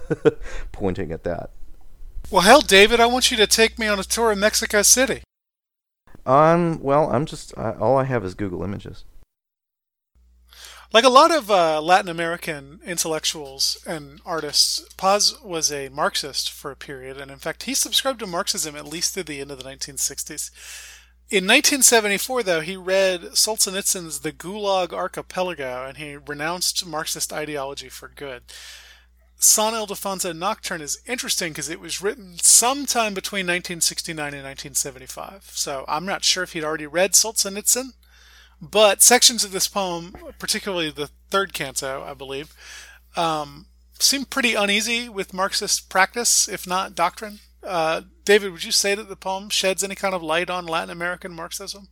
pointing 0.72 1.12
at 1.12 1.24
that. 1.24 1.50
Well, 2.30 2.42
hell, 2.42 2.60
David, 2.60 3.00
I 3.00 3.06
want 3.06 3.30
you 3.30 3.36
to 3.36 3.46
take 3.46 3.78
me 3.78 3.86
on 3.86 3.98
a 3.98 4.04
tour 4.04 4.32
of 4.32 4.38
Mexico 4.38 4.82
City. 4.82 5.22
Um, 6.26 6.80
well, 6.80 7.10
I'm 7.10 7.24
just 7.24 7.56
I, 7.56 7.72
all 7.72 7.96
I 7.96 8.04
have 8.04 8.24
is 8.24 8.34
Google 8.34 8.62
Images. 8.62 9.04
Like 10.92 11.04
a 11.04 11.08
lot 11.08 11.30
of 11.30 11.48
uh, 11.52 11.80
Latin 11.80 12.08
American 12.10 12.80
intellectuals 12.84 13.80
and 13.86 14.20
artists, 14.26 14.92
Paz 14.96 15.40
was 15.40 15.70
a 15.70 15.88
Marxist 15.88 16.50
for 16.50 16.72
a 16.72 16.76
period, 16.76 17.16
and 17.16 17.30
in 17.30 17.38
fact, 17.38 17.62
he 17.62 17.74
subscribed 17.74 18.18
to 18.18 18.26
Marxism 18.26 18.74
at 18.74 18.88
least 18.88 19.14
through 19.14 19.22
the 19.22 19.40
end 19.40 19.52
of 19.52 19.58
the 19.58 19.70
1960s. 19.70 20.50
In 21.30 21.46
1974, 21.46 22.42
though, 22.42 22.60
he 22.60 22.76
read 22.76 23.20
Solzhenitsyn's 23.34 24.20
The 24.20 24.32
Gulag 24.32 24.92
Archipelago, 24.92 25.86
and 25.86 25.96
he 25.96 26.16
renounced 26.16 26.84
Marxist 26.84 27.32
ideology 27.32 27.88
for 27.88 28.08
good. 28.08 28.42
San 29.36 29.74
Ildefonso 29.74 30.36
Nocturne 30.36 30.82
is 30.82 31.00
interesting 31.06 31.52
because 31.52 31.68
it 31.68 31.78
was 31.78 32.02
written 32.02 32.36
sometime 32.38 33.14
between 33.14 33.46
1969 33.46 34.18
and 34.34 34.42
1975. 34.42 35.50
So 35.52 35.84
I'm 35.86 36.04
not 36.04 36.24
sure 36.24 36.42
if 36.42 36.52
he'd 36.52 36.64
already 36.64 36.88
read 36.88 37.12
Solzhenitsyn, 37.12 37.92
but 38.60 39.02
sections 39.02 39.44
of 39.44 39.52
this 39.52 39.68
poem, 39.68 40.14
particularly 40.38 40.90
the 40.90 41.10
third 41.30 41.52
canto, 41.52 42.02
I 42.02 42.14
believe, 42.14 42.54
um, 43.16 43.66
seem 43.98 44.24
pretty 44.24 44.54
uneasy 44.54 45.08
with 45.08 45.34
Marxist 45.34 45.88
practice, 45.88 46.48
if 46.48 46.66
not 46.66 46.94
doctrine. 46.94 47.40
Uh, 47.62 48.02
David, 48.24 48.52
would 48.52 48.64
you 48.64 48.72
say 48.72 48.94
that 48.94 49.08
the 49.08 49.16
poem 49.16 49.48
sheds 49.50 49.82
any 49.84 49.94
kind 49.94 50.14
of 50.14 50.22
light 50.22 50.48
on 50.50 50.66
Latin 50.66 50.90
American 50.90 51.32
Marxism? 51.32 51.88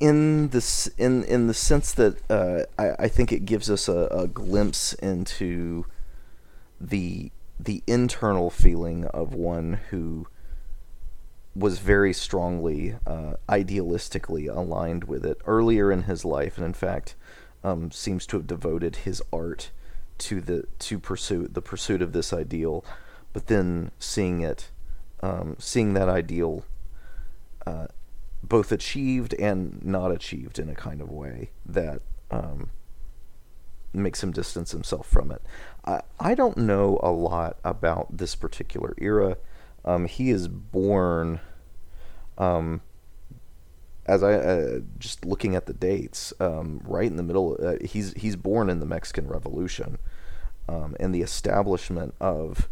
in 0.00 0.48
the 0.48 0.58
s- 0.58 0.90
in 0.98 1.22
in 1.24 1.46
the 1.46 1.54
sense 1.54 1.92
that 1.92 2.18
uh, 2.30 2.64
I, 2.78 3.04
I 3.04 3.08
think 3.08 3.32
it 3.32 3.44
gives 3.46 3.70
us 3.70 3.88
a, 3.88 4.08
a 4.10 4.26
glimpse 4.26 4.92
into 4.94 5.86
the 6.80 7.30
the 7.58 7.82
internal 7.86 8.50
feeling 8.50 9.04
of 9.06 9.32
one 9.34 9.78
who 9.90 10.26
was 11.54 11.78
very 11.78 12.12
strongly 12.12 12.96
uh, 13.06 13.34
idealistically 13.48 14.54
aligned 14.54 15.04
with 15.04 15.24
it 15.24 15.38
earlier 15.46 15.92
in 15.92 16.02
his 16.02 16.24
life, 16.24 16.56
and 16.56 16.66
in 16.66 16.74
fact 16.74 17.14
um, 17.62 17.90
seems 17.90 18.26
to 18.26 18.36
have 18.36 18.46
devoted 18.46 18.96
his 18.96 19.22
art 19.32 19.70
to 20.18 20.40
the 20.40 20.64
to 20.78 20.98
pursuit 20.98 21.54
the 21.54 21.62
pursuit 21.62 22.02
of 22.02 22.12
this 22.12 22.32
ideal, 22.32 22.84
but 23.32 23.46
then 23.46 23.90
seeing 23.98 24.40
it, 24.40 24.70
um, 25.20 25.56
seeing 25.58 25.94
that 25.94 26.08
ideal 26.08 26.64
uh, 27.66 27.86
both 28.42 28.70
achieved 28.72 29.34
and 29.34 29.84
not 29.84 30.10
achieved 30.10 30.58
in 30.58 30.68
a 30.68 30.74
kind 30.74 31.00
of 31.00 31.10
way 31.10 31.50
that 31.64 32.02
um, 32.30 32.70
makes 33.92 34.22
him 34.22 34.32
distance 34.32 34.72
himself 34.72 35.06
from 35.06 35.30
it. 35.30 35.42
I, 35.84 36.02
I 36.20 36.34
don't 36.34 36.58
know 36.58 36.98
a 37.02 37.10
lot 37.10 37.58
about 37.64 38.16
this 38.18 38.34
particular 38.34 38.94
era. 38.98 39.36
Um, 39.84 40.06
he 40.06 40.30
is 40.30 40.48
born, 40.48 41.40
um, 42.38 42.80
as 44.06 44.22
I 44.22 44.34
uh, 44.34 44.80
just 44.98 45.24
looking 45.24 45.54
at 45.54 45.66
the 45.66 45.72
dates, 45.72 46.32
um, 46.40 46.80
right 46.84 47.06
in 47.06 47.16
the 47.16 47.22
middle. 47.22 47.56
Uh, 47.62 47.76
he's 47.84 48.12
he's 48.14 48.36
born 48.36 48.70
in 48.70 48.80
the 48.80 48.86
Mexican 48.86 49.28
Revolution, 49.28 49.98
um, 50.68 50.96
and 50.98 51.14
the 51.14 51.22
establishment 51.22 52.14
of 52.20 52.68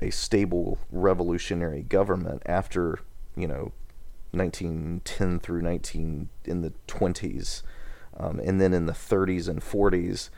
a 0.00 0.10
stable 0.10 0.78
revolutionary 0.90 1.82
government 1.82 2.42
after 2.46 3.00
you 3.36 3.46
know 3.46 3.72
1910 4.32 5.40
through 5.40 5.62
19 5.62 6.28
in 6.44 6.62
the 6.62 6.72
20s, 6.86 7.62
um, 8.16 8.38
and 8.40 8.60
then 8.60 8.72
in 8.72 8.86
the 8.86 8.92
30s 8.92 9.48
and 9.48 9.60
40s, 9.60 10.30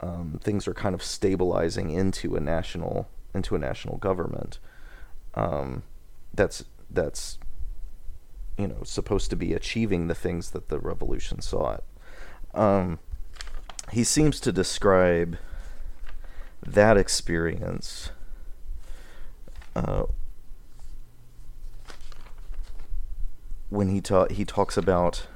um, 0.00 0.40
things 0.42 0.66
are 0.66 0.74
kind 0.74 0.94
of 0.94 1.02
stabilizing 1.02 1.90
into 1.90 2.34
a 2.34 2.40
national 2.40 3.08
into 3.34 3.54
a 3.54 3.58
national 3.58 3.98
government. 3.98 4.58
Um, 5.36 5.82
that's 6.34 6.64
that's 6.90 7.38
you 8.56 8.66
know 8.66 8.82
supposed 8.84 9.30
to 9.30 9.36
be 9.36 9.52
achieving 9.52 10.08
the 10.08 10.14
things 10.14 10.50
that 10.50 10.68
the 10.68 10.78
revolution 10.78 11.40
sought. 11.40 11.84
Um, 12.54 12.98
he 13.92 14.02
seems 14.02 14.40
to 14.40 14.52
describe 14.52 15.36
that 16.66 16.96
experience. 16.96 18.10
Uh, 19.74 20.04
when 23.68 23.88
he 23.88 24.00
ta- 24.00 24.28
he 24.30 24.44
talks 24.44 24.76
about 24.76 25.26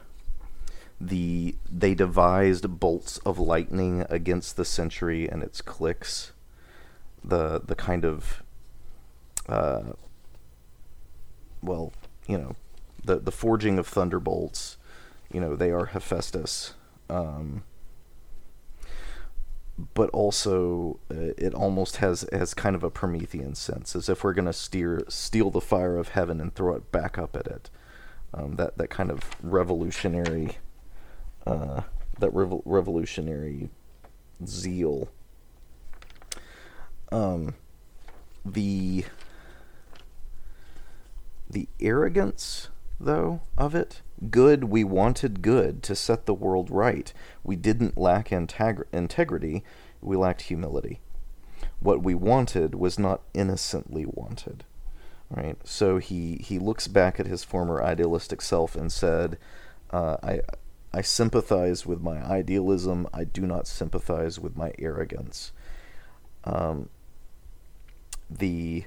the 1.00 1.56
they 1.70 1.94
devised 1.94 2.78
bolts 2.78 3.18
of 3.18 3.38
lightning 3.38 4.04
against 4.08 4.56
the 4.56 4.64
century 4.64 5.28
and 5.28 5.42
its 5.42 5.60
clicks 5.62 6.32
the 7.24 7.60
the 7.60 7.74
kind 7.74 8.04
of 8.04 8.42
uh, 9.50 9.92
well 11.62 11.92
you 12.26 12.38
know 12.38 12.54
the 13.04 13.16
the 13.16 13.32
forging 13.32 13.78
of 13.78 13.86
thunderbolts 13.86 14.76
you 15.32 15.40
know 15.40 15.56
they 15.56 15.70
are 15.70 15.86
Hephaestus 15.86 16.74
um, 17.08 17.64
but 19.94 20.08
also 20.10 21.00
uh, 21.10 21.34
it 21.36 21.52
almost 21.54 21.96
has 21.96 22.24
has 22.32 22.54
kind 22.54 22.76
of 22.76 22.84
a 22.84 22.90
Promethean 22.90 23.54
sense 23.54 23.96
as 23.96 24.08
if 24.08 24.22
we're 24.22 24.32
going 24.32 24.46
to 24.46 24.52
steer 24.52 25.02
steal 25.08 25.50
the 25.50 25.60
fire 25.60 25.96
of 25.96 26.10
heaven 26.10 26.40
and 26.40 26.54
throw 26.54 26.74
it 26.76 26.92
back 26.92 27.18
up 27.18 27.34
at 27.36 27.46
it 27.46 27.70
um, 28.32 28.56
that 28.56 28.78
that 28.78 28.90
kind 28.90 29.10
of 29.10 29.22
revolutionary 29.42 30.58
uh, 31.46 31.82
that 32.18 32.30
revo- 32.32 32.62
revolutionary 32.64 33.70
zeal. 34.46 35.08
Um, 37.10 37.54
the 38.44 39.04
the 41.50 41.68
arrogance 41.80 42.68
though 42.98 43.40
of 43.58 43.74
it 43.74 44.02
good 44.30 44.64
we 44.64 44.84
wanted 44.84 45.42
good 45.42 45.82
to 45.82 45.94
set 45.94 46.26
the 46.26 46.34
world 46.34 46.70
right 46.70 47.12
we 47.42 47.56
didn't 47.56 47.98
lack 47.98 48.28
integ- 48.28 48.84
integrity 48.92 49.64
we 50.00 50.16
lacked 50.16 50.42
humility 50.42 51.00
what 51.80 52.02
we 52.02 52.14
wanted 52.14 52.74
was 52.74 52.98
not 52.98 53.22
innocently 53.34 54.04
wanted 54.06 54.64
right? 55.30 55.56
So 55.64 55.98
he 55.98 56.36
he 56.36 56.58
looks 56.58 56.88
back 56.88 57.20
at 57.20 57.26
his 57.26 57.44
former 57.44 57.82
idealistic 57.82 58.42
self 58.42 58.74
and 58.74 58.92
said, 58.92 59.38
uh, 59.90 60.16
"I 60.22 60.40
I 60.92 61.02
sympathize 61.02 61.86
with 61.86 62.00
my 62.00 62.18
idealism. 62.18 63.08
I 63.14 63.24
do 63.24 63.46
not 63.46 63.66
sympathize 63.66 64.38
with 64.38 64.56
my 64.56 64.72
arrogance." 64.78 65.52
Um, 66.44 66.88
the 68.28 68.84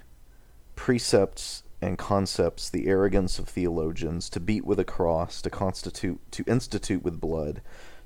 precepts 0.76 1.63
and 1.84 1.98
concepts, 1.98 2.70
the 2.70 2.88
arrogance 2.88 3.40
of 3.40 3.50
theologians, 3.50 4.30
to 4.30 4.40
beat 4.40 4.66
with 4.66 4.80
a 4.80 4.86
cross, 4.86 5.42
to 5.42 5.50
constitute, 5.50 6.20
to 6.32 6.44
institute 6.48 7.04
with 7.04 7.20
blood, 7.20 7.62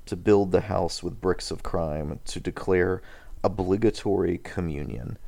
to 0.06 0.16
build 0.16 0.52
the 0.52 0.62
house 0.62 1.02
with 1.02 1.20
bricks 1.20 1.50
of 1.50 1.62
crime, 1.62 2.20
to 2.24 2.40
declare 2.40 3.02
obligatory 3.44 4.38
communion. 4.38 5.18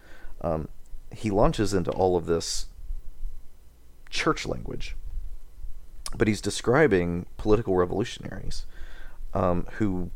Um, 0.40 0.68
he 1.12 1.30
launches 1.30 1.74
into 1.74 1.90
all 1.92 2.16
of 2.16 2.26
this 2.26 2.66
church 4.08 4.46
language. 4.46 4.96
But 6.16 6.26
he's 6.26 6.40
describing 6.40 7.26
political 7.36 7.76
revolutionaries 7.76 8.66
um, 9.32 9.66
who 9.74 10.10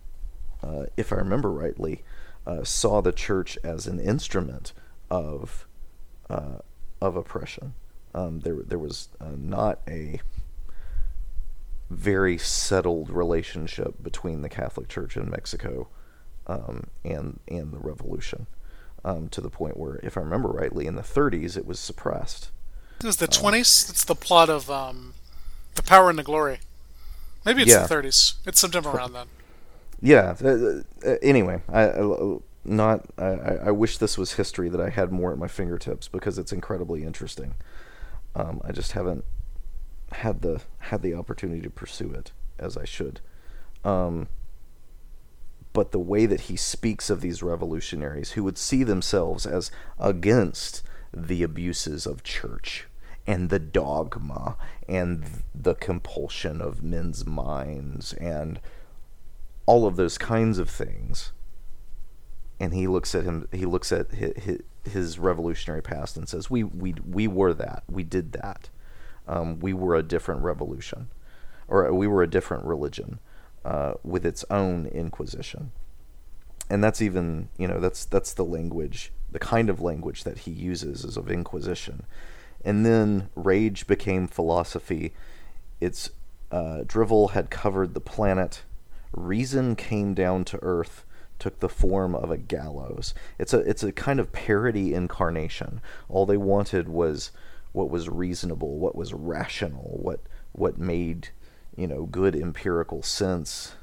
uh, 0.64 0.86
if 0.96 1.12
I 1.12 1.16
remember 1.16 1.50
rightly, 1.50 2.02
uh, 2.46 2.64
saw 2.64 3.00
the 3.00 3.12
church 3.12 3.58
as 3.62 3.86
an 3.86 4.00
instrument 4.00 4.72
of 5.10 5.66
uh, 6.30 6.58
of 7.00 7.16
oppression. 7.16 7.74
Um, 8.14 8.40
there, 8.40 8.56
there 8.64 8.78
was 8.78 9.08
uh, 9.20 9.32
not 9.36 9.80
a 9.88 10.20
very 11.90 12.38
settled 12.38 13.10
relationship 13.10 14.02
between 14.02 14.42
the 14.42 14.48
Catholic 14.48 14.88
Church 14.88 15.16
in 15.16 15.30
Mexico 15.30 15.88
um, 16.46 16.88
and 17.04 17.40
and 17.48 17.72
the 17.72 17.78
revolution, 17.78 18.46
um, 19.04 19.28
to 19.30 19.40
the 19.40 19.50
point 19.50 19.76
where, 19.76 19.96
if 20.02 20.16
I 20.16 20.20
remember 20.20 20.48
rightly, 20.48 20.86
in 20.86 20.94
the 20.96 21.02
30s 21.02 21.56
it 21.56 21.66
was 21.66 21.78
suppressed. 21.78 22.50
It 23.00 23.06
was 23.06 23.16
the 23.16 23.28
20s. 23.28 23.90
It's 23.90 24.04
the 24.04 24.14
plot 24.14 24.48
of 24.48 24.70
um, 24.70 25.14
The 25.74 25.82
Power 25.82 26.10
and 26.10 26.18
the 26.18 26.22
Glory. 26.22 26.60
Maybe 27.44 27.62
it's 27.62 27.70
Yeah. 27.72 27.86
the 27.86 27.94
30s. 27.94 28.34
It's 28.46 28.60
sometime 28.60 28.86
around 28.86 29.12
then. 29.12 29.26
Yeah. 30.00 30.36
Uh, 30.42 30.82
uh, 31.04 31.16
anyway, 31.22 31.62
I, 31.68 31.88
I 31.90 32.36
not. 32.64 33.06
I 33.18 33.58
I 33.66 33.70
wish 33.70 33.98
this 33.98 34.16
was 34.16 34.34
history 34.34 34.68
that 34.68 34.80
I 34.80 34.88
had 34.90 35.12
more 35.12 35.32
at 35.32 35.38
my 35.38 35.48
fingertips 35.48 36.08
because 36.08 36.38
it's 36.38 36.52
incredibly 36.52 37.04
interesting. 37.04 37.54
Um, 38.34 38.60
I 38.64 38.72
just 38.72 38.92
haven't 38.92 39.24
had 40.12 40.42
the 40.42 40.62
had 40.78 41.02
the 41.02 41.14
opportunity 41.14 41.60
to 41.62 41.70
pursue 41.70 42.10
it 42.12 42.32
as 42.58 42.76
I 42.76 42.84
should. 42.84 43.20
Um, 43.84 44.28
but 45.72 45.90
the 45.90 45.98
way 45.98 46.24
that 46.26 46.42
he 46.42 46.56
speaks 46.56 47.10
of 47.10 47.20
these 47.20 47.42
revolutionaries 47.42 48.32
who 48.32 48.44
would 48.44 48.56
see 48.56 48.84
themselves 48.84 49.44
as 49.44 49.70
against 49.98 50.82
the 51.12 51.42
abuses 51.42 52.06
of 52.06 52.22
church 52.22 52.86
and 53.26 53.50
the 53.50 53.58
dogma 53.58 54.56
and 54.88 55.42
the 55.54 55.74
compulsion 55.74 56.60
of 56.60 56.82
men's 56.82 57.26
minds 57.26 58.12
and 58.14 58.60
all 59.66 59.86
of 59.86 59.96
those 59.96 60.18
kinds 60.18 60.58
of 60.58 60.70
things 60.70 61.32
and 62.60 62.72
he 62.74 62.86
looks 62.86 63.14
at 63.14 63.24
him 63.24 63.48
he 63.52 63.64
looks 63.64 63.92
at 63.92 64.10
his, 64.12 64.60
his 64.84 65.18
revolutionary 65.18 65.82
past 65.82 66.16
and 66.16 66.28
says 66.28 66.50
we 66.50 66.62
we 66.62 66.94
we 67.08 67.26
were 67.26 67.54
that. 67.54 67.84
We 67.88 68.02
did 68.02 68.32
that. 68.32 68.68
Um, 69.26 69.58
we 69.60 69.72
were 69.72 69.94
a 69.94 70.02
different 70.02 70.42
revolution 70.42 71.08
or 71.68 71.92
we 71.92 72.06
were 72.06 72.22
a 72.22 72.26
different 72.26 72.64
religion 72.64 73.18
uh, 73.64 73.94
with 74.02 74.26
its 74.26 74.44
own 74.50 74.86
inquisition. 74.86 75.72
And 76.68 76.82
that's 76.82 77.02
even 77.02 77.48
you 77.58 77.68
know 77.68 77.80
that's 77.80 78.04
that's 78.04 78.32
the 78.32 78.44
language 78.44 79.12
the 79.30 79.38
kind 79.38 79.68
of 79.68 79.80
language 79.80 80.22
that 80.24 80.38
he 80.38 80.52
uses 80.52 81.04
is 81.04 81.16
of 81.16 81.30
inquisition. 81.30 82.04
And 82.64 82.86
then 82.86 83.28
rage 83.34 83.86
became 83.86 84.28
philosophy. 84.28 85.12
Its 85.80 86.10
uh, 86.52 86.84
drivel 86.86 87.28
had 87.28 87.50
covered 87.50 87.94
the 87.94 88.00
planet. 88.00 88.62
Reason 89.12 89.74
came 89.74 90.14
down 90.14 90.44
to 90.46 90.58
earth 90.62 91.04
took 91.44 91.60
the 91.60 91.68
form 91.68 92.14
of 92.14 92.30
a 92.30 92.38
gallows 92.38 93.12
it's 93.38 93.52
a 93.52 93.58
it's 93.58 93.82
a 93.82 93.92
kind 93.92 94.18
of 94.18 94.32
parody 94.32 94.94
incarnation 94.94 95.80
all 96.08 96.24
they 96.24 96.36
wanted 96.36 96.88
was 96.88 97.30
what 97.72 97.90
was 97.90 98.08
reasonable 98.08 98.78
what 98.78 98.96
was 98.96 99.12
rational 99.12 99.98
what 100.02 100.20
what 100.52 100.78
made 100.78 101.28
you 101.76 101.86
know 101.86 102.04
good 102.06 102.34
empirical 102.34 103.02
sense 103.02 103.74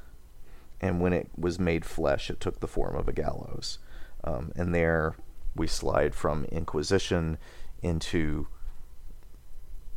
and 0.82 1.00
when 1.00 1.12
it 1.12 1.30
was 1.38 1.60
made 1.60 1.84
flesh, 1.84 2.28
it 2.28 2.40
took 2.40 2.58
the 2.58 2.66
form 2.66 2.96
of 2.96 3.08
a 3.08 3.12
gallows. 3.12 3.78
Um, 4.24 4.50
and 4.56 4.74
there 4.74 5.14
we 5.54 5.68
slide 5.68 6.14
from 6.14 6.44
Inquisition 6.46 7.38
into 7.82 8.48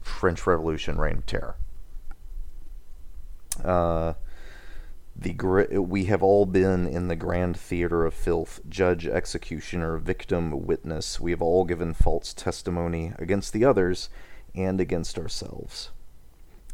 French 0.01 0.45
Revolution, 0.45 0.99
Reign 0.99 1.17
of 1.17 1.25
Terror. 1.25 1.55
Uh, 3.63 4.13
the 5.15 5.33
we 5.79 6.05
have 6.05 6.21
all 6.21 6.45
been 6.45 6.85
in 6.85 7.07
the 7.07 7.15
grand 7.15 7.57
theater 7.57 8.05
of 8.05 8.13
filth, 8.13 8.59
judge, 8.67 9.07
executioner, 9.07 9.97
victim, 9.97 10.65
witness. 10.65 11.19
We 11.19 11.31
have 11.31 11.41
all 11.41 11.63
given 11.63 11.93
false 11.93 12.33
testimony 12.33 13.13
against 13.17 13.53
the 13.53 13.63
others 13.63 14.09
and 14.53 14.81
against 14.81 15.17
ourselves. 15.17 15.91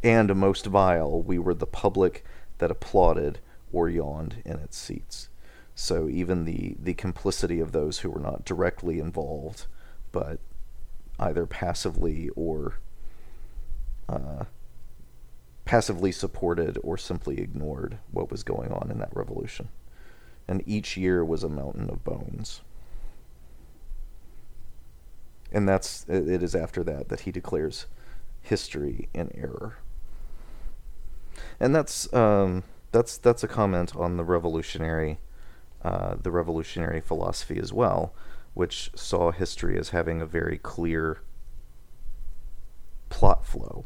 And 0.04 0.36
most 0.36 0.66
vile, 0.66 1.22
we 1.22 1.38
were 1.38 1.54
the 1.54 1.68
public 1.68 2.26
that 2.58 2.72
applauded 2.72 3.40
or 3.72 3.90
yawned 3.90 4.42
in 4.44 4.58
its 4.58 4.78
seats. 4.78 5.30
So 5.76 6.10
even 6.10 6.46
the, 6.46 6.76
the 6.80 6.94
complicity 6.96 7.60
of 7.60 7.72
those 7.72 8.00
who 8.00 8.10
were 8.10 8.20
not 8.20 8.46
directly 8.46 9.00
involved, 9.00 9.68
but 10.12 10.40
either 11.20 11.46
passively 11.46 12.30
or 12.36 12.80
uh, 14.10 14.46
passively 15.66 16.12
supported 16.12 16.78
or 16.84 16.98
simply 16.98 17.40
ignored 17.40 18.00
what 18.12 18.32
was 18.32 18.44
going 18.44 18.72
on 18.72 18.90
in 18.92 19.00
that 19.00 19.16
revolution. 19.16 19.70
And 20.48 20.64
each 20.66 20.98
year 20.98 21.24
was 21.24 21.44
a 21.44 21.50
mountain 21.50 21.90
of 21.90 22.04
bones. 22.04 22.62
And 25.52 25.68
that's 25.68 26.06
it 26.08 26.42
is 26.42 26.56
after 26.56 26.84
that 26.86 27.10
that 27.10 27.22
he 27.22 27.32
declares 27.32 27.86
history 28.42 29.10
in 29.14 29.32
error. 29.36 29.78
And 31.60 31.76
that's 31.76 32.12
um, 32.14 32.64
that's 32.92 33.18
that's 33.18 33.44
a 33.44 33.48
comment 33.48 33.96
on 33.96 34.18
the 34.18 34.24
revolutionary 34.24 35.20
uh, 35.84 36.16
the 36.22 36.32
revolutionary 36.32 37.02
philosophy 37.02 37.58
as 37.60 37.74
well, 37.74 38.14
which 38.54 38.92
saw 38.96 39.32
history 39.32 39.78
as 39.78 39.90
having 39.90 40.22
a 40.22 40.26
very 40.26 40.58
clear 40.58 41.22
plot 43.10 43.46
flow, 43.46 43.86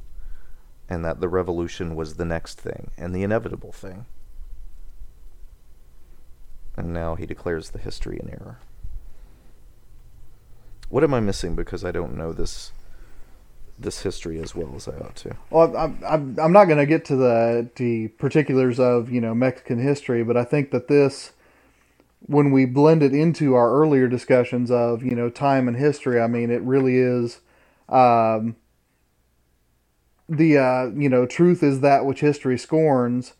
and 0.89 1.03
that 1.03 1.19
the 1.19 1.29
revolution 1.29 1.95
was 1.95 2.15
the 2.15 2.25
next 2.25 2.59
thing 2.59 2.91
and 2.97 3.13
the 3.13 3.23
inevitable 3.23 3.71
thing. 3.71 4.05
And 6.77 6.93
now 6.93 7.15
he 7.15 7.25
declares 7.25 7.69
the 7.69 7.79
history 7.79 8.19
in 8.21 8.29
error. 8.29 8.59
What 10.89 11.03
am 11.03 11.13
I 11.13 11.19
missing 11.19 11.55
because 11.55 11.83
I 11.83 11.91
don't 11.91 12.15
know 12.15 12.33
this 12.33 12.71
this 13.77 14.03
history 14.03 14.39
as 14.39 14.55
well 14.55 14.73
as 14.75 14.87
I 14.87 14.93
ought 14.97 15.15
to? 15.17 15.35
Well, 15.49 15.75
I'm, 15.75 16.01
I'm, 16.07 16.39
I'm 16.39 16.51
not 16.53 16.65
going 16.65 16.77
to 16.77 16.85
get 16.85 17.03
to 17.05 17.15
the, 17.17 17.69
the 17.75 18.07
particulars 18.07 18.79
of, 18.79 19.11
you 19.11 19.19
know, 19.19 19.33
Mexican 19.35 19.79
history, 19.79 20.23
but 20.23 20.37
I 20.37 20.45
think 20.45 20.71
that 20.71 20.87
this, 20.87 21.33
when 22.21 22.51
we 22.51 22.65
blend 22.65 23.03
it 23.03 23.13
into 23.13 23.53
our 23.53 23.73
earlier 23.73 24.07
discussions 24.07 24.71
of, 24.71 25.03
you 25.03 25.13
know, 25.13 25.29
time 25.29 25.67
and 25.67 25.75
history, 25.75 26.21
I 26.21 26.27
mean, 26.27 26.51
it 26.51 26.61
really 26.61 26.95
is, 26.97 27.41
um, 27.89 28.55
the, 30.27 30.57
uh, 30.57 30.85
you 30.95 31.09
know, 31.09 31.25
truth 31.25 31.63
is 31.63 31.81
that 31.81 32.05
which 32.05 32.21
history 32.21 32.57
scorns 32.57 33.33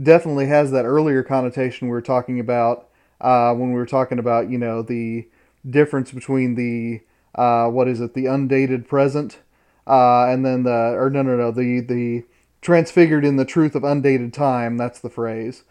definitely 0.00 0.46
has 0.46 0.70
that 0.70 0.84
earlier 0.84 1.22
connotation 1.22 1.88
we 1.88 1.92
were 1.92 2.02
talking 2.02 2.38
about, 2.38 2.88
uh, 3.20 3.52
when 3.54 3.70
we 3.70 3.74
were 3.74 3.86
talking 3.86 4.18
about, 4.18 4.48
you 4.48 4.58
know, 4.58 4.82
the 4.82 5.28
difference 5.68 6.12
between 6.12 6.54
the, 6.54 7.00
uh, 7.34 7.68
what 7.68 7.88
is 7.88 8.00
it, 8.00 8.14
the 8.14 8.26
undated 8.26 8.88
present, 8.88 9.38
uh, 9.86 10.26
and 10.26 10.44
then 10.44 10.62
the 10.64 10.70
or 10.70 11.08
no 11.10 11.22
no 11.22 11.36
no 11.36 11.50
the 11.50 11.80
the 11.80 12.24
transfigured 12.60 13.24
in 13.24 13.36
the 13.36 13.44
truth 13.44 13.74
of 13.74 13.84
undated 13.84 14.32
time 14.34 14.76
that's 14.76 15.00
the 15.00 15.10
phrase. 15.10 15.64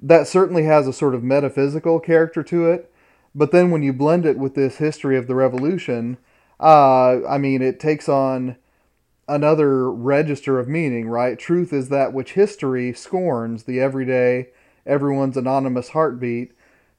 That 0.00 0.28
certainly 0.28 0.64
has 0.64 0.86
a 0.86 0.92
sort 0.92 1.14
of 1.14 1.24
metaphysical 1.24 1.98
character 2.00 2.42
to 2.44 2.70
it 2.70 2.92
but 3.36 3.52
then 3.52 3.70
when 3.70 3.82
you 3.82 3.92
blend 3.92 4.24
it 4.24 4.38
with 4.38 4.54
this 4.54 4.78
history 4.78 5.16
of 5.16 5.26
the 5.28 5.34
revolution 5.34 6.16
uh, 6.58 7.24
i 7.28 7.38
mean 7.38 7.62
it 7.62 7.78
takes 7.78 8.08
on 8.08 8.56
another 9.28 9.90
register 9.90 10.58
of 10.58 10.68
meaning 10.68 11.08
right 11.08 11.38
truth 11.38 11.72
is 11.72 11.88
that 11.88 12.12
which 12.12 12.32
history 12.32 12.92
scorns 12.92 13.64
the 13.64 13.80
everyday 13.80 14.48
everyone's 14.84 15.36
anonymous 15.36 15.90
heartbeat 15.90 16.52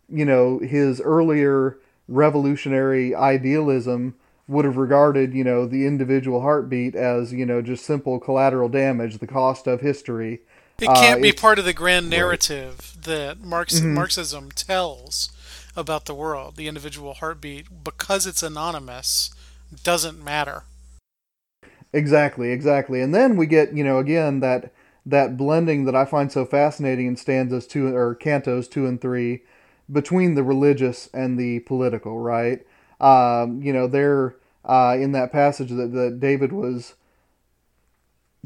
you 0.10 0.26
know 0.26 0.60
his 0.60 1.00
earlier 1.02 1.78
revolutionary 2.08 3.14
idealism 3.14 4.16
would 4.48 4.66
have 4.66 4.78
regarded, 4.78 5.34
you 5.34 5.44
know, 5.44 5.66
the 5.66 5.86
individual 5.86 6.42
heartbeat 6.42 6.96
as, 6.96 7.34
you 7.34 7.46
know, 7.46 7.62
just 7.62 7.86
simple 7.86 8.20
collateral 8.20 8.70
damage, 8.70 9.18
the 9.18 9.28
cost 9.28 9.68
of 9.68 9.82
history. 9.82 10.40
It 10.80 10.88
Uh, 10.88 10.96
can't 10.96 11.22
be 11.22 11.34
part 11.34 11.60
of 11.60 11.66
the 11.66 11.74
grand 11.74 12.10
narrative 12.10 12.96
that 13.04 13.42
Marx, 13.42 13.76
Mm-hmm. 13.76 13.96
Marxism 13.96 14.52
tells 14.52 15.30
about 15.76 16.06
the 16.06 16.16
world. 16.16 16.56
The 16.56 16.68
individual 16.68 17.16
heartbeat, 17.16 17.84
because 17.84 18.26
it's 18.26 18.42
anonymous, 18.44 19.32
doesn't 19.84 20.24
matter. 20.24 20.64
Exactly, 21.98 22.52
exactly. 22.52 23.02
And 23.02 23.14
then 23.16 23.36
we 23.38 23.48
get, 23.48 23.74
you 23.76 23.84
know, 23.84 23.98
again 23.98 24.40
that 24.42 24.72
that 25.06 25.36
blending 25.38 25.86
that 25.86 25.96
I 25.96 26.06
find 26.06 26.32
so 26.32 26.46
fascinating 26.46 27.08
in 27.08 27.16
stanzas 27.16 27.66
two 27.66 27.96
or 27.96 28.16
cantos 28.16 28.70
two 28.70 28.86
and 28.86 29.02
three 29.02 29.42
between 29.92 30.36
the 30.36 30.44
religious 30.44 31.10
and 31.14 31.40
the 31.40 31.60
political, 31.62 32.20
right? 32.20 32.60
Um, 33.00 33.62
you 33.64 33.74
know, 33.74 33.88
they're 33.88 34.36
uh, 34.66 34.98
in 35.00 35.14
that 35.14 35.32
passage 35.32 35.70
that, 35.70 35.92
that 35.94 36.20
David 36.20 36.52
was 36.52 36.96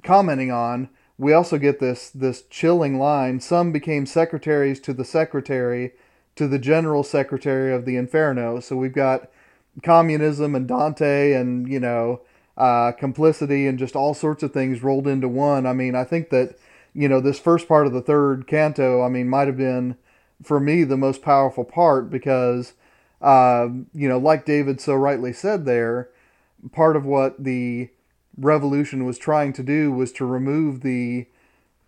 commenting 0.04 0.52
on. 0.52 0.90
We 1.18 1.34
also 1.34 1.58
get 1.58 1.80
this 1.80 2.10
this 2.10 2.44
chilling 2.50 2.98
line: 3.00 3.40
"Some 3.42 3.72
became 3.72 4.06
secretaries 4.06 4.80
to 4.82 4.94
the 4.94 5.06
secretary, 5.06 5.92
to 6.36 6.48
the 6.48 6.60
general 6.60 7.04
secretary 7.04 7.74
of 7.74 7.86
the 7.86 7.98
Inferno." 7.98 8.60
So 8.62 8.76
we've 8.78 8.94
got 8.94 9.30
communism 9.84 10.56
and 10.56 10.68
Dante 10.68 11.34
and 11.34 11.68
you 11.68 11.80
know 11.80 12.22
uh, 12.62 12.92
complicity 12.92 13.66
and 13.66 13.80
just 13.80 13.96
all 13.96 14.14
sorts 14.14 14.44
of 14.44 14.54
things 14.54 14.84
rolled 14.84 15.08
into 15.08 15.28
one. 15.28 15.66
I 15.66 15.74
mean, 15.74 15.96
I 15.96 16.04
think 16.04 16.30
that 16.30 16.56
you 16.94 17.10
know 17.10 17.20
this 17.20 17.40
first 17.40 17.68
part 17.68 17.88
of 17.88 17.94
the 17.94 18.04
third 18.04 18.46
canto, 18.46 19.02
I 19.02 19.10
mean, 19.10 19.28
might 19.28 19.48
have 19.48 19.58
been 19.58 19.98
for 20.44 20.60
me 20.60 20.84
the 20.84 20.98
most 20.98 21.24
powerful 21.24 21.64
part 21.64 22.12
because, 22.12 22.74
uh, 23.20 23.68
you 23.96 24.08
know, 24.08 24.20
like 24.20 24.46
David 24.46 24.80
so 24.80 24.94
rightly 24.94 25.34
said 25.34 25.66
there, 25.66 26.10
part 26.72 26.96
of 26.96 27.04
what 27.04 27.44
the 27.44 27.90
revolution 28.38 29.06
was 29.06 29.18
trying 29.18 29.54
to 29.54 29.64
do 29.64 29.92
was 29.92 30.12
to 30.12 30.26
remove 30.26 30.82
the 30.82 31.26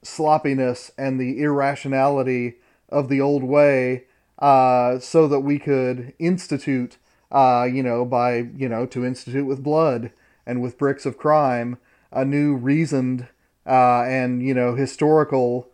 sloppiness 0.01 0.89
and 0.97 1.19
the 1.19 1.39
irrationality 1.39 2.55
of 2.89 3.09
the 3.09 3.21
old 3.21 3.43
way 3.43 4.05
uh, 4.39 4.97
so 4.97 5.27
that 5.27 5.41
we 5.41 5.59
could 5.59 6.13
institute, 6.17 6.97
uh, 7.31 7.67
you 7.71 7.83
know, 7.83 8.03
by, 8.03 8.37
you 8.37 8.67
know, 8.67 8.87
to 8.87 9.05
institute 9.05 9.45
with 9.45 9.61
blood 9.61 10.11
and 10.45 10.61
with 10.61 10.77
bricks 10.77 11.05
of 11.05 11.17
crime, 11.17 11.77
a 12.11 12.25
new 12.25 12.55
reasoned 12.55 13.27
uh, 13.65 14.03
and, 14.03 14.43
you 14.43 14.53
know, 14.53 14.75
historical 14.75 15.69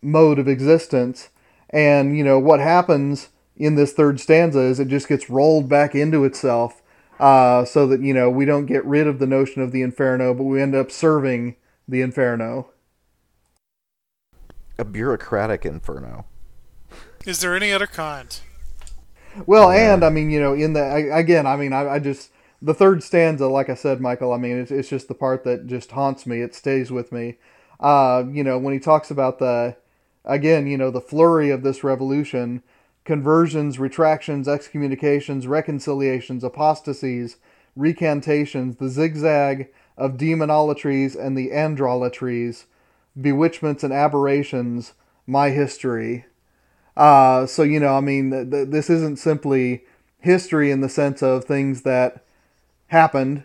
mode 0.00 0.38
of 0.38 0.48
existence. 0.48 1.30
And, 1.70 2.16
you 2.16 2.24
know, 2.24 2.38
what 2.38 2.60
happens 2.60 3.30
in 3.56 3.74
this 3.74 3.92
third 3.92 4.20
stanza 4.20 4.60
is 4.60 4.80
it 4.80 4.88
just 4.88 5.08
gets 5.08 5.30
rolled 5.30 5.68
back 5.68 5.94
into 5.94 6.24
itself 6.24 6.82
uh, 7.18 7.64
so 7.64 7.86
that, 7.86 8.00
you 8.00 8.14
know, 8.14 8.30
we 8.30 8.44
don't 8.44 8.66
get 8.66 8.84
rid 8.84 9.06
of 9.06 9.18
the 9.18 9.26
notion 9.26 9.62
of 9.62 9.72
the 9.72 9.82
inferno, 9.82 10.34
but 10.34 10.44
we 10.44 10.60
end 10.60 10.74
up 10.74 10.90
serving 10.90 11.56
the 11.86 12.00
inferno. 12.00 12.70
A 14.78 14.84
bureaucratic 14.84 15.64
inferno. 15.64 16.26
Is 17.24 17.40
there 17.40 17.54
any 17.54 17.72
other 17.72 17.86
kind? 17.86 18.38
Well, 19.46 19.70
and 19.70 20.04
I 20.04 20.10
mean, 20.10 20.30
you 20.30 20.40
know, 20.40 20.52
in 20.52 20.72
the 20.74 21.10
again, 21.12 21.46
I 21.46 21.56
mean, 21.56 21.72
I, 21.72 21.88
I 21.88 21.98
just 21.98 22.30
the 22.64 22.74
third 22.74 23.02
stanza, 23.02 23.46
like 23.46 23.68
I 23.68 23.74
said, 23.74 24.00
Michial. 24.00 24.34
I 24.34 24.38
mean, 24.38 24.58
it's 24.58 24.70
it's 24.70 24.88
just 24.88 25.08
the 25.08 25.14
part 25.14 25.44
that 25.44 25.66
just 25.66 25.90
haunts 25.90 26.24
me. 26.26 26.40
It 26.40 26.54
stays 26.54 26.90
with 26.90 27.12
me. 27.12 27.36
Uh, 27.78 28.24
you 28.30 28.42
know, 28.42 28.58
when 28.58 28.72
he 28.72 28.80
talks 28.80 29.10
about 29.10 29.38
the 29.38 29.76
again, 30.24 30.66
you 30.66 30.78
know, 30.78 30.90
the 30.90 31.00
flurry 31.00 31.50
of 31.50 31.62
this 31.62 31.84
revolution, 31.84 32.62
conversions, 33.04 33.78
retractions, 33.78 34.48
excommunications, 34.48 35.46
reconciliations, 35.46 36.42
apostasies, 36.42 37.36
recantations, 37.76 38.76
the 38.76 38.88
zigzag 38.88 39.68
of 39.98 40.12
demonolatries 40.12 41.14
and 41.14 41.36
the 41.36 41.50
androlatries, 41.50 42.64
bewitchments 43.20 43.84
and 43.84 43.92
aberrations, 43.92 44.94
my 45.26 45.50
history. 45.50 46.24
Uh, 46.96 47.44
so 47.44 47.62
you 47.62 47.78
know, 47.78 47.94
I 47.94 48.00
mean, 48.00 48.30
th- 48.30 48.50
th- 48.50 48.68
this 48.68 48.88
isn't 48.88 49.18
simply 49.18 49.84
history 50.18 50.70
in 50.70 50.80
the 50.80 50.88
sense 50.88 51.22
of 51.22 51.44
things 51.44 51.82
that 51.82 52.23
happened 52.88 53.44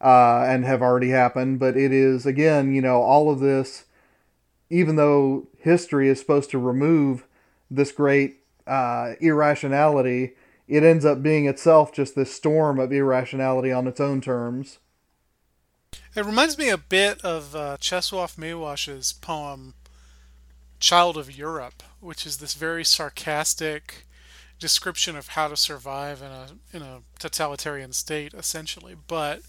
uh, 0.00 0.44
and 0.46 0.64
have 0.64 0.82
already 0.82 1.10
happened, 1.10 1.58
but 1.58 1.76
it 1.76 1.92
is 1.92 2.26
again, 2.26 2.74
you 2.74 2.80
know, 2.80 3.02
all 3.02 3.30
of 3.30 3.40
this. 3.40 3.84
Even 4.70 4.96
though 4.96 5.46
history 5.58 6.08
is 6.08 6.20
supposed 6.20 6.50
to 6.50 6.58
remove 6.58 7.26
this 7.70 7.90
great 7.90 8.40
uh, 8.66 9.12
irrationality, 9.20 10.34
it 10.66 10.82
ends 10.82 11.04
up 11.04 11.22
being 11.22 11.46
itself 11.46 11.92
just 11.92 12.14
this 12.14 12.34
storm 12.34 12.78
of 12.78 12.92
irrationality 12.92 13.72
on 13.72 13.86
its 13.86 14.00
own 14.00 14.20
terms. 14.20 14.78
It 16.14 16.24
reminds 16.24 16.58
me 16.58 16.68
a 16.68 16.76
bit 16.76 17.24
of 17.24 17.54
uh, 17.56 17.78
Czesław 17.78 18.36
poem 19.20 19.74
"Child 20.80 21.16
of 21.16 21.36
Europe," 21.36 21.82
which 22.00 22.26
is 22.26 22.36
this 22.36 22.54
very 22.54 22.84
sarcastic 22.84 24.06
description 24.58 25.16
of 25.16 25.28
how 25.28 25.48
to 25.48 25.56
survive 25.56 26.20
in 26.20 26.28
a 26.28 26.46
in 26.72 26.82
a 26.82 27.00
totalitarian 27.18 27.92
state, 27.92 28.34
essentially. 28.34 28.94
But 29.06 29.42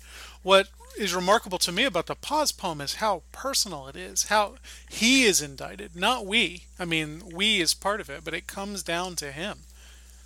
what 0.44 0.70
is 0.98 1.14
remarkable 1.14 1.58
to 1.60 1.72
me 1.72 1.86
about 1.86 2.08
the 2.08 2.16
Paz 2.16 2.52
poem 2.52 2.82
is 2.82 2.96
how 2.96 3.24
personal 3.32 3.88
it 3.88 3.96
is. 3.96 4.26
How 4.26 4.56
he 4.90 5.24
is 5.24 5.42
indicted, 5.42 5.96
not 5.96 6.26
we. 6.26 6.66
I 6.78 6.86
mean, 6.86 7.24
we 7.34 7.60
is 7.62 7.74
part 7.74 8.02
of 8.02 8.10
it, 8.10 8.24
but 8.24 8.34
it 8.34 8.48
comes 8.48 8.84
down 8.84 9.16
to 9.18 9.32
him. 9.32 9.60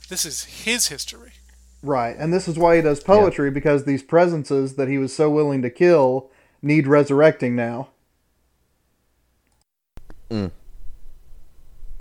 This 0.09 0.25
is 0.25 0.43
his 0.43 0.87
history. 0.87 1.33
Right, 1.81 2.15
and 2.17 2.33
this 2.33 2.47
is 2.47 2.57
why 2.57 2.77
he 2.77 2.81
does 2.81 3.01
poetry 3.03 3.51
because 3.51 3.83
these 3.83 4.03
presences 4.03 4.75
that 4.75 4.87
he 4.87 4.97
was 4.97 5.13
so 5.13 5.29
willing 5.29 5.61
to 5.63 5.69
kill 5.69 6.29
need 6.61 6.87
resurrecting 6.87 7.55
now. 7.55 7.89
Mm. 10.29 10.51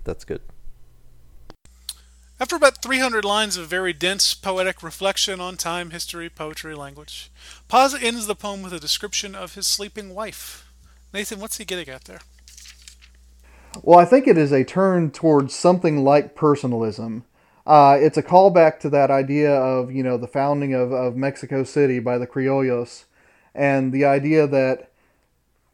That's 0.05 0.25
good. 0.25 0.41
After 2.43 2.57
about 2.57 2.83
300 2.83 3.25
lines 3.25 3.57
of 3.57 3.69
very 3.69 3.93
dense 3.93 4.35
poetic 4.35 4.83
reflection 4.83 5.41
on 5.41 5.57
time, 5.57 5.91
history, 5.93 6.29
poetry, 6.29 6.75
language, 6.75 7.31
Paz 7.69 7.95
ends 7.95 8.27
the 8.27 8.35
poem 8.35 8.63
with 8.63 8.73
a 8.73 8.81
description 8.81 9.37
of 9.37 9.55
his 9.55 9.69
sleeping 9.69 10.13
wife. 10.13 10.69
Nathan, 11.15 11.39
what's 11.39 11.59
he 11.59 11.65
getting 11.65 11.89
at 11.89 12.07
there? 12.07 12.19
Well, 13.85 14.01
I 14.01 14.05
think 14.05 14.27
it 14.27 14.37
is 14.37 14.51
a 14.51 14.65
turn 14.65 15.13
towards 15.13 15.55
something 15.55 16.03
like 16.03 16.35
personalism. 16.35 17.25
Uh, 17.65 17.97
it's 18.01 18.19
a 18.19 18.25
callback 18.25 18.81
to 18.81 18.91
that 18.91 19.13
idea 19.13 19.55
of, 19.55 19.93
you 19.93 20.03
know, 20.03 20.17
the 20.17 20.27
founding 20.27 20.75
of, 20.75 20.91
of 20.91 21.15
Mexico 21.15 21.63
City 21.63 22.01
by 22.01 22.19
the 22.19 22.27
Criollos 22.27 23.05
and 23.55 23.93
the 23.93 24.05
idea 24.05 24.49
that 24.49 24.91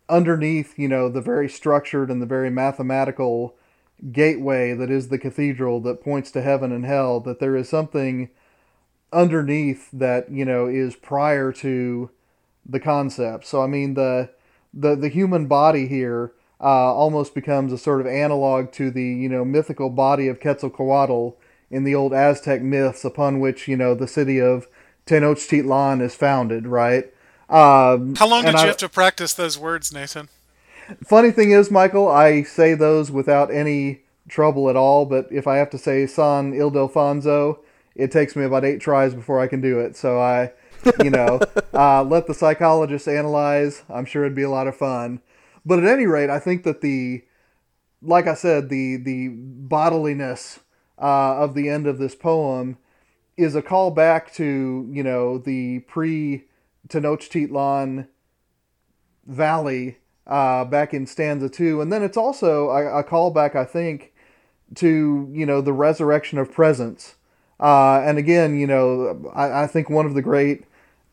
underneath, 0.07 0.79
you 0.79 0.89
know, 0.89 1.09
the 1.09 1.23
very 1.23 1.49
structured 1.49 2.11
and 2.11 2.21
the 2.21 2.27
very 2.27 2.51
mathematical 2.51 3.57
gateway 4.13 4.75
that 4.75 4.91
is 4.91 5.09
the 5.09 5.19
cathedral 5.19 5.81
that 5.81 6.03
points 6.03 6.31
to 6.33 6.43
heaven 6.43 6.73
and 6.73 6.85
hell, 6.85 7.21
that 7.21 7.41
there 7.41 7.57
is 7.57 7.69
something 7.69 8.31
underneath 9.13 9.91
that, 9.93 10.31
you 10.31 10.45
know, 10.45 10.67
is 10.67 10.95
prior 10.97 11.53
to 11.53 12.11
the 12.65 12.81
concept. 12.81 13.47
So, 13.47 13.63
I 13.63 13.67
mean, 13.67 13.95
the, 13.95 14.31
the, 14.73 14.95
the 14.95 15.09
human 15.09 15.47
body 15.47 15.89
here 15.89 16.33
uh, 16.61 16.95
almost 16.95 17.35
becomes 17.35 17.73
a 17.73 17.79
sort 17.79 18.01
of 18.01 18.07
analog 18.07 18.73
to 18.73 18.91
the, 18.91 19.03
you 19.03 19.29
know, 19.29 19.45
mythical 19.45 19.91
body 19.91 20.29
of 20.29 20.41
Quetzalcoatl 20.41 21.31
in 21.71 21.85
the 21.85 21.95
old 21.95 22.13
Aztec 22.13 22.63
myths 22.63 23.05
upon 23.05 23.41
which, 23.41 23.69
you 23.69 23.77
know, 23.77 23.95
the 23.95 24.09
city 24.09 24.41
of 24.41 24.67
Tenochtitlan 25.07 26.03
is 26.03 26.15
founded, 26.15 26.67
right? 26.67 27.05
Um, 27.49 28.15
How 28.17 28.27
long 28.29 28.43
did 28.45 28.55
and 28.55 28.61
you 28.61 28.67
have 28.67 28.77
to 28.79 28.89
practice 28.89 29.33
those 29.33 29.59
words, 29.59 29.93
Nathan? 29.93 30.29
Funny 31.05 31.31
thing 31.31 31.51
is, 31.51 31.69
Michial, 31.69 32.13
I 32.13 32.43
say 32.43 32.75
those 32.75 33.11
without 33.11 33.53
any 33.53 34.03
trouble 34.29 34.71
at 34.71 34.77
all, 34.77 35.07
but 35.07 35.27
if 35.31 35.47
I 35.47 35.57
have 35.57 35.71
to 35.71 35.79
say 35.79 36.07
San 36.07 36.53
Ildefonso, 36.53 37.59
it 37.95 38.11
takes 38.11 38.37
me 38.37 38.45
about 38.45 38.65
eight 38.65 38.81
tries 38.81 39.15
before 39.15 39.41
I 39.41 39.49
can 39.49 39.61
do 39.61 39.81
it. 39.81 39.97
So 39.97 40.21
I, 40.21 40.53
you 41.03 41.11
know, 41.11 41.41
uh, 41.75 42.03
let 42.05 42.27
the 42.27 42.35
psychologists 42.35 43.09
analyze. 43.09 43.83
I'm 43.89 44.05
sure 44.05 44.25
it'd 44.25 44.37
be 44.37 44.43
a 44.43 44.51
lot 44.51 44.69
of 44.69 44.77
fun. 44.77 45.21
But 45.67 45.81
at 45.81 45.85
any 45.85 46.07
rate, 46.07 46.31
I 46.31 46.39
think 46.39 46.63
that 46.65 46.81
the, 46.81 47.25
like 48.01 48.27
I 48.27 48.35
said, 48.35 48.69
the 48.69 48.97
the 48.97 49.29
bodiliness 49.29 50.61
uh, 50.99 51.43
of 51.43 51.55
the 51.55 51.69
end 51.69 51.87
of 51.87 51.99
this 51.99 52.15
poem 52.15 52.79
is 53.37 53.55
a 53.55 53.63
call 53.63 53.91
back 53.91 54.33
to 54.35 54.89
you 54.91 55.03
know 55.03 55.37
the 55.37 55.81
pre 55.81 56.45
Tenochtitlan 56.89 58.09
Valley 59.27 59.99
uh, 60.29 60.65
back 60.65 60.93
in 60.95 61.07
stanza 61.07 61.49
two, 61.49 61.81
and 61.81 61.93
then 61.93 62.03
it's 62.03 62.17
also 62.17 62.69
a, 62.71 63.01
a 63.01 63.05
callback, 63.05 63.57
I 63.57 63.65
think, 63.65 64.13
to 64.77 65.29
you 65.33 65.47
know 65.47 65.61
the 65.61 65.73
resurrection 65.73 66.39
of 66.39 66.53
presence. 66.53 67.15
Uh, 67.61 68.01
and 68.05 68.19
again, 68.19 68.59
you 68.59 68.67
know, 68.67 69.33
I, 69.35 69.65
I 69.65 69.67
think 69.67 69.91
one 69.91 70.07
of 70.07 70.15
the 70.15 70.23
great 70.23 70.65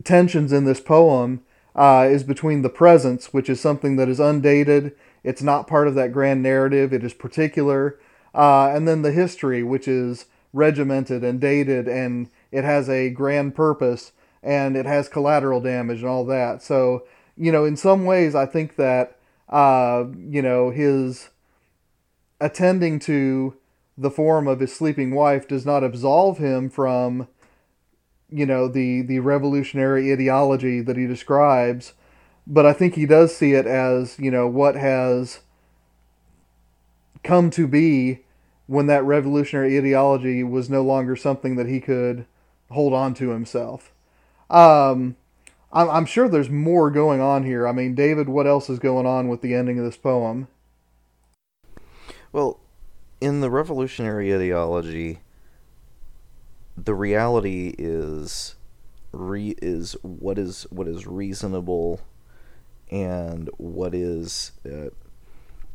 tensions 0.03 0.53
in 0.53 0.65
this 0.65 0.79
poem 0.79 1.41
uh, 1.75 2.07
is 2.09 2.23
between 2.23 2.61
the 2.61 2.69
presence, 2.69 3.33
which 3.33 3.49
is 3.49 3.59
something 3.59 3.95
that 3.95 4.07
is 4.07 4.19
undated, 4.19 4.95
it's 5.23 5.41
not 5.41 5.67
part 5.67 5.87
of 5.87 5.95
that 5.95 6.11
grand 6.11 6.43
narrative, 6.43 6.93
it 6.93 7.03
is 7.03 7.13
particular, 7.13 7.99
uh, 8.35 8.67
and 8.67 8.87
then 8.87 9.01
the 9.01 9.11
history, 9.11 9.63
which 9.63 9.87
is 9.87 10.25
regimented 10.53 11.23
and 11.23 11.41
dated, 11.41 11.87
and 11.87 12.29
it 12.51 12.63
has 12.63 12.87
a 12.89 13.09
grand 13.09 13.55
purpose, 13.55 14.11
and 14.43 14.77
it 14.77 14.85
has 14.85 15.09
collateral 15.09 15.59
damage 15.59 15.99
and 15.99 16.07
all 16.07 16.25
that. 16.25 16.61
So, 16.61 17.05
you 17.37 17.51
know, 17.51 17.65
in 17.65 17.75
some 17.75 18.05
ways, 18.05 18.35
I 18.35 18.45
think 18.45 18.75
that, 18.75 19.17
uh, 19.49 20.05
you 20.27 20.41
know, 20.41 20.69
his 20.69 21.29
attending 22.39 22.99
to 22.99 23.55
the 23.97 24.11
form 24.11 24.47
of 24.47 24.59
his 24.59 24.75
sleeping 24.75 25.13
wife 25.13 25.47
does 25.47 25.65
not 25.65 25.83
absolve 25.83 26.37
him 26.37 26.69
from 26.69 27.27
you 28.29 28.45
know 28.45 28.67
the 28.67 29.01
the 29.01 29.19
revolutionary 29.19 30.11
ideology 30.11 30.81
that 30.81 30.97
he 30.97 31.07
describes. 31.07 31.93
But 32.47 32.65
i 32.65 32.73
think 32.73 32.95
he 32.95 33.05
does 33.05 33.35
see 33.35 33.53
it 33.53 33.65
as 33.65 34.19
you 34.19 34.29
know 34.29 34.47
what 34.47 34.75
has 34.75 35.39
come 37.23 37.49
to 37.51 37.67
be 37.67 38.19
when 38.67 38.87
that 38.87 39.03
revolutionary 39.03 39.77
ideology 39.77 40.43
was 40.43 40.69
no 40.69 40.83
longer 40.83 41.15
something 41.15 41.55
that 41.55 41.67
he 41.67 41.79
could 41.79 42.25
hold 42.69 42.93
on 42.93 43.13
to 43.15 43.29
himself. 43.29 43.91
Um 44.49 45.15
I'm, 45.75 45.89
I'm 45.89 46.05
sure 46.05 46.27
there's 46.27 46.49
more 46.49 46.89
going 46.89 47.21
on 47.21 47.43
here. 47.43 47.67
I 47.67 47.71
mean 47.71 47.93
david 47.93 48.27
what 48.29 48.47
else 48.47 48.69
is 48.69 48.79
going 48.79 49.05
on 49.05 49.27
with 49.27 49.41
the 49.41 49.53
ending 49.53 49.77
of 49.77 49.85
this 49.85 49.97
poem? 49.97 50.47
Well, 52.31 52.59
in 53.21 53.41
the 53.41 53.49
revolutionary 53.49 54.33
ideology, 54.33 55.19
the 56.75 56.95
reality 56.95 57.75
is 57.77 58.55
re 59.11 59.55
is 59.61 59.95
what 60.01 60.37
is 60.37 60.63
what 60.69 60.87
is 60.87 61.07
reasonable 61.07 62.01
and 62.91 63.49
what 63.57 63.95
is 63.95 64.51
uh, 64.65 64.89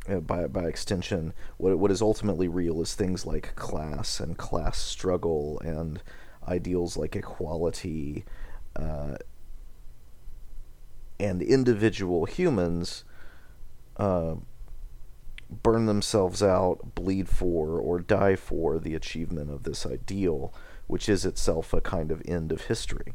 uh, 0.07 0.19
by 0.19 0.47
by 0.47 0.63
extension, 0.63 1.33
what 1.57 1.77
what 1.77 1.91
is 1.91 2.01
ultimately 2.01 2.47
real 2.47 2.81
is 2.81 2.93
things 2.93 3.25
like 3.25 3.55
class 3.55 4.19
and 4.19 4.37
class 4.37 4.77
struggle 4.77 5.59
and 5.63 6.01
ideals 6.47 6.97
like 6.97 7.15
equality, 7.15 8.23
uh, 8.75 9.15
and 11.21 11.41
individual 11.43 12.25
humans 12.25 13.03
uh, 13.97 14.33
burn 15.61 15.85
themselves 15.85 16.41
out, 16.41 16.95
bleed 16.95 17.29
for, 17.29 17.79
or 17.79 17.99
die 17.99 18.35
for 18.35 18.79
the 18.79 18.95
achievement 18.95 19.51
of 19.51 19.61
this 19.61 19.85
ideal, 19.85 20.51
which 20.87 21.07
is 21.07 21.23
itself 21.23 21.73
a 21.73 21.79
kind 21.79 22.11
of 22.11 22.23
end 22.25 22.51
of 22.51 22.61
history. 22.61 23.13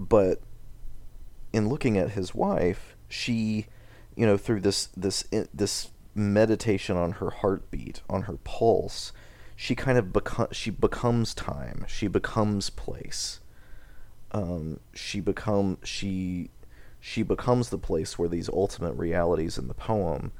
But 0.00 0.40
in 1.52 1.68
looking 1.68 1.98
at 1.98 2.12
his 2.12 2.34
wife, 2.34 2.96
she, 3.06 3.66
you 4.16 4.24
know, 4.24 4.38
through 4.38 4.62
this 4.62 4.86
this 4.96 5.24
this 5.52 5.90
meditation 6.14 6.96
on 6.96 7.12
her 7.12 7.30
heartbeat, 7.30 8.00
on 8.08 8.22
her 8.22 8.38
pulse, 8.44 9.12
she 9.54 9.74
kind 9.74 9.98
of 9.98 10.10
become 10.12 10.48
she 10.52 10.70
becomes 10.70 11.34
time. 11.34 11.84
She 11.86 12.08
becomes 12.08 12.70
place. 12.70 13.41
Um, 14.32 14.80
she 14.94 15.20
become 15.20 15.78
she 15.84 16.50
she 16.98 17.22
becomes 17.22 17.68
the 17.68 17.78
place 17.78 18.18
where 18.18 18.28
these 18.28 18.48
ultimate 18.48 18.94
realities 18.94 19.58
in 19.58 19.68
the 19.68 19.74
poem 19.74 20.32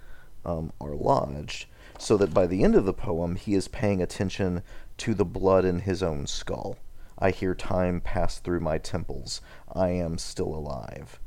um, 0.45 0.73
are 0.81 0.95
lodged. 0.95 1.67
So 1.99 2.17
that 2.17 2.33
by 2.33 2.47
the 2.47 2.65
end 2.65 2.75
of 2.75 2.85
the 2.85 2.93
poem, 2.93 3.37
he 3.37 3.55
is 3.55 3.69
paying 3.69 4.01
attention 4.01 4.63
to 4.99 5.15
the 5.15 5.25
blood 5.25 5.65
in 5.65 5.81
his 5.81 6.03
own 6.03 6.27
skull. 6.27 6.79
I 7.19 7.31
hear 7.31 7.55
time 7.55 8.01
pass 8.01 8.39
through 8.39 8.61
my 8.61 8.79
temples. 8.79 9.41
I 9.73 9.91
am 9.91 10.19
still 10.19 10.55
alive. 10.55 11.21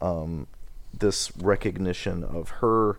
Um, 0.00 0.46
this 0.98 1.34
recognition 1.36 2.24
of 2.24 2.48
her 2.60 2.98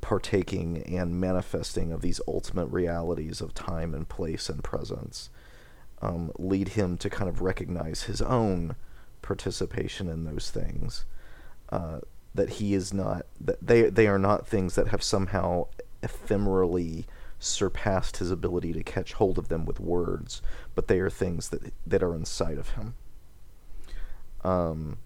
partaking 0.00 0.82
and 0.82 1.20
manifesting 1.20 1.92
of 1.92 2.00
these 2.02 2.20
ultimate 2.26 2.66
realities 2.66 3.40
of 3.40 3.54
time 3.54 3.94
and 3.94 4.08
place 4.08 4.48
and 4.48 4.62
presence 4.62 5.30
um, 6.02 6.32
lead 6.38 6.68
him 6.70 6.98
to 6.98 7.08
kind 7.08 7.28
of 7.28 7.40
recognize 7.40 8.02
his 8.02 8.20
own 8.20 8.74
participation 9.22 10.08
in 10.08 10.24
those 10.24 10.50
things. 10.50 11.06
Uh, 11.70 12.00
that 12.34 12.50
he 12.50 12.74
is 12.74 12.92
not 12.92 13.26
that 13.40 13.64
they 13.64 13.82
they 13.90 14.06
are 14.06 14.18
not 14.18 14.46
things 14.46 14.74
that 14.74 14.88
have 14.88 15.02
somehow 15.02 15.66
ephemerally 16.02 17.04
surpassed 17.38 18.18
his 18.18 18.30
ability 18.30 18.72
to 18.72 18.82
catch 18.82 19.14
hold 19.14 19.38
of 19.38 19.48
them 19.48 19.64
with 19.64 19.80
words, 19.80 20.42
but 20.74 20.88
they 20.88 20.98
are 20.98 21.10
things 21.10 21.48
that 21.50 21.72
that 21.86 22.02
are 22.02 22.14
inside 22.14 22.58
of 22.58 22.70
him. 22.70 22.94
Um, 24.44 24.98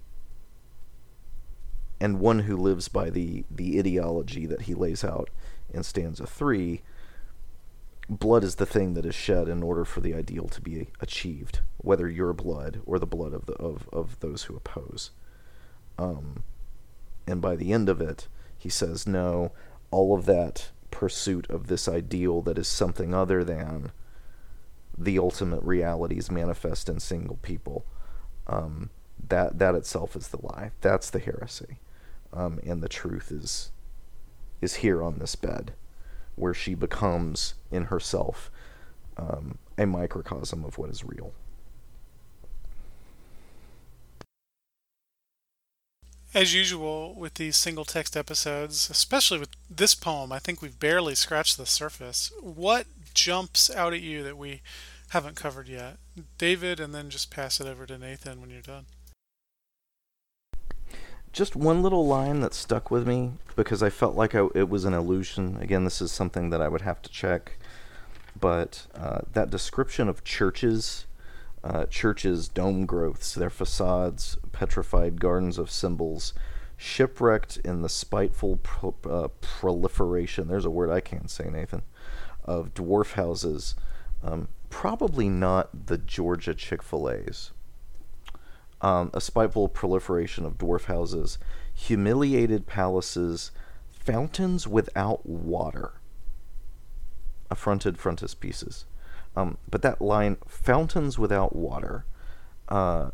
and 2.00 2.20
one 2.20 2.40
who 2.40 2.56
lives 2.56 2.88
by 2.88 3.10
the 3.10 3.44
the 3.50 3.78
ideology 3.78 4.46
that 4.46 4.62
he 4.62 4.74
lays 4.74 5.04
out 5.04 5.30
in 5.72 5.82
stanza 5.82 6.26
three. 6.26 6.82
Blood 8.08 8.44
is 8.44 8.56
the 8.56 8.66
thing 8.66 8.94
that 8.94 9.04
is 9.04 9.14
shed 9.14 9.48
in 9.48 9.62
order 9.62 9.84
for 9.84 10.00
the 10.00 10.14
ideal 10.14 10.46
to 10.48 10.60
be 10.60 10.88
achieved, 11.00 11.60
whether 11.78 12.08
your 12.08 12.32
blood 12.32 12.80
or 12.86 12.98
the 12.98 13.06
blood 13.06 13.32
of 13.32 13.46
the 13.46 13.54
of, 13.54 13.88
of 13.92 14.20
those 14.20 14.44
who 14.44 14.56
oppose. 14.56 15.10
Um, 15.98 16.44
and 17.26 17.40
by 17.40 17.56
the 17.56 17.72
end 17.72 17.88
of 17.88 18.00
it, 18.00 18.28
he 18.56 18.68
says, 18.68 19.06
no, 19.06 19.52
all 19.90 20.16
of 20.16 20.26
that 20.26 20.70
pursuit 20.90 21.50
of 21.50 21.66
this 21.66 21.88
ideal 21.88 22.42
that 22.42 22.58
is 22.58 22.68
something 22.68 23.12
other 23.12 23.42
than 23.42 23.90
the 24.96 25.18
ultimate 25.18 25.62
realities 25.62 26.30
manifest 26.30 26.88
in 26.88 27.00
single 27.00 27.36
people. 27.42 27.84
Um, 28.46 28.90
that 29.28 29.58
that 29.58 29.74
itself 29.74 30.14
is 30.14 30.28
the 30.28 30.40
lie. 30.40 30.70
That's 30.80 31.10
the 31.10 31.18
heresy, 31.18 31.80
um, 32.32 32.60
and 32.64 32.82
the 32.82 32.88
truth 32.88 33.32
is 33.32 33.72
is 34.60 34.76
here 34.76 35.02
on 35.02 35.18
this 35.18 35.34
bed, 35.34 35.74
where 36.36 36.54
she 36.54 36.74
becomes 36.74 37.54
in 37.70 37.84
herself 37.84 38.50
um, 39.16 39.58
a 39.76 39.86
microcosm 39.86 40.64
of 40.64 40.78
what 40.78 40.90
is 40.90 41.04
real. 41.04 41.32
As 46.34 46.52
usual 46.52 47.14
with 47.14 47.34
these 47.34 47.56
single 47.56 47.86
text 47.86 48.14
episodes, 48.14 48.90
especially 48.90 49.38
with 49.38 49.48
this 49.70 49.94
poem, 49.94 50.32
I 50.32 50.38
think 50.38 50.60
we've 50.60 50.78
barely 50.78 51.14
scratched 51.14 51.56
the 51.56 51.64
surface. 51.64 52.30
What 52.42 52.86
jumps 53.14 53.74
out 53.74 53.94
at 53.94 54.02
you 54.02 54.22
that 54.22 54.36
we 54.36 54.60
haven't 55.10 55.36
covered 55.36 55.66
yet? 55.66 55.96
David, 56.36 56.78
and 56.78 56.94
then 56.94 57.08
just 57.08 57.30
pass 57.30 57.58
it 57.58 57.66
over 57.66 57.86
to 57.86 57.96
Nathan 57.96 58.42
when 58.42 58.50
you're 58.50 58.60
done. 58.60 58.84
Just 61.36 61.54
one 61.54 61.82
little 61.82 62.06
line 62.06 62.40
that 62.40 62.54
stuck 62.54 62.90
with 62.90 63.06
me 63.06 63.32
because 63.56 63.82
I 63.82 63.90
felt 63.90 64.16
like 64.16 64.34
I, 64.34 64.48
it 64.54 64.70
was 64.70 64.86
an 64.86 64.94
illusion. 64.94 65.58
Again, 65.60 65.84
this 65.84 66.00
is 66.00 66.10
something 66.10 66.48
that 66.48 66.62
I 66.62 66.68
would 66.68 66.80
have 66.80 67.02
to 67.02 67.10
check. 67.10 67.58
But 68.40 68.86
uh, 68.94 69.20
that 69.34 69.50
description 69.50 70.08
of 70.08 70.24
churches 70.24 71.04
uh, 71.62 71.84
churches, 71.86 72.48
dome 72.48 72.86
growths, 72.86 73.34
their 73.34 73.50
facades, 73.50 74.38
petrified 74.52 75.20
gardens 75.20 75.58
of 75.58 75.70
symbols, 75.70 76.32
shipwrecked 76.78 77.58
in 77.58 77.82
the 77.82 77.88
spiteful 77.90 78.56
pro- 78.62 78.94
uh, 79.04 79.28
proliferation. 79.42 80.48
There's 80.48 80.64
a 80.64 80.70
word 80.70 80.88
I 80.88 81.00
can't 81.00 81.30
say, 81.30 81.50
Nathan. 81.50 81.82
Of 82.44 82.72
dwarf 82.72 83.12
houses, 83.12 83.74
um, 84.22 84.48
probably 84.70 85.28
not 85.28 85.86
the 85.88 85.98
Georgia 85.98 86.54
Chick 86.54 86.82
Fil 86.82 87.10
A's. 87.10 87.50
Um, 88.82 89.10
a 89.14 89.20
spiteful 89.20 89.68
proliferation 89.68 90.44
of 90.44 90.58
dwarf 90.58 90.84
houses, 90.84 91.38
humiliated 91.72 92.66
palaces, 92.66 93.50
fountains 93.90 94.68
without 94.68 95.24
water. 95.26 95.94
Affronted 97.50 97.96
frontispieces. 97.96 98.84
Um, 99.34 99.58
but 99.70 99.82
that 99.82 100.00
line, 100.00 100.36
fountains 100.46 101.18
without 101.18 101.54
water, 101.54 102.04
uh, 102.68 103.10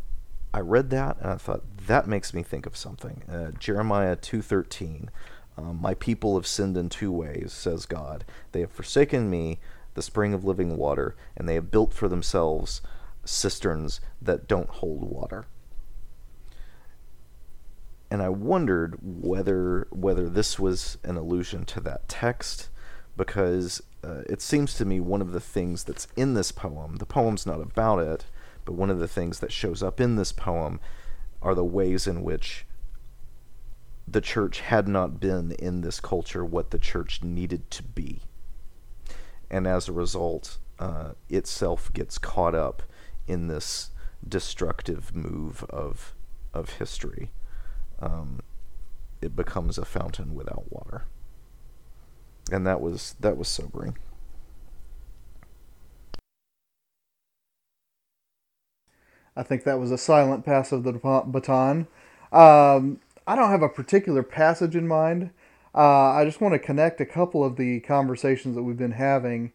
I 0.55 0.61
read 0.61 0.91
that 0.91 1.19
and 1.21 1.31
I 1.31 1.37
thought 1.37 1.63
that 1.87 2.07
makes 2.07 2.35
me 2.35 2.43
think 2.43 2.67
of 2.67 2.77
something. 2.77 3.23
Uh, 3.31 3.51
Jeremiah 3.59 4.17
two 4.17 4.43
thirteen, 4.43 5.11
um, 5.57 5.79
my 5.81 5.95
people 5.95 6.35
have 6.37 6.47
sinned 6.47 6.77
in 6.77 6.89
two 6.89 7.13
ways, 7.13 7.53
says 7.53 7.87
God. 7.87 8.25
They 8.53 8.61
have 8.61 8.71
forsaken 8.71 9.31
me, 9.31 9.61
the 9.95 10.03
spring 10.03 10.35
of 10.35 10.45
living 10.45 10.77
water, 10.77 11.15
and 11.37 11.49
they 11.49 11.55
have 11.55 11.71
built 11.71 11.93
for 11.93 12.09
themselves 12.09 12.83
cisterns 13.25 14.01
that 14.21 14.49
don't 14.49 14.69
hold 14.69 15.05
water. 15.05 15.47
And 18.13 18.21
I 18.21 18.29
wondered 18.29 18.99
whether 19.01 19.87
whether 19.91 20.29
this 20.29 20.59
was 20.59 20.99
an 21.03 21.17
allusion 21.17 21.65
to 21.65 21.81
that 21.81 22.11
text, 22.11 22.69
because 23.17 23.83
uh, 24.05 24.21
it 24.27 24.43
seems 24.43 24.75
to 24.75 24.85
me 24.85 25.01
one 25.01 25.23
of 25.23 25.33
the 25.33 25.41
things 25.41 25.83
that's 25.83 26.07
in 26.15 26.35
this 26.35 26.53
poem, 26.53 26.97
the 26.97 27.07
poem's 27.07 27.47
not 27.47 27.63
about 27.63 28.01
it, 28.01 28.27
but 28.67 28.75
one 28.75 28.91
of 28.91 28.99
the 28.99 29.09
things 29.09 29.41
that 29.41 29.51
shows 29.51 29.83
up 29.83 29.99
in 29.99 30.17
this 30.17 30.31
poem 30.31 30.79
are 31.41 31.55
the 31.55 31.65
ways 31.65 32.07
in 32.07 32.23
which 32.23 32.67
the 34.07 34.21
church 34.21 34.61
had 34.61 34.87
not 34.87 35.19
been 35.19 35.53
in 35.53 35.81
this 35.81 35.99
culture 35.99 36.45
what 36.45 36.71
the 36.71 36.79
church 36.79 37.23
needed 37.23 37.71
to 37.71 37.83
be. 37.83 38.21
And 39.51 39.67
as 39.67 39.89
a 39.89 39.93
result, 39.93 40.59
uh, 40.79 41.13
itself 41.31 41.91
gets 41.95 42.19
caught 42.19 42.55
up 42.55 42.83
in 43.27 43.47
this 43.47 43.89
destructive 44.29 45.17
move 45.17 45.65
of, 45.71 46.15
of 46.53 46.75
history. 46.75 47.31
Um, 48.03 48.41
it 49.21 49.37
becomes 49.37 49.79
a 49.79 49.85
fountain 49.85 50.35
without 50.35 50.71
water 50.71 51.07
and 52.51 52.67
that 52.67 52.81
was 52.81 53.15
that 53.21 53.37
was 53.37 53.49
sobering. 53.49 53.97
I 59.35 59.43
think 59.43 59.65
that 59.65 59.79
was 59.79 59.91
a 59.91 59.99
silent 59.99 60.45
pass 60.45 60.73
of 60.73 60.83
the 60.85 60.93
baton. 60.93 61.87
Um, 62.33 63.01
I 63.27 63.35
don't 63.35 63.51
have 63.51 63.63
a 63.63 63.69
particular 63.69 64.23
passage 64.23 64.77
in 64.77 64.87
mind. 64.87 65.31
Uh, 65.75 66.11
I 66.11 66.27
just 66.27 66.43
want 66.43 66.53
to 66.53 66.59
connect 66.59 67.01
a 67.01 67.07
couple 67.07 67.43
of 67.43 67.57
the 67.57 67.81
conversations 67.81 68.57
that 68.57 68.63
we've 68.63 68.77
been 68.77 68.93
having. 68.93 69.53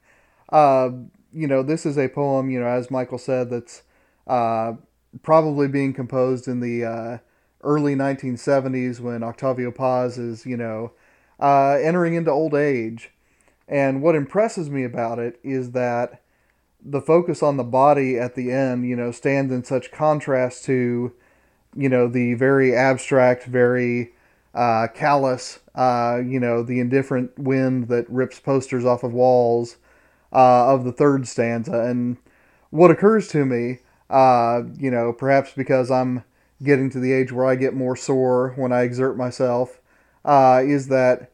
Uh, 0.49 0.89
you 1.31 1.45
know, 1.45 1.61
this 1.61 1.85
is 1.85 1.95
a 1.95 2.07
poem, 2.07 2.49
you 2.49 2.59
know, 2.59 2.65
as 2.65 2.87
Michial 2.87 3.19
said, 3.19 3.51
that's 3.51 3.83
uh, 4.25 4.73
probably 5.21 5.67
being 5.67 5.93
composed 5.93 6.47
in 6.47 6.59
the 6.59 6.83
uh, 6.83 7.17
early 7.64 7.95
1970s 7.95 8.99
when 8.99 9.24
Octavio 9.24 9.72
Paz 9.72 10.18
is, 10.18 10.45
you 10.45 10.58
know, 10.58 10.91
uh, 11.39 11.72
entering 11.82 12.14
into 12.14 12.32
old 12.32 12.53
age. 12.53 13.12
And 13.68 14.01
what 14.01 14.16
impresses 14.16 14.70
me 14.70 14.84
about 14.84 15.20
it 15.20 15.39
is 15.43 15.72
that 15.72 16.22
the 16.84 17.01
focus 17.01 17.43
on 17.43 17.58
the 17.58 17.64
body 17.64 18.18
at 18.18 18.36
the 18.36 18.51
end, 18.51 18.88
you 18.88 18.95
know, 18.95 19.12
stands 19.12 19.51
in 19.51 19.64
such 19.64 19.91
contrast 19.91 20.64
to, 20.66 21.14
you 21.76 21.89
know, 21.89 22.08
the 22.08 22.34
very 22.36 22.76
abstract, 22.76 23.43
very 23.45 24.14
uh, 24.53 24.88
callous, 24.93 25.60
uh, 25.76 26.20
you 26.26 26.39
know, 26.39 26.64
the 26.64 26.80
indifferent 26.80 27.38
wind 27.38 27.89
that 27.89 28.10
rips 28.10 28.39
posters 28.39 28.86
off 28.86 29.03
of 29.03 29.14
walls 29.14 29.78
uh, 30.32 30.74
of 30.74 30.84
the 30.84 30.91
third 30.91 31.28
stanza. 31.28 31.82
And 31.82 32.18
what 32.70 32.91
occurs 32.91 33.28
to 33.30 33.45
me, 33.45 33.80
uh, 34.10 34.62
you 34.78 34.89
know, 34.89 35.12
perhaps 35.12 35.51
because 35.55 35.91
I'm 35.91 36.24
getting 36.64 36.89
to 36.89 36.99
the 36.99 37.14
age 37.14 37.32
where 37.32 37.45
I 37.45 37.55
get 37.55 37.74
more 37.74 37.95
sore 37.95 38.53
when 38.55 38.72
I 38.72 38.82
exert 38.82 39.18
myself, 39.18 39.80
uh, 40.26 40.62
is 40.64 40.88
that 40.88 41.32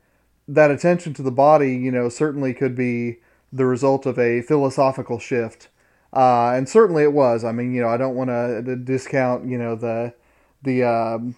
that 0.48 0.72
attention 0.72 1.14
to 1.14 1.22
the 1.22 1.32
body, 1.32 1.76
you 1.76 1.92
know, 1.92 2.10
certainly 2.10 2.54
could 2.54 2.76
be 2.76 3.20
the 3.52 3.66
result 3.66 4.06
of 4.06 4.20
a 4.20 4.42
philosophical 4.42 5.20
shift. 5.20 5.70
Uh, 6.12 6.52
and 6.52 6.68
certainly 6.68 7.04
it 7.04 7.14
was. 7.14 7.44
I 7.44 7.52
mean, 7.52 7.74
you 7.74 7.82
know, 7.82 7.88
I 7.88 7.98
don't 7.98 8.16
want 8.16 8.30
to 8.30 8.76
discount, 8.76 9.48
you 9.48 9.58
know, 9.58 9.76
the 9.76 10.14
the 10.62 10.84
um, 10.84 11.36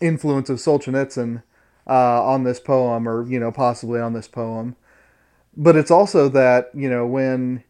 influence 0.00 0.48
of 0.48 0.58
Solzhenitsyn 0.58 1.42
uh, 1.86 2.24
on 2.24 2.44
this 2.44 2.60
poem, 2.60 3.08
or 3.08 3.28
you 3.28 3.40
know, 3.40 3.50
possibly 3.50 4.00
on 4.00 4.12
this 4.12 4.28
poem. 4.28 4.76
But 5.56 5.76
it's 5.76 5.90
also 5.90 6.28
that 6.28 6.70
you 6.74 6.88
know 6.88 7.06
when 7.06 7.64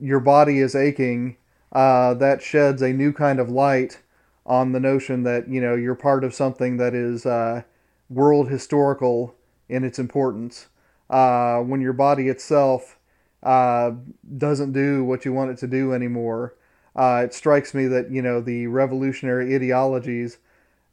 your 0.00 0.20
body 0.20 0.60
is 0.60 0.76
aching, 0.76 1.36
uh, 1.72 2.14
that 2.14 2.40
sheds 2.40 2.80
a 2.82 2.92
new 2.92 3.12
kind 3.12 3.40
of 3.40 3.50
light 3.50 4.00
on 4.48 4.72
the 4.72 4.80
notion 4.80 5.22
that 5.24 5.46
you 5.48 5.60
know 5.60 5.76
you're 5.76 5.94
part 5.94 6.24
of 6.24 6.34
something 6.34 6.78
that 6.78 6.94
is 6.94 7.26
uh, 7.26 7.62
world 8.08 8.48
historical 8.48 9.34
in 9.68 9.84
its 9.84 9.98
importance. 9.98 10.68
Uh, 11.10 11.60
when 11.60 11.80
your 11.80 11.92
body 11.92 12.28
itself 12.28 12.98
uh, 13.42 13.92
doesn't 14.36 14.72
do 14.72 15.04
what 15.04 15.24
you 15.24 15.32
want 15.32 15.50
it 15.50 15.58
to 15.58 15.66
do 15.66 15.92
anymore, 15.92 16.54
uh, 16.96 17.22
it 17.24 17.34
strikes 17.34 17.74
me 17.74 17.86
that 17.86 18.10
you 18.10 18.22
know 18.22 18.40
the 18.40 18.66
revolutionary 18.66 19.54
ideologies, 19.54 20.38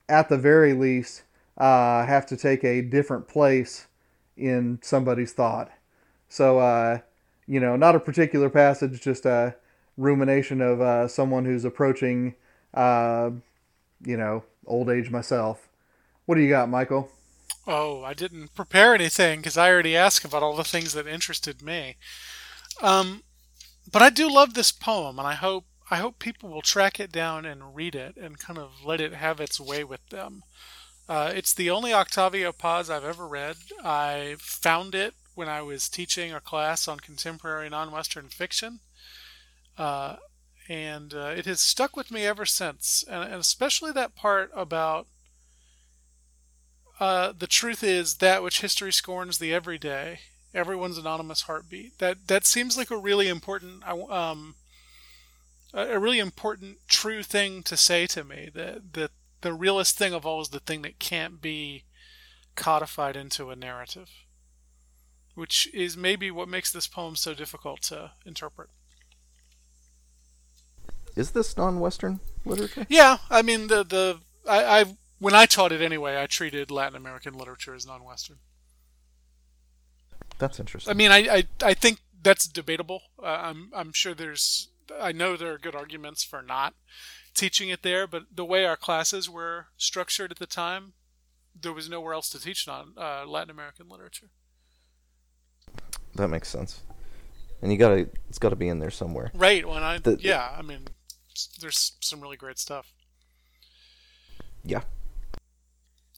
at 0.10 0.28
the 0.30 0.38
very 0.38 0.74
least, 0.74 1.24
uh, 1.58 2.06
have 2.06 2.26
to 2.26 2.38
take 2.38 2.64
a 2.64 2.82
different 2.82 3.28
place 3.28 3.88
in 4.38 4.78
somebody's 4.82 5.32
thought. 5.32 5.72
So, 6.28 6.60
uh, 6.60 7.00
you 7.48 7.62
know, 7.62 7.78
not 7.78 7.96
a 7.96 8.00
particular 8.02 8.50
passage, 8.50 9.02
just 9.02 9.26
a 9.26 9.56
rumination 9.98 10.60
of 10.60 11.10
someone 11.10 11.46
who's 11.46 11.64
approaching, 11.64 12.36
uh, 12.76 13.32
you 14.04 14.18
know, 14.18 14.44
old 14.68 14.90
age 14.90 15.10
myself. 15.10 15.68
What 16.26 16.36
do 16.36 16.42
you 16.42 16.50
got, 16.50 16.70
Michial? 16.70 17.10
Oh, 17.68 18.04
I 18.04 18.14
didn't 18.14 18.54
prepare 18.54 18.94
anything 18.94 19.40
because 19.40 19.58
I 19.58 19.72
already 19.72 19.96
asked 19.96 20.26
about 20.26 20.44
all 20.44 20.56
the 20.56 20.64
things 20.64 20.94
that 20.94 21.08
interested 21.08 21.64
me. 21.64 21.96
Um, 22.82 23.24
but 23.92 24.02
I 24.02 24.10
do 24.10 24.32
love 24.32 24.54
this 24.54 24.72
poem, 24.72 25.18
and 25.18 25.28
I 25.28 25.34
hope 25.34 25.66
I 25.90 25.98
hope 25.98 26.18
people 26.18 26.50
will 26.50 26.64
track 26.64 27.00
it 27.00 27.12
down 27.12 27.46
and 27.46 27.76
read 27.76 27.94
it 27.96 28.18
and 28.18 28.40
kind 28.40 28.58
of 28.58 28.84
let 28.84 29.00
it 29.00 29.14
have 29.14 29.40
its 29.40 29.60
way 29.60 29.84
with 29.84 30.08
them. 30.10 30.42
Uh, 31.08 31.32
it's 31.36 31.54
the 31.54 31.70
only 31.70 31.94
Octavio 31.94 32.52
Paz 32.52 32.90
I've 32.90 33.04
ever 33.04 33.28
read. 33.28 33.58
I 33.84 34.38
found 34.40 34.96
it 34.96 35.14
when 35.36 35.48
I 35.48 35.62
was 35.62 35.88
teaching 35.88 36.34
a 36.34 36.40
class 36.40 36.88
on 36.88 37.00
contemporary 37.00 37.70
non-Western 37.70 38.30
fiction, 38.30 38.80
uh, 39.78 40.16
and 40.68 41.14
uh, 41.14 41.34
it 41.36 41.46
has 41.46 41.60
stuck 41.60 41.96
with 41.96 42.12
me 42.12 42.26
ever 42.26 42.46
since. 42.46 43.04
And, 43.10 43.24
and 43.24 43.42
especially 43.42 43.92
that 43.92 44.16
part 44.16 44.52
about 44.56 45.08
uh, 47.00 47.34
the 47.38 47.48
truth 47.48 47.84
is 47.84 48.16
that 48.16 48.44
which 48.44 48.62
history 48.62 48.94
scorns 48.94 49.38
the 49.38 49.54
everyday, 49.54 50.20
everyone's 50.54 50.98
anonymous 50.98 51.42
heartbeat. 51.42 52.00
That 52.00 52.28
that 52.28 52.46
seems 52.46 52.78
like 52.78 52.90
a 52.90 52.98
really 52.98 53.28
important, 53.28 53.88
um, 53.88 54.56
a 55.74 56.00
really 56.00 56.20
important 56.20 56.78
true 56.88 57.22
thing 57.22 57.64
to 57.64 57.76
say 57.76 58.08
to 58.08 58.24
me. 58.24 58.50
That 58.54 58.94
that 58.94 59.12
the 59.42 59.54
realest 59.54 59.98
thing 59.98 60.14
of 60.14 60.26
all 60.26 60.42
is 60.42 60.50
the 60.50 60.60
thing 60.60 60.82
that 60.84 61.00
can't 61.00 61.42
be 61.42 61.84
codified 62.56 63.18
into 63.18 63.50
a 63.50 63.56
narrative, 63.56 64.10
which 65.36 65.68
is 65.74 65.98
maybe 65.98 66.32
what 66.32 66.48
makes 66.48 66.72
this 66.72 66.88
poem 66.88 67.18
so 67.18 67.34
difficult 67.34 67.82
to 67.84 68.12
interpret. 68.26 68.70
Is 71.16 71.32
this 71.32 71.56
non-Western 71.56 72.20
literature? 72.46 72.86
Yeah, 72.90 73.18
I 73.30 73.42
mean 73.42 73.68
the 73.68 73.84
the 73.84 74.20
I, 74.48 74.82
I 74.82 74.98
when 75.20 75.34
I 75.34 75.46
taught 75.46 75.72
it 75.72 75.82
anyway, 75.82 76.22
I 76.22 76.28
treated 76.28 76.72
Latin 76.72 76.96
American 76.96 77.34
literature 77.34 77.74
as 77.74 77.86
non-Western. 77.86 78.38
That's 80.38 80.60
interesting. 80.60 80.92
I 80.92 80.94
mean, 80.94 81.12
I 81.12 81.18
I, 81.38 81.44
I 81.64 81.74
think 81.74 82.00
that's 82.22 82.48
debatable. 82.48 83.02
Uh, 83.22 83.26
I'm 83.28 83.72
I'm 83.74 83.94
sure 83.94 84.14
there's 84.14 84.70
I 85.02 85.12
know 85.12 85.36
there 85.36 85.54
are 85.54 85.58
good 85.58 85.76
arguments 85.76 86.24
for 86.24 86.42
not 86.42 86.74
teaching 87.34 87.70
it 87.70 87.84
there, 87.84 88.08
but 88.08 88.24
the 88.34 88.46
way 88.46 88.66
our 88.66 88.78
classes 88.78 89.30
were 89.30 89.68
structured 89.78 90.32
at 90.32 90.40
the 90.40 90.46
time, 90.46 90.94
there 91.60 91.74
was 91.74 91.90
nowhere 91.90 92.14
else 92.14 92.30
to 92.30 92.40
teach 92.40 92.68
non 92.68 92.94
uh, 92.98 93.26
Latin 93.26 93.50
American 93.50 93.90
literature. 93.90 94.30
That 96.16 96.30
makes 96.30 96.50
sense. 96.50 96.82
And 97.62 97.72
you 97.72 97.78
gotta, 97.78 98.10
it's 98.30 98.38
got 98.38 98.50
to 98.50 98.56
be 98.56 98.68
in 98.68 98.80
there 98.80 98.92
somewhere. 98.92 99.32
Right. 99.34 99.68
When 99.68 99.84
I 99.84 99.98
The- 99.98 100.18
yeah, 100.20 100.54
I 100.58 100.62
mean, 100.62 100.88
there's 101.60 101.94
some 102.00 102.22
really 102.22 102.38
great 102.38 102.60
stuff. 102.60 102.94
Yeah. 104.64 104.82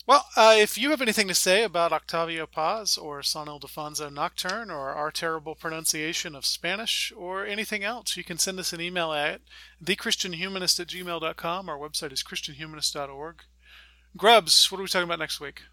Well, 0.07 0.26
uh, 0.38 0.55
if 0.57 0.78
you 0.78 0.91
have 0.91 1.01
anything 1.01 1.28
to 1.28 1.34
say 1.34 1.63
about 1.63 1.91
Octavio 1.91 2.45
Paz 2.45 2.97
or 2.97 3.22
San 3.22 3.47
Ildefonso 3.47 4.11
Nocturne 4.11 4.72
or 4.72 4.91
our 4.91 5.11
terrible 5.11 5.53
pronunciation 5.53 6.34
of 6.34 6.45
Spanish 6.45 7.11
or 7.18 7.45
anything 7.45 7.84
else, 7.84 8.15
you 8.15 8.24
can 8.24 8.38
send 8.38 8.57
us 8.57 8.72
an 8.72 8.80
email 8.80 9.11
at 9.11 9.41
thechristianhumanist 9.84 10.80
at 10.80 10.88
gmail.com. 10.88 11.68
Our 11.68 11.78
website 11.78 12.13
is 12.13 12.24
christianhumanist.org. 12.24 13.41
Grubbs, 14.15 14.72
what 14.72 14.80
are 14.80 14.84
we 14.84 14.88
talking 14.88 15.03
about 15.03 15.20
next 15.20 15.41
week? 15.41 15.63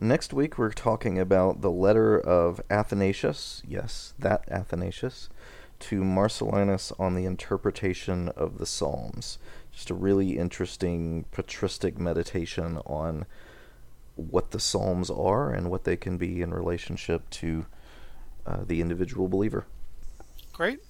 Next 0.00 0.32
week 0.32 0.58
we're 0.58 0.72
talking 0.72 1.20
about 1.20 1.60
the 1.60 1.70
letter 1.70 2.18
of 2.18 2.60
Athanasius, 2.68 3.62
yes, 3.64 4.14
that 4.18 4.42
Athanasius, 4.50 5.28
to 5.80 6.02
Marcellinus 6.02 6.92
on 6.98 7.14
the 7.14 7.24
interpretation 7.24 8.28
of 8.30 8.58
the 8.58 8.66
Psalms. 8.66 9.38
Just 9.72 9.90
a 9.90 9.94
really 9.94 10.38
interesting 10.38 11.24
patristic 11.32 11.98
meditation 11.98 12.78
on 12.86 13.26
what 14.16 14.52
the 14.52 14.60
Psalms 14.60 15.10
are 15.10 15.52
and 15.52 15.70
what 15.70 15.84
they 15.84 15.96
can 15.96 16.16
be 16.16 16.40
in 16.40 16.54
relationship 16.54 17.28
to 17.30 17.66
uh, 18.46 18.58
the 18.64 18.80
individual 18.80 19.28
believer. 19.28 19.66
Great. 20.52 20.83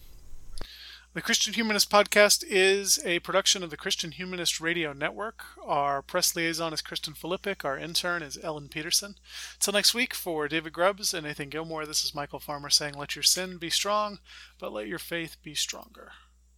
The 1.14 1.22
Christian 1.22 1.54
Humanist 1.54 1.90
Podcast 1.90 2.42
is 2.44 2.98
a 3.04 3.20
production 3.20 3.62
of 3.62 3.70
the 3.70 3.76
Christian 3.76 4.10
Humanist 4.10 4.60
Radio 4.60 4.92
Network. 4.92 5.44
Our 5.64 6.02
press 6.02 6.34
liaison 6.34 6.72
is 6.72 6.82
Kristen 6.82 7.14
Filippic. 7.14 7.64
Our 7.64 7.78
intern 7.78 8.20
is 8.20 8.36
Ellen 8.42 8.66
Peterson. 8.66 9.14
Till 9.60 9.74
next 9.74 9.94
week, 9.94 10.12
for 10.12 10.48
David 10.48 10.72
Grubbs 10.72 11.14
and 11.14 11.24
Nathan 11.24 11.50
Gilmour, 11.50 11.86
this 11.86 12.02
is 12.02 12.16
Michial 12.16 12.42
Farmer 12.42 12.68
saying, 12.68 12.94
Let 12.94 13.14
your 13.14 13.22
sin 13.22 13.58
be 13.58 13.70
strong, 13.70 14.18
but 14.58 14.72
let 14.72 14.88
your 14.88 14.98
faith 14.98 15.36
be 15.40 15.54
stronger. 15.54 16.10